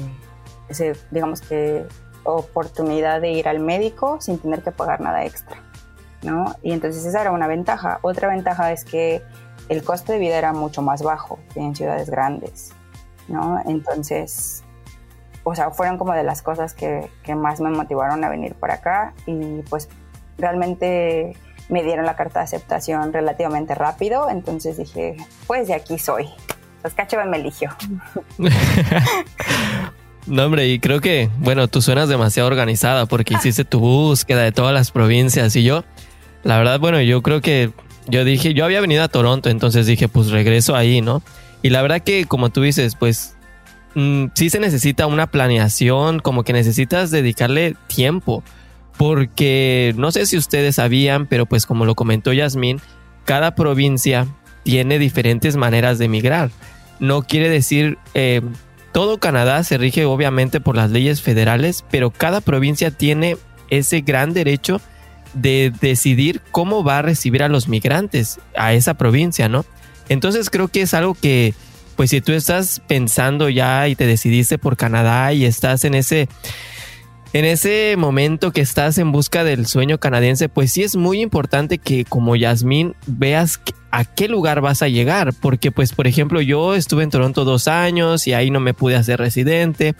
ese, 0.68 0.94
digamos 1.10 1.40
que, 1.40 1.86
oportunidad 2.22 3.20
de 3.20 3.30
ir 3.30 3.48
al 3.48 3.60
médico 3.60 4.20
sin 4.20 4.38
tener 4.38 4.62
que 4.62 4.72
pagar 4.72 5.00
nada 5.00 5.24
extra, 5.24 5.56
¿no? 6.22 6.56
Y 6.62 6.72
entonces 6.72 7.04
esa 7.04 7.20
era 7.20 7.32
una 7.32 7.46
ventaja. 7.46 7.98
Otra 8.02 8.28
ventaja 8.28 8.72
es 8.72 8.84
que 8.84 9.22
el 9.68 9.82
costo 9.84 10.12
de 10.12 10.18
vida 10.18 10.36
era 10.38 10.52
mucho 10.52 10.82
más 10.82 11.02
bajo 11.02 11.38
que 11.52 11.60
en 11.60 11.74
ciudades 11.74 12.10
grandes, 12.10 12.72
¿no? 13.28 13.60
Entonces, 13.66 14.62
o 15.44 15.54
sea, 15.54 15.70
fueron 15.70 15.98
como 15.98 16.12
de 16.12 16.24
las 16.24 16.42
cosas 16.42 16.74
que, 16.74 17.10
que 17.22 17.34
más 17.34 17.60
me 17.60 17.70
motivaron 17.70 18.24
a 18.24 18.28
venir 18.28 18.54
para 18.54 18.74
acá 18.74 19.14
y 19.26 19.62
pues 19.68 19.88
realmente 20.38 21.36
me 21.68 21.82
dieron 21.82 22.06
la 22.06 22.16
carta 22.16 22.40
de 22.40 22.44
aceptación 22.44 23.12
relativamente 23.12 23.74
rápido, 23.74 24.30
entonces 24.30 24.76
dije, 24.76 25.16
pues 25.46 25.68
de 25.68 25.74
aquí 25.74 25.98
soy. 25.98 26.28
Saskatchewan 26.82 27.30
me 27.30 27.38
eligió. 27.38 27.70
No, 30.26 30.44
hombre, 30.44 30.66
y 30.66 30.80
creo 30.80 31.00
que, 31.00 31.30
bueno, 31.38 31.68
tú 31.68 31.80
suenas 31.80 32.08
demasiado 32.08 32.48
organizada 32.48 33.06
porque 33.06 33.34
hiciste 33.34 33.64
tu 33.64 33.78
búsqueda 33.78 34.42
de 34.42 34.50
todas 34.50 34.74
las 34.74 34.90
provincias 34.90 35.54
y 35.54 35.62
yo, 35.62 35.84
la 36.42 36.58
verdad, 36.58 36.80
bueno, 36.80 37.00
yo 37.00 37.22
creo 37.22 37.40
que 37.40 37.70
yo 38.08 38.24
dije, 38.24 38.52
yo 38.52 38.64
había 38.64 38.80
venido 38.80 39.04
a 39.04 39.08
Toronto, 39.08 39.50
entonces 39.50 39.86
dije, 39.86 40.08
pues 40.08 40.30
regreso 40.30 40.74
ahí, 40.74 41.00
¿no? 41.00 41.22
Y 41.66 41.70
la 41.70 41.82
verdad 41.82 42.00
que, 42.00 42.26
como 42.26 42.50
tú 42.50 42.62
dices, 42.62 42.94
pues 42.94 43.34
mm, 43.96 44.26
sí 44.34 44.50
se 44.50 44.60
necesita 44.60 45.08
una 45.08 45.26
planeación, 45.26 46.20
como 46.20 46.44
que 46.44 46.52
necesitas 46.52 47.10
dedicarle 47.10 47.74
tiempo, 47.88 48.44
porque 48.96 49.92
no 49.96 50.12
sé 50.12 50.26
si 50.26 50.36
ustedes 50.36 50.76
sabían, 50.76 51.26
pero 51.26 51.44
pues 51.44 51.66
como 51.66 51.84
lo 51.84 51.96
comentó 51.96 52.32
Yasmín, 52.32 52.80
cada 53.24 53.56
provincia 53.56 54.28
tiene 54.62 55.00
diferentes 55.00 55.56
maneras 55.56 55.98
de 55.98 56.08
migrar. 56.08 56.50
No 57.00 57.24
quiere 57.24 57.48
decir, 57.48 57.98
eh, 58.14 58.42
todo 58.92 59.18
Canadá 59.18 59.64
se 59.64 59.76
rige 59.76 60.04
obviamente 60.04 60.60
por 60.60 60.76
las 60.76 60.92
leyes 60.92 61.20
federales, 61.20 61.84
pero 61.90 62.12
cada 62.12 62.40
provincia 62.40 62.92
tiene 62.92 63.38
ese 63.70 64.02
gran 64.02 64.34
derecho 64.34 64.80
de 65.34 65.72
decidir 65.80 66.42
cómo 66.52 66.84
va 66.84 66.98
a 66.98 67.02
recibir 67.02 67.42
a 67.42 67.48
los 67.48 67.66
migrantes 67.66 68.38
a 68.56 68.72
esa 68.72 68.94
provincia, 68.94 69.48
¿no? 69.48 69.64
Entonces 70.08 70.50
creo 70.50 70.68
que 70.68 70.82
es 70.82 70.94
algo 70.94 71.14
que, 71.14 71.54
pues 71.96 72.10
si 72.10 72.20
tú 72.20 72.32
estás 72.32 72.80
pensando 72.86 73.48
ya 73.48 73.88
y 73.88 73.96
te 73.96 74.06
decidiste 74.06 74.58
por 74.58 74.76
Canadá 74.76 75.32
y 75.32 75.44
estás 75.44 75.84
en 75.84 75.94
ese, 75.94 76.28
en 77.32 77.44
ese 77.44 77.96
momento 77.98 78.52
que 78.52 78.60
estás 78.60 78.98
en 78.98 79.12
busca 79.12 79.44
del 79.44 79.66
sueño 79.66 79.98
canadiense, 79.98 80.48
pues 80.48 80.72
sí 80.72 80.82
es 80.82 80.96
muy 80.96 81.20
importante 81.20 81.78
que 81.78 82.04
como 82.04 82.36
Yasmín 82.36 82.94
veas 83.06 83.60
a 83.90 84.04
qué 84.04 84.28
lugar 84.28 84.60
vas 84.60 84.82
a 84.82 84.88
llegar, 84.88 85.32
porque 85.40 85.70
pues 85.72 85.92
por 85.92 86.06
ejemplo 86.06 86.40
yo 86.40 86.74
estuve 86.74 87.02
en 87.02 87.10
Toronto 87.10 87.44
dos 87.44 87.66
años 87.66 88.26
y 88.26 88.34
ahí 88.34 88.50
no 88.50 88.60
me 88.60 88.74
pude 88.74 88.96
hacer 88.96 89.18
residente 89.18 89.94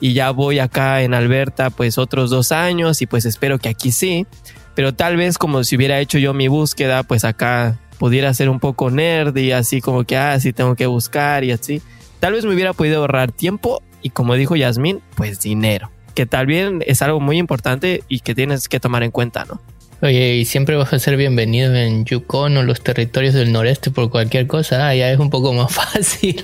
y 0.00 0.14
ya 0.14 0.30
voy 0.30 0.58
acá 0.58 1.02
en 1.02 1.14
Alberta 1.14 1.70
pues 1.70 1.98
otros 1.98 2.30
dos 2.30 2.52
años 2.52 3.02
y 3.02 3.06
pues 3.06 3.24
espero 3.24 3.58
que 3.58 3.68
aquí 3.68 3.92
sí, 3.92 4.26
pero 4.74 4.94
tal 4.94 5.16
vez 5.16 5.36
como 5.36 5.62
si 5.64 5.76
hubiera 5.76 6.00
hecho 6.00 6.18
yo 6.18 6.32
mi 6.32 6.48
búsqueda 6.48 7.02
pues 7.02 7.24
acá 7.24 7.78
pudiera 8.00 8.32
ser 8.32 8.48
un 8.48 8.60
poco 8.60 8.90
nerd 8.90 9.36
y 9.36 9.52
así 9.52 9.82
como 9.82 10.04
que 10.04 10.16
ah 10.16 10.40
sí 10.40 10.54
tengo 10.54 10.74
que 10.74 10.86
buscar 10.86 11.44
y 11.44 11.52
así 11.52 11.82
tal 12.18 12.32
vez 12.32 12.46
me 12.46 12.54
hubiera 12.54 12.72
podido 12.72 13.00
ahorrar 13.00 13.30
tiempo 13.30 13.82
y 14.00 14.08
como 14.08 14.34
dijo 14.36 14.56
Yasmín, 14.56 15.02
pues 15.14 15.42
dinero, 15.42 15.90
que 16.14 16.24
también 16.24 16.82
es 16.86 17.02
algo 17.02 17.20
muy 17.20 17.36
importante 17.36 18.02
y 18.08 18.20
que 18.20 18.34
tienes 18.34 18.70
que 18.70 18.80
tomar 18.80 19.02
en 19.02 19.10
cuenta, 19.10 19.44
¿no? 19.44 19.60
Oye, 20.00 20.36
y 20.36 20.46
siempre 20.46 20.76
vas 20.76 20.94
a 20.94 20.98
ser 20.98 21.18
bienvenido 21.18 21.74
en 21.76 22.06
Yukon 22.06 22.56
o 22.56 22.62
los 22.62 22.80
territorios 22.80 23.34
del 23.34 23.52
noreste 23.52 23.90
por 23.90 24.08
cualquier 24.08 24.46
cosa. 24.46 24.88
Ah, 24.88 24.94
ya 24.94 25.12
es 25.12 25.18
un 25.18 25.28
poco 25.28 25.52
más 25.52 25.70
fácil. 25.74 26.42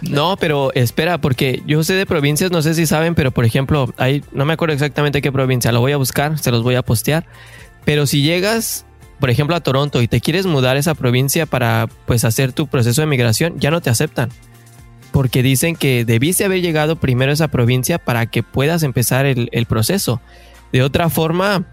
No, 0.00 0.36
pero 0.36 0.72
espera, 0.74 1.20
porque 1.20 1.60
yo 1.66 1.82
sé 1.82 1.94
de 1.94 2.06
provincias, 2.06 2.52
no 2.52 2.62
sé 2.62 2.74
si 2.74 2.86
saben, 2.86 3.16
pero 3.16 3.32
por 3.32 3.44
ejemplo, 3.44 3.92
hay, 3.96 4.22
no 4.30 4.44
me 4.44 4.52
acuerdo 4.52 4.74
exactamente 4.74 5.20
qué 5.20 5.32
provincia, 5.32 5.72
lo 5.72 5.80
voy 5.80 5.90
a 5.90 5.96
buscar, 5.96 6.38
se 6.38 6.52
los 6.52 6.62
voy 6.62 6.76
a 6.76 6.82
postear. 6.82 7.26
Pero 7.84 8.06
si 8.06 8.22
llegas, 8.22 8.86
por 9.20 9.30
ejemplo, 9.30 9.56
a 9.56 9.60
Toronto 9.60 10.00
y 10.02 10.08
te 10.08 10.20
quieres 10.20 10.46
mudar 10.46 10.76
a 10.76 10.78
esa 10.78 10.94
provincia 10.94 11.46
para 11.46 11.88
pues 12.06 12.24
hacer 12.24 12.52
tu 12.52 12.66
proceso 12.66 13.00
de 13.00 13.06
migración, 13.06 13.58
ya 13.58 13.70
no 13.70 13.80
te 13.80 13.90
aceptan. 13.90 14.30
Porque 15.10 15.42
dicen 15.42 15.74
que 15.74 16.04
debiste 16.04 16.44
haber 16.44 16.60
llegado 16.60 16.96
primero 16.96 17.30
a 17.30 17.34
esa 17.34 17.48
provincia 17.48 17.98
para 17.98 18.26
que 18.26 18.42
puedas 18.42 18.82
empezar 18.82 19.26
el, 19.26 19.48
el 19.52 19.66
proceso. 19.66 20.20
De 20.72 20.82
otra 20.82 21.08
forma, 21.08 21.66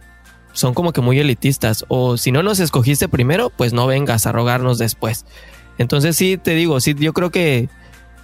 son 0.53 0.73
como 0.73 0.93
que 0.93 1.01
muy 1.01 1.19
elitistas. 1.19 1.85
O 1.89 2.17
si 2.17 2.31
no 2.31 2.41
nos 2.41 2.59
escogiste 2.59 3.07
primero, 3.07 3.49
pues 3.49 3.73
no 3.73 3.87
vengas 3.87 4.25
a 4.25 4.31
rogarnos 4.31 4.77
después. 4.77 5.25
Entonces 5.77 6.15
sí, 6.15 6.37
te 6.37 6.55
digo, 6.55 6.79
sí, 6.79 6.95
yo 6.97 7.13
creo 7.13 7.29
que 7.29 7.69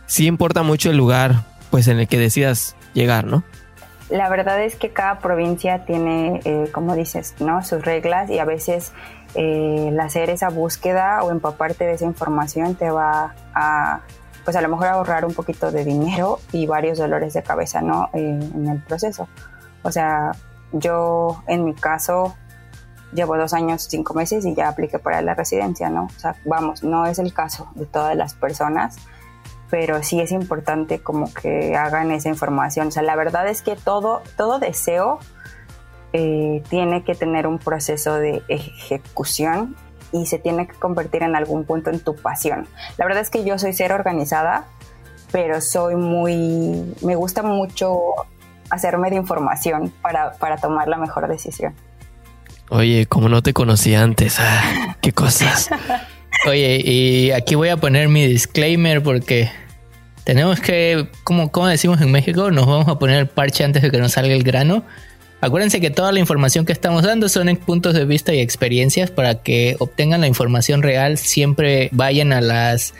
sí 0.07 0.25
importa 0.25 0.63
mucho 0.63 0.89
el 0.89 0.97
lugar 0.97 1.45
pues 1.69 1.87
en 1.87 1.99
el 1.99 2.07
que 2.07 2.17
decidas 2.17 2.75
llegar, 2.93 3.25
¿no? 3.25 3.43
La 4.11 4.27
verdad 4.27 4.61
es 4.61 4.75
que 4.75 4.91
cada 4.91 5.19
provincia 5.19 5.85
tiene, 5.85 6.41
eh, 6.43 6.69
como 6.73 6.95
dices, 6.95 7.35
¿no? 7.39 7.63
sus 7.63 7.83
reglas 7.83 8.29
y 8.29 8.39
a 8.39 8.45
veces 8.45 8.91
eh, 9.35 9.87
el 9.87 9.99
hacer 10.01 10.29
esa 10.29 10.49
búsqueda 10.49 11.23
o 11.23 11.31
empaparte 11.31 11.85
de 11.85 11.93
esa 11.93 12.03
información 12.03 12.75
te 12.75 12.91
va 12.91 13.33
a, 13.53 14.01
pues 14.43 14.57
a 14.57 14.61
lo 14.61 14.67
mejor 14.67 14.87
ahorrar 14.87 15.23
un 15.23 15.33
poquito 15.33 15.71
de 15.71 15.85
dinero 15.85 16.39
y 16.51 16.67
varios 16.67 16.97
dolores 16.97 17.33
de 17.33 17.41
cabeza, 17.41 17.81
¿no? 17.81 18.09
Eh, 18.11 18.37
en 18.53 18.67
el 18.67 18.81
proceso. 18.81 19.29
O 19.81 19.91
sea, 19.91 20.33
yo 20.73 21.41
en 21.47 21.63
mi 21.63 21.73
caso 21.73 22.35
llevo 23.13 23.37
dos 23.37 23.53
años, 23.53 23.87
cinco 23.89 24.13
meses 24.13 24.45
y 24.45 24.53
ya 24.53 24.67
apliqué 24.67 24.99
para 24.99 25.21
la 25.21 25.35
residencia, 25.35 25.89
¿no? 25.89 26.09
O 26.13 26.19
sea, 26.19 26.35
vamos, 26.43 26.83
no 26.83 27.05
es 27.05 27.17
el 27.17 27.33
caso 27.33 27.69
de 27.75 27.85
todas 27.85 28.17
las 28.17 28.33
personas 28.33 28.97
pero 29.71 30.03
sí 30.03 30.19
es 30.19 30.31
importante 30.33 30.99
como 30.99 31.33
que 31.33 31.75
hagan 31.75 32.11
esa 32.11 32.27
información. 32.29 32.89
O 32.89 32.91
sea, 32.91 33.01
la 33.01 33.15
verdad 33.15 33.47
es 33.47 33.61
que 33.61 33.77
todo, 33.77 34.21
todo 34.35 34.59
deseo 34.59 35.19
eh, 36.11 36.61
tiene 36.69 37.03
que 37.05 37.15
tener 37.15 37.47
un 37.47 37.57
proceso 37.57 38.15
de 38.15 38.43
ejecución 38.49 39.77
y 40.11 40.25
se 40.25 40.39
tiene 40.39 40.67
que 40.67 40.73
convertir 40.73 41.23
en 41.23 41.37
algún 41.37 41.63
punto 41.63 41.89
en 41.89 42.01
tu 42.01 42.17
pasión. 42.17 42.67
La 42.97 43.05
verdad 43.05 43.21
es 43.21 43.29
que 43.29 43.45
yo 43.45 43.57
soy 43.57 43.71
ser 43.71 43.93
organizada, 43.93 44.65
pero 45.31 45.61
soy 45.61 45.95
muy, 45.95 46.93
me 47.01 47.15
gusta 47.15 47.41
mucho 47.41 48.01
hacerme 48.69 49.09
de 49.09 49.15
información 49.15 49.93
para, 50.01 50.33
para 50.33 50.57
tomar 50.57 50.89
la 50.89 50.97
mejor 50.97 51.29
decisión. 51.29 51.73
Oye, 52.69 53.05
como 53.05 53.29
no 53.29 53.41
te 53.41 53.53
conocía 53.53 54.03
antes, 54.03 54.37
ah, 54.41 54.97
qué 55.01 55.13
cosas. 55.13 55.69
Oye, 56.47 56.81
y 56.83 57.31
aquí 57.31 57.55
voy 57.55 57.69
a 57.69 57.77
poner 57.77 58.09
mi 58.09 58.27
disclaimer 58.27 59.01
porque 59.03 59.49
tenemos 60.23 60.59
que, 60.59 61.07
como, 61.23 61.51
como 61.51 61.67
decimos 61.67 62.01
en 62.01 62.11
México, 62.11 62.51
nos 62.51 62.65
vamos 62.65 62.87
a 62.87 62.99
poner 62.99 63.17
el 63.17 63.27
parche 63.27 63.63
antes 63.63 63.81
de 63.81 63.91
que 63.91 63.97
nos 63.97 64.13
salga 64.13 64.33
el 64.33 64.43
grano. 64.43 64.85
Acuérdense 65.41 65.81
que 65.81 65.89
toda 65.89 66.11
la 66.11 66.19
información 66.19 66.65
que 66.65 66.71
estamos 66.73 67.01
dando 67.01 67.27
son 67.27 67.49
en 67.49 67.57
puntos 67.57 67.95
de 67.95 68.05
vista 68.05 68.31
y 68.33 68.39
experiencias 68.39 69.09
para 69.09 69.41
que 69.41 69.75
obtengan 69.79 70.21
la 70.21 70.27
información 70.27 70.83
real. 70.83 71.17
Siempre 71.17 71.89
vayan 71.91 72.31
a 72.31 72.41
las 72.41 72.93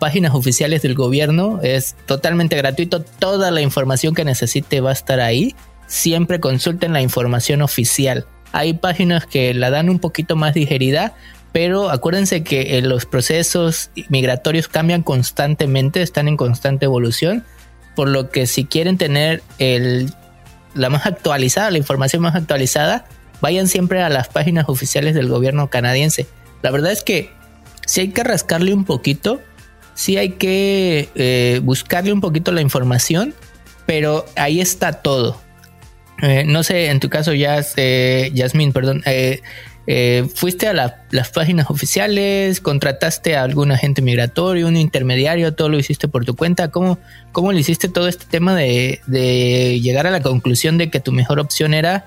páginas 0.00 0.34
oficiales 0.34 0.82
del 0.82 0.94
gobierno. 0.94 1.60
Es 1.62 1.94
totalmente 2.06 2.56
gratuito. 2.56 3.02
Toda 3.02 3.52
la 3.52 3.60
información 3.60 4.12
que 4.12 4.24
necesite 4.24 4.80
va 4.80 4.90
a 4.90 4.94
estar 4.94 5.20
ahí. 5.20 5.54
Siempre 5.86 6.40
consulten 6.40 6.92
la 6.92 7.00
información 7.00 7.62
oficial. 7.62 8.26
Hay 8.50 8.72
páginas 8.74 9.24
que 9.24 9.54
la 9.54 9.70
dan 9.70 9.88
un 9.88 10.00
poquito 10.00 10.34
más 10.34 10.54
digerida, 10.54 11.14
pero 11.52 11.90
acuérdense 11.90 12.42
que 12.42 12.78
eh, 12.78 12.82
los 12.82 13.04
procesos 13.04 13.90
migratorios 14.08 14.68
cambian 14.68 15.02
constantemente, 15.02 16.02
están 16.02 16.26
en 16.28 16.36
constante 16.36 16.86
evolución, 16.86 17.44
por 17.94 18.08
lo 18.08 18.30
que 18.30 18.46
si 18.46 18.64
quieren 18.64 18.96
tener 18.96 19.42
la 20.74 20.88
más 20.88 21.04
actualizada, 21.04 21.70
la 21.70 21.76
información 21.76 22.22
más 22.22 22.34
actualizada, 22.34 23.04
vayan 23.42 23.68
siempre 23.68 24.02
a 24.02 24.08
las 24.08 24.28
páginas 24.28 24.64
oficiales 24.68 25.14
del 25.14 25.28
gobierno 25.28 25.68
canadiense. 25.68 26.26
La 26.62 26.70
verdad 26.70 26.90
es 26.90 27.02
que 27.02 27.30
si 27.86 28.00
hay 28.00 28.08
que 28.08 28.24
rascarle 28.24 28.72
un 28.72 28.86
poquito, 28.86 29.42
si 29.94 30.16
hay 30.16 30.30
que 30.30 31.10
eh, 31.14 31.60
buscarle 31.62 32.14
un 32.14 32.22
poquito 32.22 32.50
la 32.52 32.62
información, 32.62 33.34
pero 33.84 34.24
ahí 34.36 34.62
está 34.62 34.92
todo. 35.02 35.38
Eh, 36.22 36.44
no 36.46 36.62
sé, 36.62 36.86
en 36.86 36.98
tu 36.98 37.10
caso, 37.10 37.34
Yas, 37.34 37.74
Yasmin, 37.76 38.72
perdón, 38.72 39.02
eh, 39.86 40.28
fuiste 40.34 40.68
a 40.68 40.72
las 40.72 41.30
páginas 41.30 41.68
oficiales, 41.68 42.60
contrataste 42.60 43.36
a 43.36 43.42
algún 43.42 43.72
agente 43.72 44.00
migratorio, 44.00 44.68
un 44.68 44.76
intermediario, 44.76 45.54
todo 45.54 45.68
lo 45.68 45.78
hiciste 45.78 46.06
por 46.06 46.24
tu 46.24 46.36
cuenta. 46.36 46.70
¿Cómo, 46.70 46.98
cómo 47.32 47.52
le 47.52 47.60
hiciste 47.60 47.88
todo 47.88 48.06
este 48.06 48.26
tema 48.26 48.54
de, 48.54 49.00
llegar 49.82 50.06
a 50.06 50.10
la 50.10 50.20
conclusión 50.20 50.78
de 50.78 50.90
que 50.90 51.00
tu 51.00 51.10
mejor 51.10 51.40
opción 51.40 51.74
era 51.74 52.06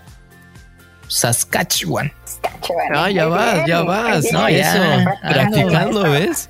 Saskatchewan? 1.08 2.14
Ah, 2.94 3.10
ya 3.10 3.28
vas, 3.28 3.66
ya 3.68 3.84
vas. 3.84 4.32
No, 4.32 4.50
ya, 4.50 5.20
practicando, 5.22 6.04
¿ves? 6.04 6.50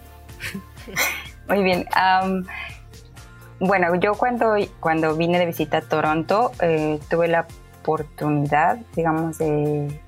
Muy 1.47 1.63
bien. 1.63 1.85
bueno, 3.59 3.95
yo 3.99 4.13
cuando, 4.13 4.55
cuando 4.79 5.15
vine 5.15 5.39
de 5.39 5.47
visita 5.47 5.77
a 5.77 5.81
Toronto, 5.81 6.51
eh, 6.61 6.99
tuve 7.09 7.27
la 7.27 7.47
oportunidad, 7.81 8.77
digamos, 8.95 9.39
de 9.39 10.04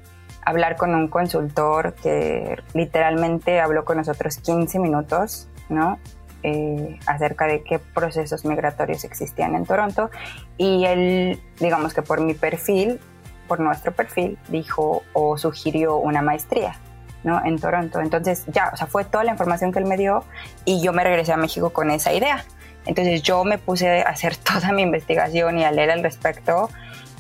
hablar 0.47 0.77
con 0.77 0.95
un 0.95 1.09
consultor 1.09 1.93
que 1.95 2.57
literalmente 2.73 3.59
habló 3.59 3.83
con 3.83 3.97
nosotros 3.97 4.37
15 4.37 4.79
minutos, 4.79 5.49
¿no? 5.67 5.99
Eh, 6.41 6.97
acerca 7.05 7.47
de 7.47 7.63
qué 7.63 7.79
procesos 7.79 8.45
migratorios 8.45 9.03
existían 9.03 9.55
en 9.55 9.65
Toronto 9.65 10.09
y 10.57 10.85
él, 10.85 11.41
digamos 11.59 11.93
que 11.93 12.01
por 12.01 12.21
mi 12.21 12.33
perfil, 12.33 13.01
por 13.49 13.59
nuestro 13.59 13.91
perfil, 13.91 14.37
dijo 14.47 15.03
o 15.11 15.37
sugirió 15.37 15.97
una 15.97 16.21
maestría, 16.21 16.79
¿no? 17.25 17.43
En 17.43 17.59
Toronto. 17.59 17.99
Entonces 17.99 18.45
ya, 18.47 18.69
o 18.71 18.77
sea, 18.77 18.87
fue 18.87 19.03
toda 19.03 19.25
la 19.25 19.31
información 19.31 19.73
que 19.73 19.79
él 19.79 19.85
me 19.85 19.97
dio 19.97 20.23
y 20.63 20.81
yo 20.81 20.93
me 20.93 21.03
regresé 21.03 21.33
a 21.33 21.37
México 21.37 21.71
con 21.71 21.91
esa 21.91 22.13
idea. 22.13 22.45
Entonces 22.85 23.21
yo 23.21 23.43
me 23.43 23.57
puse 23.57 24.01
a 24.01 24.07
hacer 24.07 24.37
toda 24.49 24.71
mi 24.71 24.83
investigación 24.83 25.59
y 25.59 25.65
a 25.65 25.71
leer 25.71 25.91
al 25.91 26.03
respecto 26.03 26.69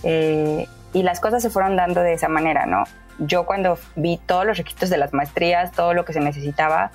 eh, 0.03 0.65
y 0.93 1.03
las 1.03 1.19
cosas 1.19 1.41
se 1.41 1.49
fueron 1.49 1.75
dando 1.75 2.01
de 2.01 2.13
esa 2.13 2.29
manera, 2.29 2.65
¿no? 2.65 2.85
Yo 3.19 3.45
cuando 3.45 3.77
vi 3.95 4.19
todos 4.25 4.45
los 4.45 4.57
requisitos 4.57 4.89
de 4.89 4.97
las 4.97 5.13
maestrías, 5.13 5.71
todo 5.71 5.93
lo 5.93 6.05
que 6.05 6.13
se 6.13 6.19
necesitaba, 6.19 6.91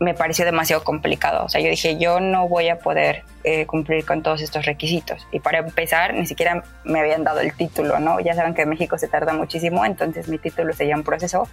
me 0.00 0.14
pareció 0.14 0.46
demasiado 0.46 0.82
complicado. 0.82 1.44
O 1.44 1.48
sea, 1.50 1.60
yo 1.60 1.68
dije, 1.68 1.98
yo 1.98 2.20
no 2.20 2.48
voy 2.48 2.68
a 2.70 2.78
poder 2.78 3.22
eh, 3.44 3.66
cumplir 3.66 4.06
con 4.06 4.22
todos 4.22 4.40
estos 4.40 4.64
requisitos. 4.64 5.26
Y 5.30 5.40
para 5.40 5.58
empezar, 5.58 6.14
ni 6.14 6.26
siquiera 6.26 6.64
me 6.84 7.00
habían 7.00 7.22
dado 7.22 7.40
el 7.40 7.52
título, 7.52 8.00
¿no? 8.00 8.18
Ya 8.18 8.34
saben 8.34 8.54
que 8.54 8.62
en 8.62 8.70
México 8.70 8.96
se 8.96 9.08
tarda 9.08 9.34
muchísimo, 9.34 9.84
entonces 9.84 10.26
mi 10.28 10.38
título 10.38 10.72
sería 10.72 10.96
un 10.96 11.04
proceso 11.04 11.46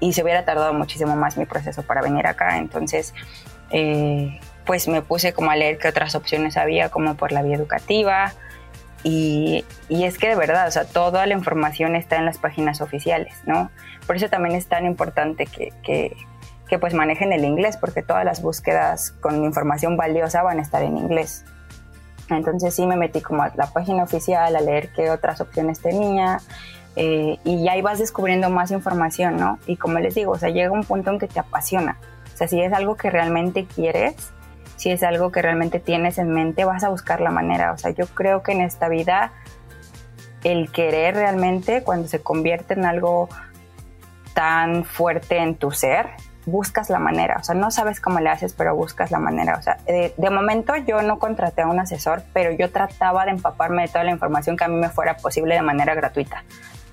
y 0.00 0.12
se 0.12 0.24
hubiera 0.24 0.44
tardado 0.44 0.74
muchísimo 0.74 1.14
más 1.14 1.36
mi 1.36 1.46
proceso 1.46 1.84
para 1.84 2.02
venir 2.02 2.26
acá. 2.26 2.58
Entonces, 2.58 3.14
eh, 3.70 4.40
pues 4.66 4.88
me 4.88 5.00
puse 5.00 5.32
como 5.32 5.52
a 5.52 5.56
leer 5.56 5.78
qué 5.78 5.88
otras 5.88 6.16
opciones 6.16 6.56
había, 6.56 6.88
como 6.88 7.14
por 7.14 7.30
la 7.30 7.42
vía 7.42 7.54
educativa, 7.54 8.34
y, 9.04 9.64
es 9.90 10.18
que 10.18 10.28
de 10.28 10.34
verdad, 10.34 10.66
o 10.66 10.70
sea, 10.70 10.86
toda 10.86 11.26
la 11.26 11.34
información 11.34 11.94
está 11.94 12.16
en 12.16 12.24
las 12.24 12.38
páginas 12.38 12.80
oficiales, 12.80 13.34
¿no? 13.44 13.70
Por 14.06 14.16
eso 14.16 14.28
también 14.28 14.56
es 14.56 14.66
tan 14.66 14.86
importante 14.86 15.46
que, 15.46 15.72
que, 15.82 16.16
pues 16.80 16.92
manejen 16.92 17.32
el 17.32 17.44
inglés, 17.44 17.76
porque 17.76 18.02
todas 18.02 18.24
las 18.24 18.42
búsquedas 18.42 19.12
con 19.20 19.44
información 19.44 19.96
valiosa 19.96 20.42
van 20.42 20.58
a 20.58 20.62
estar 20.62 20.82
en 20.82 20.98
inglés. 20.98 21.44
Entonces 22.28 22.74
sí 22.74 22.84
me 22.84 22.96
metí 22.96 23.20
como 23.20 23.44
a 23.44 23.52
la 23.54 23.66
página 23.66 24.02
oficial 24.02 24.56
a 24.56 24.60
leer 24.60 24.88
qué 24.88 25.10
otras 25.10 25.40
opciones 25.40 25.78
tenía 25.78 26.40
eh, 26.96 27.38
y 27.44 27.68
ahí 27.68 27.80
vas 27.80 28.00
descubriendo 28.00 28.50
más 28.50 28.72
información, 28.72 29.36
¿no? 29.36 29.60
Y 29.66 29.76
como 29.76 30.00
les 30.00 30.16
digo, 30.16 30.32
o 30.32 30.38
sea, 30.38 30.48
llega 30.48 30.72
un 30.72 30.82
punto 30.82 31.10
en 31.10 31.20
que 31.20 31.28
te 31.28 31.38
apasiona. 31.38 31.98
O 32.32 32.36
sea, 32.36 32.48
si 32.48 32.60
es 32.60 32.72
algo 32.72 32.96
que 32.96 33.08
realmente 33.08 33.66
quieres, 33.66 34.32
si 34.76 34.90
es 34.90 35.02
algo 35.02 35.32
que 35.32 35.42
realmente 35.42 35.80
tienes 35.80 36.18
en 36.18 36.30
mente, 36.30 36.64
vas 36.64 36.84
a 36.84 36.88
buscar 36.88 37.20
la 37.20 37.30
manera. 37.30 37.72
O 37.72 37.78
sea, 37.78 37.90
yo 37.90 38.06
creo 38.06 38.42
que 38.42 38.52
en 38.52 38.60
esta 38.60 38.88
vida 38.88 39.32
el 40.44 40.70
querer 40.70 41.14
realmente, 41.14 41.82
cuando 41.82 42.06
se 42.06 42.20
convierte 42.20 42.74
en 42.74 42.84
algo 42.84 43.28
tan 44.34 44.84
fuerte 44.84 45.38
en 45.38 45.54
tu 45.54 45.70
ser, 45.70 46.10
buscas 46.46 46.90
la 46.90 46.98
manera. 46.98 47.38
O 47.40 47.44
sea, 47.44 47.54
no 47.54 47.70
sabes 47.70 48.00
cómo 48.00 48.20
le 48.20 48.28
haces, 48.28 48.52
pero 48.52 48.76
buscas 48.76 49.10
la 49.10 49.18
manera. 49.18 49.56
O 49.56 49.62
sea, 49.62 49.78
de, 49.86 50.30
momento 50.30 50.76
yo 50.76 51.02
no 51.02 51.18
contraté 51.18 51.62
a 51.62 51.66
un 51.66 51.80
asesor, 51.80 52.22
pero 52.32 52.52
yo 52.52 52.70
trataba 52.70 53.24
de 53.24 53.32
empaparme 53.32 53.82
de 53.82 53.88
toda 53.88 54.04
la 54.04 54.10
información 54.10 54.56
que 54.56 54.64
a 54.64 54.68
mí 54.68 54.76
me 54.76 54.90
fuera 54.90 55.16
posible 55.16 55.54
de 55.54 55.62
manera 55.62 55.94
gratuita. 55.94 56.44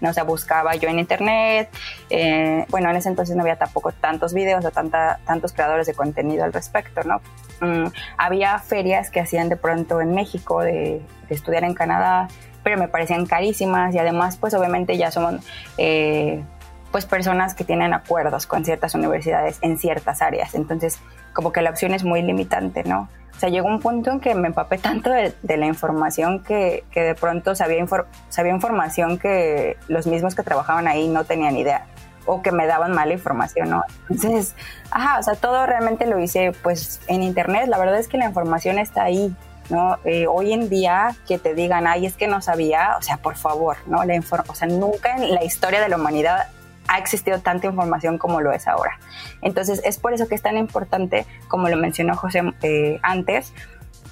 O 0.02 0.14
sea, 0.14 0.24
buscaba 0.24 0.74
yo 0.76 0.90
en 0.90 0.98
internet, 0.98 1.70
eh, 2.10 2.66
bueno, 2.70 2.90
en 2.90 2.96
ese 2.96 3.10
entonces 3.10 3.36
no 3.36 3.44
había 3.44 3.58
tampoco 3.58 3.92
tantos 3.92 4.34
videos 4.34 4.66
o 4.66 4.72
tantos 4.72 5.54
creadores 5.54 5.86
de 5.86 5.94
contenido 5.94 6.44
al 6.44 6.54
respecto, 6.54 7.04
¿no? 7.04 7.22
Mm, 7.62 7.86
había 8.18 8.58
ferias 8.60 9.12
que 9.12 9.20
hacían 9.20 9.48
de 9.48 9.56
pronto 9.56 10.02
en 10.02 10.14
México 10.14 10.62
de, 10.62 11.02
estudiar 11.30 11.64
en 11.64 11.74
Canadá, 11.74 12.28
pero 12.62 12.78
me 12.78 12.90
parecían 12.90 13.26
carísimas 13.26 13.96
y 13.96 14.00
además, 14.00 14.38
pues 14.38 14.54
obviamente 14.54 14.98
ya 14.98 15.12
son... 15.12 15.40
Eh, 15.78 16.44
pues 16.92 17.06
personas 17.06 17.56
que 17.56 17.64
tienen 17.64 17.94
acuerdos 17.94 18.46
con 18.48 18.66
ciertas 18.66 18.96
universidades 18.96 19.60
en 19.62 19.78
ciertas 19.78 20.22
áreas. 20.22 20.56
Entonces, 20.56 21.00
como 21.32 21.54
que 21.54 21.62
la 21.62 21.70
opción 21.70 21.94
es 21.94 22.04
muy 22.04 22.22
limitante, 22.22 22.84
¿no? 22.84 23.08
O 23.34 23.40
sea, 23.40 23.48
llegó 23.48 23.70
un 23.70 23.80
punto 23.80 24.12
en 24.12 24.20
que 24.20 24.36
me 24.36 24.50
empapé 24.50 24.78
tanto 24.78 25.10
de, 25.10 25.34
la 25.58 25.66
información 25.68 26.44
que, 26.44 26.84
que, 26.92 27.00
de 27.00 27.16
pronto 27.16 27.56
sabía, 27.56 27.82
sabía 28.28 28.52
información 28.52 29.18
que 29.18 29.78
los 29.88 30.06
mismos 30.06 30.36
que 30.36 30.44
trabajaban 30.44 30.86
ahí 30.90 31.08
no 31.08 31.24
tenían 31.24 31.56
idea 31.56 31.86
o 32.26 32.42
que 32.42 32.52
me 32.52 32.68
daban 32.68 32.94
mala 32.94 33.14
información, 33.14 33.70
¿no? 33.70 33.84
Entonces, 34.10 34.56
ajá, 34.92 35.20
o 35.20 35.24
sea, 35.24 35.36
todo 35.36 35.66
realmente 35.66 36.06
lo 36.06 36.20
hice 36.20 36.52
pues 36.64 37.02
en 37.08 37.24
internet. 37.24 37.68
La 37.68 37.78
verdad 37.78 38.00
es 38.00 38.08
que 38.08 38.18
la 38.18 38.26
información 38.26 38.80
está 38.80 39.04
ahí, 39.04 39.36
¿no? 39.70 39.98
Eh, 40.04 40.28
hoy 40.28 40.54
en 40.54 40.70
día 40.70 41.16
que 41.28 41.38
te 41.38 41.54
digan, 41.54 41.88
ay, 41.88 42.06
es 42.06 42.16
que 42.16 42.28
no 42.28 42.42
sabía, 42.42 42.96
o 42.98 43.02
sea, 43.02 43.18
por 43.18 43.36
favor, 43.36 43.78
¿no? 43.88 44.04
La 44.04 44.20
o 44.20 44.56
sea, 44.56 44.68
nunca 44.68 45.16
en 45.16 45.34
la 45.34 45.44
historia 45.44 45.82
de 45.82 45.90
la 45.90 45.98
humanidad 45.98 46.48
ha 46.88 46.98
existido 46.98 47.40
tanta 47.40 47.68
información 47.68 48.18
como 48.18 48.42
lo 48.42 48.52
es 48.52 48.68
ahora. 48.68 49.00
Entonces 49.42 49.82
es 49.86 49.98
por 49.98 50.14
eso 50.14 50.28
que 50.28 50.36
es 50.36 50.42
tan 50.42 50.58
importante, 50.58 51.26
como 51.48 51.70
lo 51.70 51.78
mencionó 51.78 52.16
José 52.16 52.42
eh, 52.64 53.00
antes, 53.02 53.54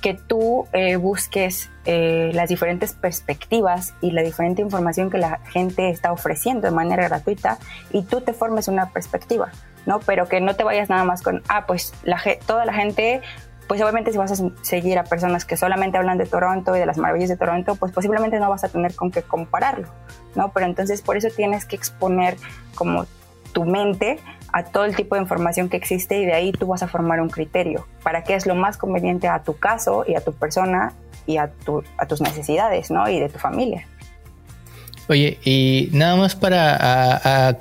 que 0.01 0.13
tú 0.13 0.67
eh, 0.73 0.95
busques 0.95 1.69
eh, 1.85 2.31
las 2.33 2.49
diferentes 2.49 2.93
perspectivas 2.93 3.93
y 4.01 4.11
la 4.11 4.21
diferente 4.21 4.61
información 4.61 5.09
que 5.09 5.17
la 5.17 5.39
gente 5.51 5.89
está 5.89 6.11
ofreciendo 6.11 6.67
de 6.67 6.71
manera 6.71 7.07
gratuita 7.07 7.57
y 7.91 8.03
tú 8.03 8.21
te 8.21 8.33
formes 8.33 8.67
una 8.67 8.91
perspectiva, 8.91 9.51
¿no? 9.85 9.99
Pero 9.99 10.27
que 10.27 10.41
no 10.41 10.55
te 10.55 10.63
vayas 10.63 10.89
nada 10.89 11.03
más 11.03 11.21
con, 11.21 11.41
ah, 11.49 11.65
pues 11.65 11.93
la, 12.03 12.21
toda 12.45 12.65
la 12.65 12.73
gente 12.73 13.21
pues 13.67 13.79
obviamente 13.83 14.11
si 14.11 14.17
vas 14.17 14.31
a 14.31 14.49
seguir 14.63 14.97
a 14.97 15.03
personas 15.03 15.45
que 15.45 15.55
solamente 15.55 15.99
hablan 15.99 16.17
de 16.17 16.25
Toronto 16.25 16.75
y 16.75 16.79
de 16.79 16.87
las 16.87 16.97
maravillas 16.97 17.29
de 17.29 17.37
Toronto, 17.37 17.75
pues 17.75 17.91
posiblemente 17.91 18.39
no 18.39 18.49
vas 18.49 18.63
a 18.63 18.69
tener 18.69 18.95
con 18.95 19.11
qué 19.11 19.21
compararlo, 19.21 19.87
¿no? 20.33 20.51
Pero 20.51 20.65
entonces 20.65 21.03
por 21.03 21.17
eso 21.17 21.27
tienes 21.35 21.65
que 21.65 21.75
exponer 21.75 22.35
como 22.73 23.05
tu 23.53 23.65
mente 23.65 24.19
a 24.51 24.63
todo 24.63 24.85
el 24.85 24.95
tipo 24.95 25.15
de 25.15 25.21
información 25.21 25.69
que 25.69 25.77
existe 25.77 26.19
y 26.19 26.25
de 26.25 26.33
ahí 26.33 26.51
tú 26.51 26.67
vas 26.67 26.83
a 26.83 26.87
formar 26.87 27.21
un 27.21 27.29
criterio 27.29 27.87
para 28.03 28.23
qué 28.23 28.35
es 28.35 28.45
lo 28.45 28.55
más 28.55 28.77
conveniente 28.77 29.27
a 29.27 29.43
tu 29.43 29.57
caso 29.57 30.03
y 30.07 30.15
a 30.15 30.21
tu 30.21 30.33
persona 30.33 30.93
y 31.25 31.37
a, 31.37 31.51
a 31.97 32.05
tus 32.07 32.21
necesidades, 32.21 32.91
¿no? 32.91 33.07
Y 33.09 33.19
de 33.19 33.29
tu 33.29 33.39
familia. 33.39 33.85
Oye, 35.07 35.39
y 35.43 35.89
nada 35.91 36.15
más 36.15 36.35
para 36.35 37.57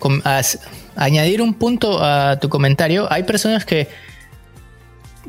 añadir 0.97 1.41
un 1.41 1.55
punto 1.55 2.03
a 2.03 2.39
tu 2.39 2.51
comentario, 2.51 3.11
hay 3.11 3.23
personas 3.23 3.65
que 3.65 3.89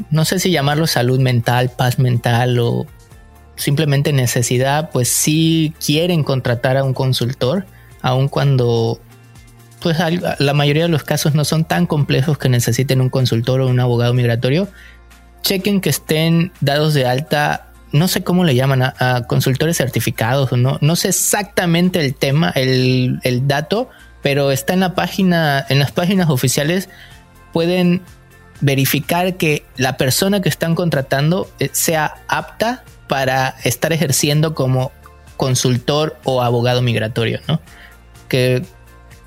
no 0.10 0.26
sé 0.26 0.40
si 0.40 0.52
llamarlo 0.52 0.88
salud 0.88 1.20
mental, 1.20 1.70
paz 1.70 2.00
mental 2.00 2.60
o 2.60 2.86
simplemente 3.56 4.14
necesidad, 4.14 4.90
pues 4.92 5.10
sí 5.10 5.74
quieren 5.86 6.24
contratar 6.24 6.78
a 6.78 6.84
un 6.84 6.94
consultor, 6.94 7.66
aun 8.02 8.28
cuando 8.30 9.00
pues 9.82 9.98
la 10.40 10.54
mayoría 10.54 10.84
de 10.84 10.90
los 10.90 11.04
casos 11.04 11.36
no 11.36 11.46
son 11.46 11.64
tan 11.66 11.86
complejos 11.86 12.38
que 12.38 12.50
necesiten 12.50 13.02
un 13.02 13.10
consultor 13.10 13.62
o 13.62 13.68
un 13.68 13.80
abogado 13.80 14.14
migratorio. 14.14 14.68
Chequen 15.42 15.82
que 15.82 15.90
estén 15.90 16.52
dados 16.60 16.94
de 16.94 17.06
alta, 17.06 17.68
no 17.92 18.08
sé 18.08 18.24
cómo 18.24 18.44
le 18.44 18.56
llaman, 18.56 18.84
a, 18.84 19.26
consultores 19.28 19.78
certificados 19.78 20.52
no, 20.52 20.78
no 20.82 20.96
sé 20.96 21.10
exactamente 21.10 22.00
el 22.00 22.14
tema, 22.14 22.52
el, 22.56 23.20
el 23.24 23.48
dato, 23.48 23.90
pero 24.22 24.52
está 24.52 24.74
en 24.74 24.82
la 24.82 24.96
página, 24.96 25.66
en 25.70 25.80
las 25.80 25.92
páginas 25.92 26.30
oficiales 26.30 26.90
pueden 27.54 28.02
verificar 28.62 29.36
que 29.38 29.66
la 29.78 29.98
persona 29.98 30.42
que 30.42 30.50
están 30.50 30.76
contratando 30.76 31.50
eh, 31.60 31.70
sea 31.72 32.18
apta 32.28 32.84
para 33.08 33.56
estar 33.64 33.94
ejerciendo 33.94 34.54
como 34.54 34.92
consultor 35.38 36.18
o 36.26 36.42
abogado 36.42 36.82
migratorio, 36.82 37.40
¿no? 37.48 37.62
Que, 38.28 38.64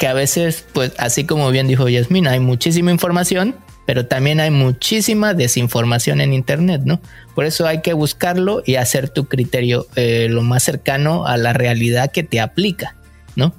que 0.03 0.09
a 0.09 0.15
veces, 0.15 0.65
pues 0.73 0.93
así 0.99 1.23
como 1.23 1.49
bien 1.53 1.69
dijo 1.69 1.89
Yasmin, 1.89 2.27
hay 2.27 2.41
muchísima 2.41 2.91
información, 2.91 3.55
pero 3.87 4.07
también 4.07 4.41
hay 4.41 4.51
muchísima 4.51 5.33
desinformación 5.33 6.21
en 6.21 6.33
Internet, 6.33 6.83
¿no? 6.85 7.01
Por 7.37 7.45
eso 7.45 7.69
hay 7.69 7.83
que 7.83 7.93
buscarlo 7.93 8.65
y 8.67 8.75
hacer 8.75 9.11
tu 9.11 9.29
criterio 9.29 9.87
eh, 9.95 10.27
lo 10.29 10.43
más 10.43 10.65
cercano 10.65 11.25
a 11.25 11.37
la 11.37 11.53
realidad 11.53 12.11
que 12.11 12.25
te 12.25 12.41
aplica, 12.41 12.97
¿no? 13.37 13.55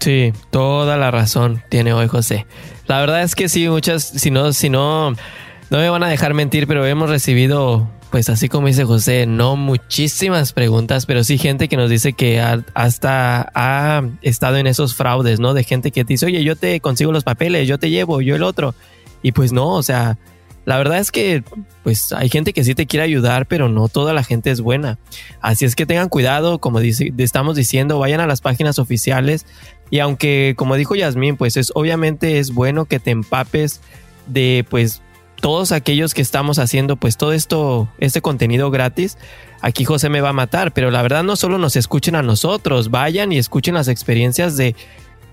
Sí, 0.00 0.34
toda 0.50 0.98
la 0.98 1.10
razón 1.10 1.62
tiene 1.70 1.94
hoy 1.94 2.08
José. 2.08 2.44
La 2.86 3.00
verdad 3.00 3.22
es 3.22 3.34
que 3.34 3.48
sí, 3.48 3.66
muchas, 3.66 4.04
si 4.04 4.30
no, 4.30 4.52
si 4.52 4.68
no, 4.68 5.12
no 5.12 5.78
me 5.78 5.88
van 5.88 6.02
a 6.02 6.08
dejar 6.08 6.34
mentir, 6.34 6.66
pero 6.66 6.84
hemos 6.84 7.08
recibido, 7.08 7.90
pues 8.14 8.30
así 8.30 8.48
como 8.48 8.68
dice 8.68 8.84
José, 8.84 9.26
no 9.26 9.56
muchísimas 9.56 10.52
preguntas, 10.52 11.04
pero 11.04 11.24
sí 11.24 11.36
gente 11.36 11.66
que 11.66 11.76
nos 11.76 11.90
dice 11.90 12.12
que 12.12 12.40
hasta 12.40 13.50
ha 13.56 14.04
estado 14.22 14.56
en 14.56 14.68
esos 14.68 14.94
fraudes, 14.94 15.40
¿no? 15.40 15.52
De 15.52 15.64
gente 15.64 15.90
que 15.90 16.04
dice, 16.04 16.26
oye, 16.26 16.44
yo 16.44 16.54
te 16.54 16.78
consigo 16.78 17.10
los 17.10 17.24
papeles, 17.24 17.66
yo 17.66 17.76
te 17.76 17.90
llevo, 17.90 18.20
yo 18.20 18.36
el 18.36 18.44
otro. 18.44 18.76
Y 19.20 19.32
pues 19.32 19.52
no, 19.52 19.70
o 19.70 19.82
sea, 19.82 20.16
la 20.64 20.78
verdad 20.78 21.00
es 21.00 21.10
que 21.10 21.42
pues 21.82 22.12
hay 22.12 22.28
gente 22.28 22.52
que 22.52 22.62
sí 22.62 22.76
te 22.76 22.86
quiere 22.86 23.02
ayudar, 23.02 23.46
pero 23.46 23.68
no 23.68 23.88
toda 23.88 24.12
la 24.12 24.22
gente 24.22 24.52
es 24.52 24.60
buena. 24.60 24.96
Así 25.40 25.64
es 25.64 25.74
que 25.74 25.84
tengan 25.84 26.08
cuidado, 26.08 26.60
como 26.60 26.78
estamos 26.78 27.56
diciendo, 27.56 27.98
vayan 27.98 28.20
a 28.20 28.28
las 28.28 28.40
páginas 28.40 28.78
oficiales 28.78 29.44
y 29.90 29.98
aunque 29.98 30.54
como 30.56 30.76
dijo 30.76 30.94
Yasmín, 30.94 31.36
pues 31.36 31.56
es 31.56 31.72
obviamente 31.74 32.38
es 32.38 32.54
bueno 32.54 32.84
que 32.84 33.00
te 33.00 33.10
empapes 33.10 33.80
de 34.28 34.64
pues 34.70 35.02
todos 35.44 35.72
aquellos 35.72 36.14
que 36.14 36.22
estamos 36.22 36.58
haciendo 36.58 36.96
pues 36.96 37.18
todo 37.18 37.34
esto 37.34 37.86
este 37.98 38.22
contenido 38.22 38.70
gratis. 38.70 39.18
Aquí 39.60 39.84
José 39.84 40.08
me 40.08 40.22
va 40.22 40.30
a 40.30 40.32
matar, 40.32 40.72
pero 40.72 40.90
la 40.90 41.02
verdad 41.02 41.22
no 41.22 41.36
solo 41.36 41.58
nos 41.58 41.76
escuchen 41.76 42.14
a 42.14 42.22
nosotros, 42.22 42.90
vayan 42.90 43.30
y 43.30 43.36
escuchen 43.36 43.74
las 43.74 43.88
experiencias 43.88 44.56
de 44.56 44.74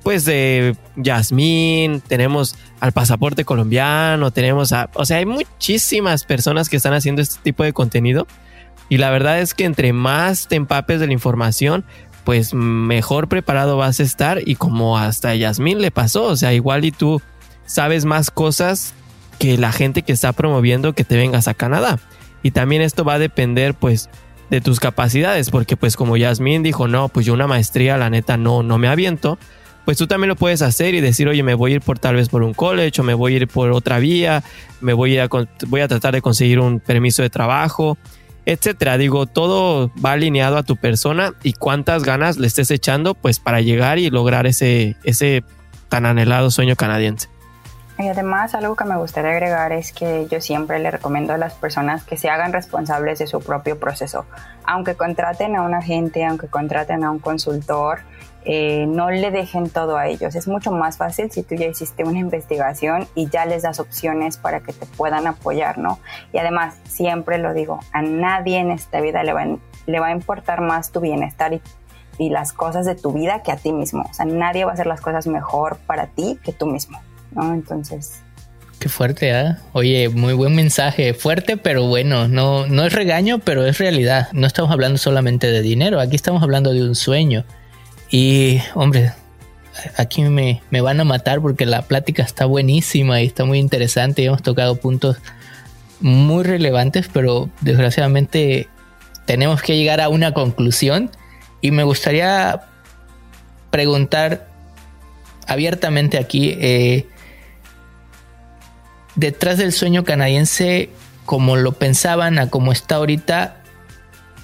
pues 0.03 0.25
de 0.25 0.75
Yasmín, 0.97 2.01
tenemos 2.01 2.57
al 2.81 2.91
pasaporte 2.91 3.45
colombiano, 3.45 4.31
tenemos 4.31 4.73
a, 4.73 4.89
o 4.95 5.05
sea, 5.05 5.15
hay 5.15 5.25
muchísimas 5.25 6.25
personas 6.25 6.67
que 6.67 6.75
están 6.75 6.91
haciendo 6.91 7.21
este 7.21 7.39
tipo 7.41 7.63
de 7.63 7.71
contenido 7.71 8.27
y 8.89 8.97
la 8.97 9.11
verdad 9.11 9.39
es 9.39 9.53
que 9.53 9.63
entre 9.63 9.93
más 9.93 10.49
te 10.49 10.57
empapes 10.57 10.99
de 10.99 11.07
la 11.07 11.13
información, 11.13 11.85
pues 12.25 12.53
mejor 12.53 13.29
preparado 13.29 13.77
vas 13.77 14.01
a 14.01 14.03
estar 14.03 14.41
y 14.45 14.55
como 14.55 14.97
hasta 14.97 15.29
a 15.29 15.35
Yasmín 15.35 15.79
le 15.79 15.89
pasó, 15.89 16.23
o 16.23 16.35
sea, 16.35 16.51
igual 16.51 16.83
y 16.83 16.91
tú 16.91 17.21
sabes 17.65 18.03
más 18.03 18.29
cosas 18.29 18.93
que 19.39 19.57
la 19.57 19.71
gente 19.71 20.03
que 20.03 20.11
está 20.11 20.33
promoviendo 20.33 20.93
que 20.93 21.03
te 21.03 21.17
vengas 21.17 21.47
a 21.47 21.53
Canadá. 21.53 21.99
Y 22.43 22.51
también 22.51 22.81
esto 22.81 23.03
va 23.03 23.15
a 23.15 23.19
depender 23.19 23.73
pues 23.73 24.09
de 24.49 24.61
tus 24.61 24.79
capacidades, 24.79 25.49
porque 25.49 25.77
pues 25.77 25.95
como 25.95 26.17
Yasmín 26.17 26.63
dijo, 26.63 26.87
no, 26.87 27.07
pues 27.09 27.25
yo 27.25 27.33
una 27.33 27.47
maestría 27.47 27.97
la 27.97 28.09
neta 28.09 28.35
no, 28.35 28.63
no 28.63 28.77
me 28.77 28.89
aviento, 28.89 29.39
pues 29.85 29.97
tú 29.97 30.07
también 30.07 30.29
lo 30.29 30.35
puedes 30.35 30.61
hacer 30.61 30.93
y 30.93 31.01
decir, 31.01 31.27
oye, 31.27 31.41
me 31.41 31.53
voy 31.53 31.71
a 31.71 31.75
ir 31.75 31.81
por 31.81 31.99
tal 31.99 32.15
vez 32.15 32.29
por 32.29 32.43
un 32.43 32.53
college 32.53 33.01
o 33.01 33.03
me 33.03 33.13
voy 33.13 33.33
a 33.33 33.37
ir 33.37 33.47
por 33.47 33.71
otra 33.71 33.99
vía, 33.99 34.43
me 34.79 34.93
voy 34.93 35.17
a, 35.17 35.27
voy 35.67 35.81
a 35.81 35.87
tratar 35.87 36.13
de 36.13 36.21
conseguir 36.21 36.59
un 36.59 36.79
permiso 36.79 37.21
de 37.23 37.29
trabajo, 37.29 37.97
etcétera. 38.45 38.97
Digo, 38.97 39.25
todo 39.25 39.91
va 40.03 40.11
alineado 40.11 40.57
a 40.57 40.63
tu 40.63 40.75
persona 40.75 41.33
y 41.43 41.53
cuántas 41.53 42.03
ganas 42.03 42.37
le 42.37 42.47
estés 42.47 42.69
echando 42.71 43.15
pues 43.15 43.39
para 43.39 43.61
llegar 43.61 43.99
y 43.99 44.09
lograr 44.09 44.45
ese, 44.47 44.97
ese 45.03 45.43
tan 45.89 46.05
anhelado 46.05 46.51
sueño 46.51 46.75
canadiense. 46.75 47.30
Y 48.01 48.07
además 48.07 48.55
algo 48.55 48.75
que 48.75 48.83
me 48.83 48.97
gustaría 48.97 49.31
agregar 49.31 49.71
es 49.71 49.91
que 49.91 50.27
yo 50.27 50.41
siempre 50.41 50.79
le 50.79 50.89
recomiendo 50.89 51.33
a 51.33 51.37
las 51.37 51.53
personas 51.53 52.03
que 52.03 52.17
se 52.17 52.29
hagan 52.29 52.51
responsables 52.51 53.19
de 53.19 53.27
su 53.27 53.39
propio 53.41 53.79
proceso. 53.79 54.25
Aunque 54.63 54.95
contraten 54.95 55.55
a 55.55 55.61
un 55.61 55.75
agente, 55.75 56.25
aunque 56.25 56.47
contraten 56.47 57.03
a 57.03 57.11
un 57.11 57.19
consultor, 57.19 57.99
eh, 58.43 58.87
no 58.87 59.11
le 59.11 59.29
dejen 59.29 59.69
todo 59.69 59.97
a 59.97 60.07
ellos. 60.07 60.33
Es 60.35 60.47
mucho 60.47 60.71
más 60.71 60.97
fácil 60.97 61.31
si 61.31 61.43
tú 61.43 61.53
ya 61.53 61.67
hiciste 61.67 62.03
una 62.03 62.17
investigación 62.17 63.07
y 63.13 63.29
ya 63.29 63.45
les 63.45 63.61
das 63.61 63.79
opciones 63.79 64.37
para 64.37 64.61
que 64.61 64.73
te 64.73 64.87
puedan 64.87 65.27
apoyar, 65.27 65.77
¿no? 65.77 65.99
Y 66.33 66.39
además, 66.39 66.75
siempre 66.85 67.37
lo 67.37 67.53
digo, 67.53 67.79
a 67.93 68.01
nadie 68.01 68.57
en 68.57 68.71
esta 68.71 68.99
vida 68.99 69.23
le 69.23 69.33
va, 69.99 70.07
a 70.07 70.11
importar 70.11 70.61
más 70.61 70.91
tu 70.91 71.01
bienestar 71.01 71.53
y, 71.53 71.61
y 72.17 72.29
las 72.29 72.51
cosas 72.51 72.87
de 72.87 72.95
tu 72.95 73.13
vida 73.13 73.43
que 73.43 73.51
a 73.51 73.57
ti 73.57 73.71
mismo. 73.71 74.07
O 74.09 74.13
sea, 74.13 74.25
nadie 74.25 74.65
va 74.65 74.71
a 74.71 74.73
hacer 74.73 74.87
las 74.87 75.01
cosas 75.01 75.27
mejor 75.27 75.77
para 75.85 76.07
ti 76.07 76.39
que 76.43 76.51
tú 76.51 76.65
mismo, 76.65 76.99
¿no? 77.31 77.53
Entonces... 77.53 78.21
Qué 78.79 78.89
fuerte, 78.89 79.29
¿eh? 79.29 79.55
Oye, 79.73 80.09
muy 80.09 80.33
buen 80.33 80.55
mensaje. 80.55 81.13
Fuerte, 81.13 81.55
pero 81.55 81.85
bueno, 81.85 82.27
no, 82.27 82.65
no 82.65 82.83
es 82.83 82.93
regaño, 82.93 83.37
pero 83.37 83.63
es 83.63 83.77
realidad. 83.77 84.29
No 84.33 84.47
estamos 84.47 84.71
hablando 84.71 84.97
solamente 84.97 85.51
de 85.51 85.61
dinero, 85.61 85.99
aquí 85.99 86.15
estamos 86.15 86.41
hablando 86.41 86.73
de 86.73 86.81
un 86.83 86.95
sueño. 86.95 87.45
Y, 88.09 88.59
hombre, 88.73 89.13
aquí 89.97 90.21
me, 90.23 90.61
van 90.81 90.99
a 90.99 91.03
matar 91.03 91.41
porque 91.41 91.65
la 91.65 91.83
plática 91.83 92.23
está 92.23 92.45
buenísima 92.45 93.21
y 93.21 93.27
está 93.27 93.45
muy 93.45 93.59
interesante 93.59 94.23
hemos 94.23 94.41
tocado 94.41 94.75
puntos 94.75 95.17
muy 95.99 96.43
relevantes, 96.43 97.09
pero 97.11 97.49
desgraciadamente 97.61 98.67
tenemos 99.25 99.61
que 99.61 99.77
llegar 99.77 100.01
a 100.01 100.09
una 100.09 100.33
conclusión 100.33 101.11
y 101.61 101.71
me 101.71 101.83
gustaría 101.83 102.61
preguntar 103.69 104.47
abiertamente 105.47 106.17
aquí, 106.17 106.57
eh, 106.59 107.07
detrás 109.15 109.57
del 109.57 109.71
sueño 109.71 110.03
canadiense, 110.03 110.89
como 111.25 111.55
lo 111.55 111.73
pensaban 111.73 112.39
a 112.39 112.49
como 112.49 112.71
está 112.71 112.95
ahorita, 112.95 113.61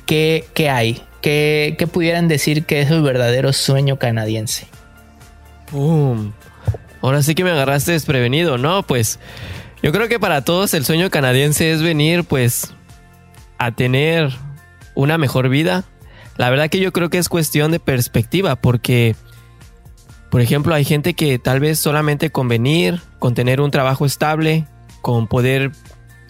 ¿qué, 0.06 0.46
hay? 0.72 1.04
¿Qué, 1.22 1.76
¿Qué, 1.78 1.88
pudieran 1.88 2.28
decir 2.28 2.66
que 2.66 2.82
es 2.82 2.92
el 2.92 3.02
verdadero 3.02 3.54
sueño 3.54 3.98
canadiense? 3.98 4.68
¡Pum! 5.72 6.32
Ahora 7.02 7.22
sí 7.22 7.36
que 7.36 7.44
me 7.44 7.52
agarraste 7.52 7.92
desprevenido, 7.92 8.58
¿no? 8.58 8.84
Pues 8.84 9.20
yo 9.84 9.92
creo 9.92 10.08
que 10.08 10.20
para 10.20 10.44
todos 10.44 10.74
el 10.74 10.86
sueño 10.86 11.10
canadiense 11.10 11.72
es 11.72 11.82
venir, 11.82 12.24
pues, 12.24 12.74
a 13.58 13.72
tener 13.72 14.32
una 14.96 15.18
mejor 15.18 15.50
vida. 15.50 15.86
La 16.38 16.50
verdad 16.50 16.70
que 16.70 16.80
yo 16.80 16.92
creo 16.92 17.10
que 17.10 17.18
es 17.18 17.30
cuestión 17.30 17.72
de 17.72 17.80
perspectiva, 17.80 18.56
porque, 18.56 19.16
por 20.30 20.42
ejemplo, 20.42 20.76
hay 20.76 20.84
gente 20.84 21.14
que 21.14 21.40
tal 21.40 21.60
vez 21.60 21.80
solamente 21.80 22.30
con 22.30 22.48
venir, 22.48 23.02
con 23.20 23.34
tener 23.34 23.62
un 23.62 23.72
trabajo 23.72 24.06
estable, 24.06 24.68
con 25.02 25.28
poder 25.28 25.72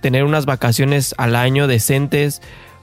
tener 0.02 0.24
unas 0.24 0.46
vacaciones 0.46 1.16
al 1.18 1.36
año 1.36 1.68
decentes, 1.68 2.42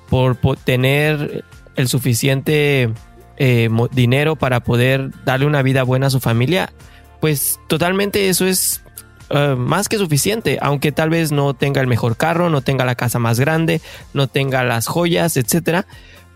por, 0.08 0.36
tener 0.56 1.44
el 1.76 1.88
suficiente 1.88 2.90
eh, 3.36 3.68
dinero 3.92 4.36
para 4.36 4.60
poder 4.60 5.10
darle 5.24 5.46
una 5.46 5.62
vida 5.62 5.82
buena 5.82 6.06
a 6.08 6.10
su 6.10 6.20
familia, 6.20 6.72
pues 7.20 7.58
totalmente 7.68 8.28
eso 8.28 8.46
es 8.46 8.82
eh, 9.30 9.54
más 9.56 9.88
que 9.88 9.98
suficiente, 9.98 10.58
aunque 10.60 10.92
tal 10.92 11.10
vez 11.10 11.32
no 11.32 11.54
tenga 11.54 11.80
el 11.80 11.86
mejor 11.86 12.16
carro, 12.16 12.50
no 12.50 12.60
tenga 12.60 12.84
la 12.84 12.94
casa 12.94 13.18
más 13.18 13.40
grande, 13.40 13.80
no 14.12 14.28
tenga 14.28 14.62
las 14.64 14.86
joyas, 14.86 15.36
etcétera. 15.36 15.86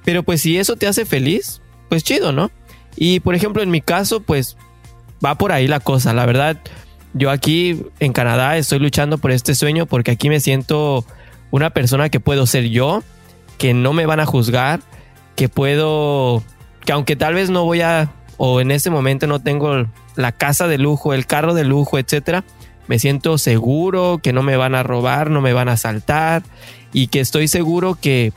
Pero 0.04 0.22
pues 0.22 0.40
si 0.40 0.56
eso 0.56 0.76
te 0.76 0.86
hace 0.86 1.04
feliz, 1.04 1.60
pues 1.88 2.02
chido, 2.02 2.32
¿no? 2.32 2.50
Y 2.96 3.20
por 3.20 3.34
ejemplo, 3.34 3.62
en 3.62 3.70
mi 3.70 3.80
caso, 3.80 4.20
pues 4.20 4.56
va 5.24 5.36
por 5.36 5.52
ahí 5.52 5.66
la 5.66 5.80
cosa. 5.80 6.12
La 6.12 6.26
verdad, 6.26 6.58
yo 7.14 7.30
aquí 7.30 7.82
en 8.00 8.12
Canadá 8.12 8.56
estoy 8.56 8.78
luchando 8.78 9.18
por 9.18 9.30
este 9.30 9.54
sueño 9.54 9.86
porque 9.86 10.12
aquí 10.12 10.28
me 10.28 10.40
siento 10.40 11.04
una 11.50 11.70
persona 11.70 12.08
que 12.08 12.20
puedo 12.20 12.46
ser 12.46 12.68
yo, 12.68 13.02
que 13.58 13.74
no 13.74 13.92
me 13.92 14.06
van 14.06 14.20
a 14.20 14.26
juzgar, 14.26 14.80
que 15.36 15.48
puedo, 15.48 16.42
que 16.84 16.92
aunque 16.92 17.16
tal 17.16 17.34
vez 17.34 17.50
no 17.50 17.64
voy 17.64 17.80
a, 17.80 18.12
o 18.36 18.60
en 18.60 18.70
este 18.70 18.90
momento 18.90 19.26
no 19.26 19.40
tengo 19.40 19.86
la 20.16 20.32
casa 20.32 20.68
de 20.68 20.78
lujo, 20.78 21.14
el 21.14 21.26
carro 21.26 21.54
de 21.54 21.64
lujo, 21.64 21.98
etcétera, 21.98 22.44
me 22.86 22.98
siento 22.98 23.38
seguro 23.38 24.18
que 24.22 24.32
no 24.32 24.42
me 24.42 24.56
van 24.56 24.74
a 24.74 24.82
robar, 24.82 25.30
no 25.30 25.40
me 25.40 25.52
van 25.52 25.68
a 25.68 25.72
asaltar 25.72 26.42
y 26.92 27.08
que 27.08 27.20
estoy 27.20 27.48
seguro 27.48 27.96
que 28.00 28.32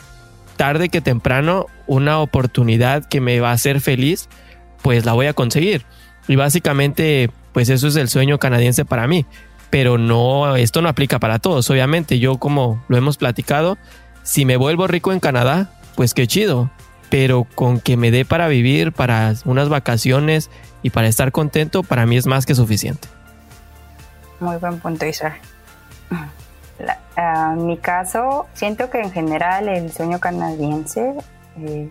tarde 0.57 0.89
que 0.89 1.01
temprano 1.01 1.67
una 1.87 2.19
oportunidad 2.19 3.05
que 3.07 3.21
me 3.21 3.39
va 3.39 3.49
a 3.49 3.53
hacer 3.53 3.81
feliz, 3.81 4.29
pues 4.81 5.05
la 5.05 5.13
voy 5.13 5.27
a 5.27 5.33
conseguir. 5.33 5.85
Y 6.31 6.37
básicamente, 6.37 7.29
pues 7.51 7.67
eso 7.67 7.89
es 7.89 7.97
el 7.97 8.07
sueño 8.07 8.39
canadiense 8.39 8.85
para 8.85 9.05
mí. 9.05 9.25
Pero 9.69 9.97
no, 9.97 10.55
esto 10.55 10.81
no 10.81 10.87
aplica 10.87 11.19
para 11.19 11.39
todos, 11.39 11.69
obviamente. 11.69 12.19
Yo 12.19 12.37
como 12.37 12.81
lo 12.87 12.95
hemos 12.95 13.17
platicado, 13.17 13.77
si 14.23 14.45
me 14.45 14.55
vuelvo 14.55 14.87
rico 14.87 15.11
en 15.11 15.19
Canadá, 15.19 15.71
pues 15.95 16.13
qué 16.13 16.27
chido. 16.27 16.71
Pero 17.09 17.45
con 17.53 17.81
que 17.81 17.97
me 17.97 18.11
dé 18.11 18.23
para 18.23 18.47
vivir, 18.47 18.93
para 18.93 19.33
unas 19.43 19.67
vacaciones 19.67 20.49
y 20.83 20.91
para 20.91 21.09
estar 21.09 21.33
contento, 21.33 21.83
para 21.83 22.05
mí 22.05 22.15
es 22.15 22.27
más 22.27 22.45
que 22.45 22.55
suficiente. 22.55 23.09
Muy 24.39 24.55
buen 24.55 24.79
punto, 24.79 25.05
Isra. 25.05 25.37
Ah, 27.17 27.55
en 27.57 27.65
mi 27.65 27.77
caso, 27.77 28.47
siento 28.53 28.89
que 28.89 29.01
en 29.01 29.11
general 29.11 29.67
el 29.67 29.91
sueño 29.91 30.21
canadiense 30.21 31.13
eh, 31.57 31.89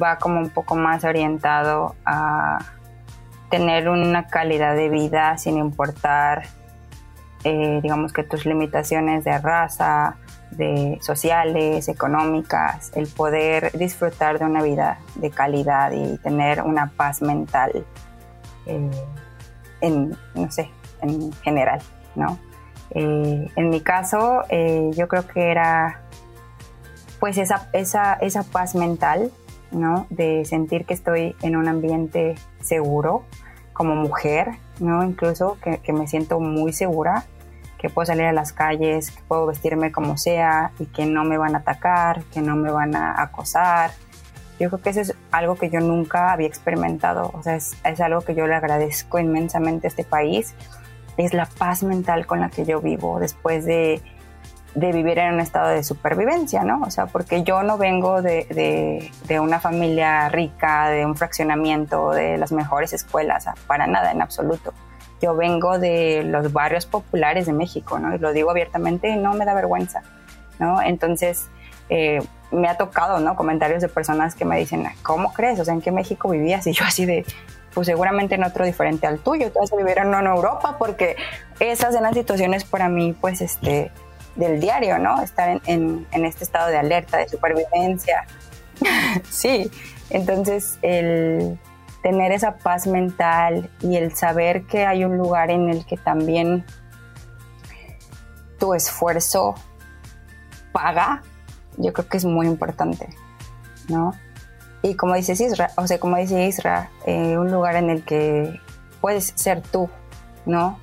va 0.00 0.18
como 0.18 0.40
un 0.40 0.50
poco 0.50 0.76
más 0.76 1.04
orientado 1.04 1.96
a 2.04 2.58
tener 3.50 3.88
una 3.88 4.26
calidad 4.26 4.74
de 4.76 4.88
vida 4.88 5.38
sin 5.38 5.56
importar, 5.56 6.44
eh, 7.44 7.80
digamos 7.82 8.12
que 8.12 8.22
tus 8.22 8.46
limitaciones 8.46 9.24
de 9.24 9.38
raza, 9.38 10.16
de 10.50 10.98
sociales, 11.00 11.88
económicas, 11.88 12.90
el 12.94 13.06
poder 13.06 13.72
disfrutar 13.72 14.38
de 14.38 14.44
una 14.44 14.62
vida 14.62 14.98
de 15.16 15.30
calidad 15.30 15.92
y 15.92 16.18
tener 16.18 16.62
una 16.62 16.90
paz 16.96 17.22
mental 17.22 17.84
eh, 18.66 18.90
en, 19.80 20.16
no 20.34 20.50
sé, 20.50 20.70
en 21.02 21.32
general, 21.42 21.80
¿no? 22.14 22.38
Eh, 22.90 23.50
en 23.54 23.68
mi 23.68 23.80
caso, 23.82 24.42
yo 24.50 25.08
creo 25.08 25.26
que 25.26 25.50
era 25.50 26.00
pues 27.20 27.36
esa, 27.36 27.68
esa, 27.72 28.14
esa 28.14 28.42
paz 28.44 28.74
mental, 28.74 29.30
¿no? 29.70 30.06
De 30.10 30.44
sentir 30.44 30.84
que 30.84 30.94
estoy 30.94 31.36
en 31.42 31.56
un 31.56 31.68
ambiente 31.68 32.34
seguro 32.60 33.24
como 33.72 33.94
mujer, 33.94 34.52
¿no? 34.80 35.04
Incluso 35.04 35.58
que, 35.62 35.78
que, 35.78 35.92
me 35.92 36.08
siento 36.08 36.40
muy 36.40 36.72
segura, 36.72 37.24
que 37.78 37.88
puedo 37.88 38.06
salir 38.06 38.24
a 38.24 38.32
las 38.32 38.52
calles, 38.52 39.10
que 39.10 39.22
puedo 39.28 39.46
vestirme 39.46 39.92
como 39.92 40.16
sea 40.16 40.72
y 40.78 40.86
que 40.86 41.06
no 41.06 41.24
me 41.24 41.38
van 41.38 41.54
a 41.54 41.58
atacar, 41.58 42.24
que 42.24 42.40
no 42.40 42.56
me 42.56 42.70
van 42.70 42.96
a 42.96 43.22
acosar. 43.22 43.92
Yo 44.58 44.68
creo 44.68 44.82
que 44.82 44.90
eso 44.90 45.00
es 45.00 45.14
algo 45.30 45.54
que 45.54 45.70
yo 45.70 45.78
nunca 45.78 46.32
había 46.32 46.48
experimentado, 46.48 47.30
o 47.32 47.42
sea, 47.44 47.54
es, 47.54 47.76
es 47.84 48.00
algo 48.00 48.22
que 48.22 48.34
yo 48.34 48.48
le 48.48 48.56
agradezco 48.56 49.20
inmensamente 49.20 49.86
a 49.86 49.90
este 49.90 50.02
país 50.02 50.54
es 51.18 51.34
la 51.34 51.46
paz 51.46 51.82
mental 51.82 52.26
con 52.26 52.40
la 52.40 52.48
que 52.48 52.64
yo 52.64 52.80
vivo 52.80 53.18
después 53.18 53.64
de, 53.64 54.00
vivir 54.74 55.18
en 55.18 55.34
un 55.34 55.40
estado 55.40 55.68
de 55.68 55.82
supervivencia, 55.82 56.62
¿no? 56.64 56.82
O 56.82 56.90
sea, 56.90 57.06
porque 57.06 57.42
yo 57.42 57.62
no 57.62 57.78
vengo 57.78 58.22
de, 58.22 59.10
una 59.40 59.60
familia 59.60 60.28
rica, 60.28 60.88
de 60.88 61.04
un 61.04 61.16
fraccionamiento, 61.16 62.10
de 62.10 62.38
las 62.38 62.52
mejores 62.52 62.92
escuelas, 62.92 63.46
para 63.66 63.86
nada, 63.86 64.12
en 64.12 64.22
absoluto. 64.22 64.72
Yo 65.20 65.34
vengo 65.34 65.78
de 65.78 66.22
los 66.24 66.52
barrios 66.52 66.86
populares 66.86 67.46
de 67.46 67.52
México, 67.52 67.98
¿no? 67.98 68.14
Y 68.14 68.18
lo 68.18 68.32
digo 68.32 68.50
abiertamente 68.50 69.08
y 69.08 69.16
no 69.16 69.34
me 69.34 69.44
da 69.44 69.54
vergüenza, 69.54 70.02
¿no? 70.60 70.80
Entonces, 70.80 71.48
eh, 71.88 72.22
me 72.52 72.68
ha 72.68 72.76
tocado, 72.76 73.18
¿no? 73.18 73.34
Comentarios 73.34 73.82
de 73.82 73.88
personas 73.88 74.34
que 74.34 74.44
me 74.44 74.58
dicen, 74.58 74.84
¿cómo 75.02 75.32
crees? 75.32 75.58
O 75.58 75.64
sea, 75.64 75.74
¿en 75.74 75.80
qué 75.80 75.90
México 75.90 76.28
vivías? 76.28 76.66
Y 76.66 76.72
yo 76.72 76.84
así 76.84 77.04
de, 77.04 77.26
pues 77.74 77.86
seguramente 77.86 78.36
en 78.36 78.44
otro 78.44 78.64
diferente 78.64 79.06
al 79.06 79.18
tuyo, 79.18 79.50
tú 79.50 79.58
vas 79.58 79.72
a 79.72 80.02
en 80.02 80.26
Europa 80.26 80.76
porque 80.78 81.16
esas 81.58 81.94
eran 81.94 82.14
situaciones 82.14 82.64
para 82.64 82.88
mí, 82.88 83.14
pues, 83.20 83.40
este, 83.40 83.90
del 84.38 84.60
diario, 84.60 84.98
¿no? 84.98 85.20
Estar 85.20 85.60
en, 85.66 86.06
este 86.12 86.44
estado 86.44 86.68
de 86.68 86.78
alerta, 86.78 87.18
de 87.18 87.28
supervivencia. 87.28 88.24
sí, 89.30 89.70
entonces 90.10 90.78
el 90.82 91.58
tener 92.02 92.30
esa 92.32 92.56
paz 92.56 92.86
mental 92.86 93.68
y 93.80 93.96
el 93.96 94.14
saber 94.14 94.62
que 94.62 94.86
hay 94.86 95.04
un 95.04 95.18
lugar 95.18 95.50
en 95.50 95.68
el 95.68 95.84
que 95.84 95.96
también 95.96 96.64
tu 98.58 98.72
esfuerzo 98.72 99.56
paga, 100.72 101.22
yo 101.76 101.92
creo 101.92 102.08
que 102.08 102.16
es 102.16 102.24
muy 102.24 102.46
importante, 102.46 103.08
¿no? 103.88 104.12
Y 104.82 104.94
como 104.94 105.16
dices 105.16 105.40
Isra, 105.40 105.70
o 105.76 105.86
sea, 105.88 105.98
como 105.98 106.16
dice 106.16 106.46
Isra, 106.46 106.90
eh, 107.04 107.36
un 107.36 107.50
lugar 107.50 107.74
en 107.74 107.90
el 107.90 108.04
que 108.04 108.60
puedes 109.00 109.32
ser 109.34 109.60
tú, 109.62 109.90
¿no? 110.46 110.78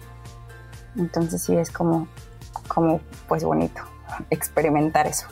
Entonces 0.97 1.41
sí 1.41 1.55
es 1.55 1.71
como, 1.71 2.07
como 2.68 3.01
pues 3.28 3.43
bonito 3.43 3.82
experimentar 4.30 5.07
eso. 5.07 5.28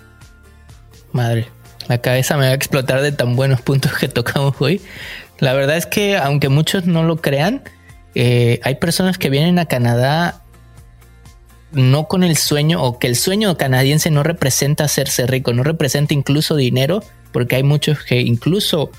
Madre, 1.11 1.47
la 1.87 1.99
cabeza 1.99 2.37
me 2.37 2.45
va 2.45 2.51
a 2.51 2.55
explotar 2.55 3.01
de 3.01 3.11
tan 3.11 3.35
buenos 3.35 3.61
puntos 3.61 3.93
que 3.93 4.07
tocamos 4.07 4.55
hoy. 4.59 4.81
La 5.39 5.53
verdad 5.53 5.77
es 5.77 5.85
que 5.85 6.17
aunque 6.17 6.49
muchos 6.49 6.85
no 6.85 7.03
lo 7.03 7.17
crean, 7.17 7.63
eh, 8.15 8.59
hay 8.63 8.75
personas 8.75 9.17
que 9.17 9.29
vienen 9.29 9.59
a 9.59 9.65
Canadá 9.65 10.41
no 11.71 12.07
con 12.07 12.23
el 12.23 12.37
sueño 12.37 12.83
o 12.83 12.99
que 12.99 13.07
el 13.07 13.15
sueño 13.15 13.57
canadiense 13.57 14.11
no 14.11 14.23
representa 14.23 14.83
hacerse 14.83 15.25
rico, 15.25 15.53
no 15.53 15.63
representa 15.63 16.13
incluso 16.13 16.55
dinero, 16.55 17.03
porque 17.31 17.55
hay 17.55 17.63
muchos 17.63 18.03
que 18.03 18.21
incluso 18.21 18.91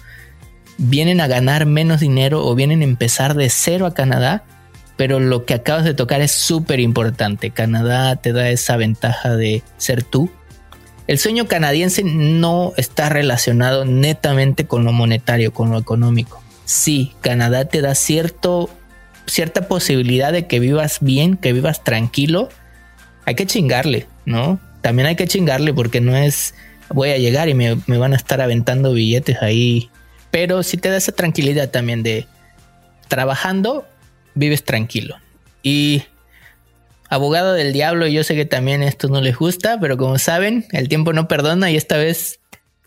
vienen 0.77 1.21
a 1.21 1.29
ganar 1.29 1.67
menos 1.67 2.01
dinero 2.01 2.45
o 2.45 2.55
vienen 2.55 2.81
a 2.81 2.85
empezar 2.85 3.35
de 3.35 3.49
cero 3.49 3.87
a 3.87 3.95
Canadá, 3.95 4.45
pero 4.97 5.21
lo 5.21 5.45
que 5.45 5.55
acabas 5.55 5.85
de 5.85 5.95
tocar 5.95 6.21
es 6.21 6.33
súper 6.33 6.81
importante. 6.81 7.51
Canadá 7.51 8.17
te 8.17 8.33
da 8.33 8.49
esa 8.51 8.77
ventaja 8.77 9.37
de 9.37 9.63
ser 9.77 10.03
tú. 10.03 10.31
El 11.07 11.19
sueño 11.19 11.47
canadiense 11.47 12.03
no 12.05 12.73
está 12.77 13.09
relacionado 13.09 13.85
netamente 13.85 14.67
con 14.67 14.85
lo 14.85 14.93
monetario, 14.93 15.53
con 15.53 15.71
lo 15.71 15.79
económico. 15.79 16.43
Sí, 16.65 17.13
Canadá 17.21 17.67
te 17.67 17.83
da 17.83 17.95
cierto, 17.95 18.71
cierta 19.27 19.69
posibilidad 19.69 20.33
de 20.33 20.47
que 20.47 20.61
vivas 20.61 20.99
bien, 21.01 21.37
que 21.37 21.53
vivas 21.53 21.85
tranquilo. 21.85 22.49
Hay 23.27 23.35
que 23.35 23.47
chingarle, 23.47 24.07
¿no? 24.25 24.61
También 24.81 25.09
hay 25.09 25.17
que 25.17 25.27
chingarle 25.27 25.75
porque 25.75 26.01
no 26.01 26.17
es 26.17 26.55
voy 26.89 27.11
a 27.11 27.19
llegar 27.19 27.49
y 27.49 27.55
me, 27.55 27.75
van 27.75 28.13
a 28.13 28.17
estar 28.17 28.41
aventando 28.41 28.93
billetes 28.93 29.43
ahí. 29.43 29.91
Pero 30.31 30.63
si 30.63 30.77
te 30.77 30.89
da 30.89 30.97
esa 30.97 31.13
tranquilidad 31.13 31.71
también 31.71 32.03
de 32.03 32.27
trabajando, 33.09 33.87
vives 34.35 34.65
tranquilo. 34.65 35.17
Y 35.63 36.05
abogado 37.09 37.53
del 37.53 37.73
diablo, 37.73 38.07
yo 38.07 38.25
sé 38.25 38.35
que 38.35 38.45
también 38.45 38.83
esto 38.83 39.09
no 39.09 39.21
les 39.21 39.37
gusta, 39.37 39.79
pero 39.81 39.97
como 39.97 40.19
saben, 40.19 40.67
el 40.73 40.89
tiempo 40.89 41.13
no 41.13 41.29
perdona 41.29 41.71
y 41.71 41.77
esta 41.77 41.97
vez 41.97 42.41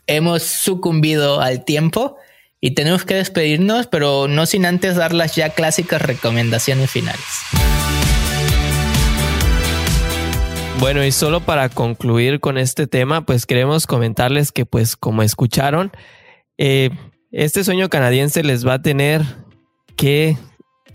hemos 0.08 0.44
sucumbido 0.44 1.42
al 1.42 1.66
tiempo 1.66 2.18
Y 2.60 2.72
tenemos 2.72 3.06
que 3.06 3.14
despedirnos, 3.14 3.86
pero 3.86 4.28
no 4.28 4.48
sin 4.48 4.66
antes 4.66 4.96
dar 4.96 5.14
las 5.14 5.36
ya 5.36 5.50
clásicas 5.52 6.02
recomendaciones 6.02 6.90
finales. 6.90 7.22
Bueno, 10.80 11.06
y 11.06 11.12
solo 11.12 11.42
para 11.42 11.70
concluir 11.70 12.40
con 12.40 12.58
este 12.58 12.88
tema, 12.88 13.26
pues 13.26 13.46
queremos 13.46 13.86
comentarles 13.86 14.52
que, 14.52 14.66
pues 14.66 14.96
como 14.96 15.22
escucharon, 15.22 15.92
eh, 16.58 16.90
este 17.32 17.64
sueño 17.64 17.90
canadiense 17.90 18.44
les 18.44 18.66
va 18.66 18.74
a 18.74 18.82
tener 18.82 19.22
que 19.96 20.36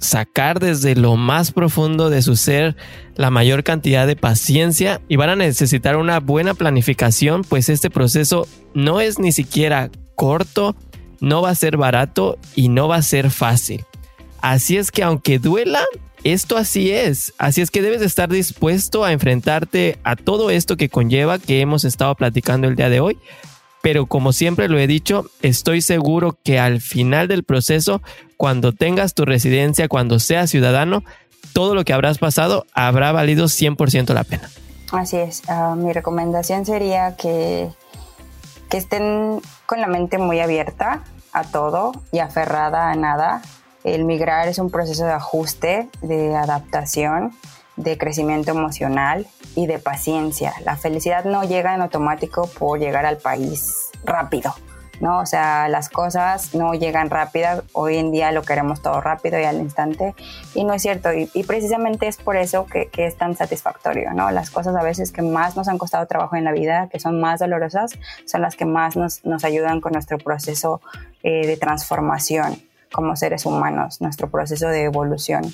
sacar 0.02 0.58
desde 0.58 0.96
lo 0.96 1.16
más 1.16 1.52
profundo 1.52 2.10
de 2.10 2.22
su 2.22 2.36
ser 2.36 2.76
la 3.14 3.30
mayor 3.30 3.62
cantidad 3.62 4.06
de 4.06 4.16
paciencia 4.16 5.00
y 5.08 5.16
van 5.16 5.30
a 5.30 5.36
necesitar 5.36 5.96
una 5.96 6.20
buena 6.20 6.54
planificación, 6.54 7.42
pues 7.42 7.68
este 7.68 7.88
proceso 7.88 8.46
no 8.74 9.00
es 9.00 9.18
ni 9.18 9.32
siquiera 9.32 9.90
corto, 10.16 10.76
no 11.20 11.40
va 11.40 11.50
a 11.50 11.54
ser 11.54 11.76
barato 11.76 12.38
y 12.54 12.68
no 12.68 12.88
va 12.88 12.96
a 12.96 13.02
ser 13.02 13.30
fácil. 13.30 13.84
Así 14.40 14.76
es 14.76 14.90
que 14.90 15.04
aunque 15.04 15.38
duela, 15.38 15.84
esto 16.24 16.56
así 16.56 16.90
es, 16.90 17.32
así 17.38 17.60
es 17.60 17.70
que 17.70 17.80
debes 17.80 18.02
estar 18.02 18.28
dispuesto 18.28 19.04
a 19.04 19.12
enfrentarte 19.12 19.98
a 20.02 20.16
todo 20.16 20.50
esto 20.50 20.76
que 20.76 20.88
conlleva 20.88 21.38
que 21.38 21.60
hemos 21.60 21.84
estado 21.84 22.14
platicando 22.16 22.66
el 22.66 22.76
día 22.76 22.90
de 22.90 23.00
hoy. 23.00 23.18
Pero 23.82 24.06
como 24.06 24.32
siempre 24.32 24.68
lo 24.68 24.78
he 24.78 24.86
dicho, 24.86 25.26
estoy 25.42 25.82
seguro 25.82 26.38
que 26.44 26.58
al 26.58 26.80
final 26.80 27.28
del 27.28 27.42
proceso, 27.42 28.00
cuando 28.36 28.72
tengas 28.72 29.14
tu 29.14 29.24
residencia, 29.24 29.88
cuando 29.88 30.20
seas 30.20 30.50
ciudadano, 30.50 31.02
todo 31.52 31.74
lo 31.74 31.84
que 31.84 31.92
habrás 31.92 32.18
pasado 32.18 32.64
habrá 32.72 33.12
valido 33.12 33.46
100% 33.46 34.14
la 34.14 34.24
pena. 34.24 34.48
Así 34.92 35.16
es, 35.16 35.42
ah, 35.48 35.74
mi 35.76 35.92
recomendación 35.92 36.64
sería 36.64 37.16
que, 37.16 37.70
que 38.70 38.76
estén 38.76 39.40
con 39.66 39.80
la 39.80 39.86
mente 39.86 40.18
muy 40.18 40.38
abierta 40.40 41.02
a 41.32 41.44
todo 41.44 41.92
y 42.12 42.18
aferrada 42.18 42.90
a 42.90 42.94
nada, 42.94 43.42
el 43.84 44.04
migrar 44.04 44.48
es 44.48 44.58
un 44.58 44.70
proceso 44.70 45.04
de 45.04 45.12
ajuste, 45.12 45.88
de 46.02 46.36
adaptación, 46.36 47.32
de 47.76 47.98
crecimiento 47.98 48.50
emocional 48.50 49.26
y 49.54 49.66
de 49.66 49.78
paciencia. 49.78 50.52
La 50.64 50.76
felicidad 50.76 51.24
no 51.24 51.44
llega 51.44 51.74
en 51.74 51.82
automático 51.82 52.48
por 52.58 52.78
llegar 52.78 53.06
al 53.06 53.18
país 53.18 53.90
rápido, 54.04 54.54
¿no? 55.00 55.20
O 55.20 55.26
sea, 55.26 55.68
las 55.68 55.88
cosas 55.88 56.54
no 56.54 56.74
llegan 56.74 57.10
rápidas. 57.10 57.62
Hoy 57.72 57.96
en 57.96 58.12
día 58.12 58.30
lo 58.32 58.42
queremos 58.42 58.82
todo 58.82 59.00
rápido 59.00 59.38
y 59.38 59.44
al 59.44 59.56
instante. 59.56 60.14
Y 60.54 60.64
no 60.64 60.74
es 60.74 60.82
cierto. 60.82 61.10
Y, 61.12 61.26
precisamente 61.44 62.08
es 62.08 62.16
por 62.16 62.36
eso 62.36 62.66
que, 62.66 62.90
es 62.96 63.16
tan 63.16 63.36
satisfactorio, 63.36 64.12
¿no? 64.12 64.30
Las 64.30 64.50
cosas 64.50 64.76
a 64.76 64.82
veces 64.82 65.12
que 65.12 65.22
más 65.22 65.56
nos 65.56 65.68
han 65.68 65.78
costado 65.78 66.06
trabajo 66.06 66.36
en 66.36 66.44
la 66.44 66.52
vida, 66.52 66.88
que 66.90 67.00
son 67.00 67.20
más 67.20 67.40
dolorosas, 67.40 67.98
son 68.26 68.42
las 68.42 68.56
que 68.56 68.64
más 68.64 68.96
nos, 68.96 69.22
ayudan 69.44 69.80
con 69.80 69.92
nuestro 69.92 70.18
proceso 70.18 70.80
eh, 71.22 71.46
de 71.46 71.56
transformación 71.56 72.71
como 72.92 73.16
seres 73.16 73.46
humanos, 73.46 74.00
nuestro 74.00 74.30
proceso 74.30 74.68
de 74.68 74.84
evolución. 74.84 75.52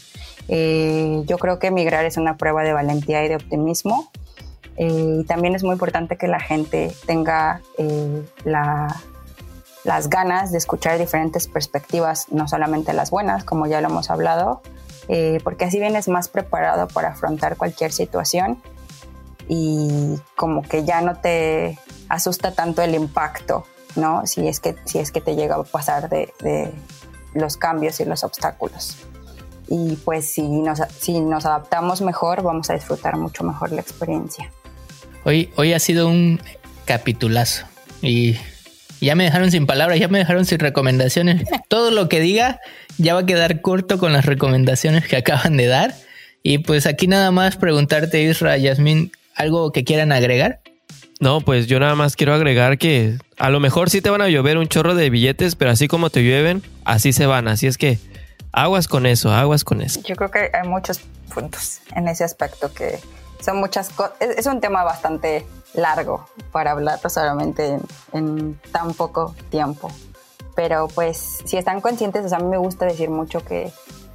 Eh, 0.49 1.23
yo 1.27 1.39
creo 1.39 1.59
que 1.59 1.69
emigrar 1.69 2.05
es 2.05 2.17
una 2.17 2.37
prueba 2.37 2.65
de 2.65 2.73
valentía 2.73 3.25
y 3.25 3.29
de 3.29 3.37
optimismo. 3.37 4.11
Eh, 4.77 5.21
y 5.21 5.25
también 5.25 5.55
es 5.55 5.63
muy 5.63 5.73
importante 5.73 6.17
que 6.17 6.29
la 6.29 6.41
gente 6.41 6.93
tenga 7.07 7.63
eh, 7.79 8.23
las 8.45 10.09
ganas 10.09 10.53
de 10.53 10.59
escuchar 10.59 10.99
diferentes 10.99 11.49
perspectivas, 11.49 12.27
no 12.31 12.47
solamente 12.47 12.93
las 12.93 13.11
buenas, 13.11 13.45
como 13.45 13.67
ya 13.67 13.81
lo 13.81 13.89
hemos 13.89 14.11
hablado, 14.11 14.61
porque 15.43 15.65
así 15.65 15.81
vienes 15.81 16.07
más 16.09 16.29
preparado 16.29 16.87
para 16.87 17.09
afrontar 17.09 17.57
cualquier 17.57 17.93
situación 17.93 18.59
y 19.49 20.19
como 20.37 20.61
que 20.61 20.85
ya 20.85 21.01
no 21.01 21.17
te 21.17 21.79
asusta 22.11 22.53
tanto 22.53 22.83
el 22.83 22.95
impacto, 22.95 23.65
¿no? 23.97 24.27
Si 24.27 24.47
es 24.47 24.61
que, 24.61 24.77
si 24.85 24.99
es 24.99 25.11
que 25.11 25.23
te 25.23 25.35
llega 25.35 25.57
a 25.57 25.63
pasar 25.65 26.11
de 26.11 26.31
los 27.41 27.57
cambios 27.57 28.01
y 28.01 28.05
los 28.05 28.25
obstáculos. 28.25 28.97
Y 29.69 29.97
pues 29.97 30.31
si 30.31 30.43
nos, 30.43 30.81
si 30.99 31.21
nos 31.21 31.45
adaptamos 31.45 32.01
mejor, 32.01 32.43
vamos 32.43 32.71
a 32.71 32.75
disfrutar 32.75 33.17
mucho 33.17 33.45
mejor 33.45 33.73
la 33.73 33.81
experiencia. 33.81 34.51
Hoy, 35.25 35.51
hoy 35.57 35.75
ha 35.75 35.79
sido 35.79 36.09
un 36.09 36.41
capitulazo 36.87 37.67
y 38.01 38.37
ya 39.01 39.15
me 39.15 39.25
dejaron 39.25 39.51
sin 39.51 39.67
palabras, 39.67 39.99
ya 40.01 40.09
me 40.09 40.19
dejaron 40.19 40.47
sin 40.47 40.59
recomendaciones. 40.59 41.45
Todo 41.69 41.91
lo 41.91 42.09
que 42.09 42.21
diga 42.21 42.61
ya 42.97 43.15
va 43.15 43.21
a 43.21 43.27
quedar 43.27 43.61
corto 43.61 43.99
con 43.99 44.13
las 44.13 44.25
recomendaciones 44.25 45.07
que 45.07 45.17
acaban 45.17 45.57
de 45.57 45.67
dar. 45.67 45.95
Y 46.43 46.59
pues 46.59 46.87
aquí 46.87 47.07
nada 47.07 47.31
más 47.31 47.57
preguntarte, 47.57 48.23
Isra, 48.23 48.57
Yasmin, 48.57 49.13
¿algo 49.35 49.71
que 49.73 49.85
quieran 49.85 50.13
agregar? 50.13 50.61
No, 51.21 51.41
pues 51.41 51.67
yo 51.67 51.81
nada 51.81 51.97
más 51.97 52.15
quiero 52.15 52.33
agregar 52.33 52.79
que 52.79 53.19
a 53.39 53.51
lo 53.51 53.59
mejor 53.59 53.91
sí 53.91 54.01
te 54.01 54.11
van 54.11 54.23
a 54.23 54.29
llover 54.29 54.57
un 54.57 54.69
chorro 54.69 54.95
de 54.95 55.11
billetes, 55.11 55.57
pero 55.57 55.71
así 55.71 55.89
como 55.89 56.11
te 56.11 56.23
llueven, 56.23 56.63
así 56.85 57.13
se 57.13 57.27
van. 57.27 57.49
Así 57.49 57.67
es 57.67 57.77
que 57.77 57.99
aguas 58.53 58.87
con 58.87 59.05
eso, 59.05 59.33
aguas 59.33 59.65
con 59.65 59.81
eso. 59.81 60.01
Yo 60.05 60.15
creo 60.15 60.31
que 60.31 60.51
hay 60.53 60.69
muchos 60.69 61.01
puntos 61.35 61.81
en 61.95 62.07
ese 62.07 62.25
aspecto 62.25 62.73
que 62.73 63.01
son 63.41 63.57
muchas 63.59 63.91
cosas. 63.91 64.15
Es, 64.21 64.47
un 64.47 64.61
tema 64.61 64.85
bastante 64.85 65.45
largo 65.75 66.29
para 66.53 66.71
hablar 66.71 67.01
solamente 67.11 67.79
en, 68.13 68.61
tan 68.71 68.95
poco 68.95 69.35
tiempo. 69.51 69.91
Pero 70.55 70.89
pues 70.89 71.41
si 71.45 71.57
están 71.57 71.81
conscientes, 71.81 72.33
a 72.33 72.39
mí 72.39 72.47
me 72.47 72.59
gusta 72.59 72.87
decir 72.87 73.11
mucho 73.11 73.45
que 73.45 73.73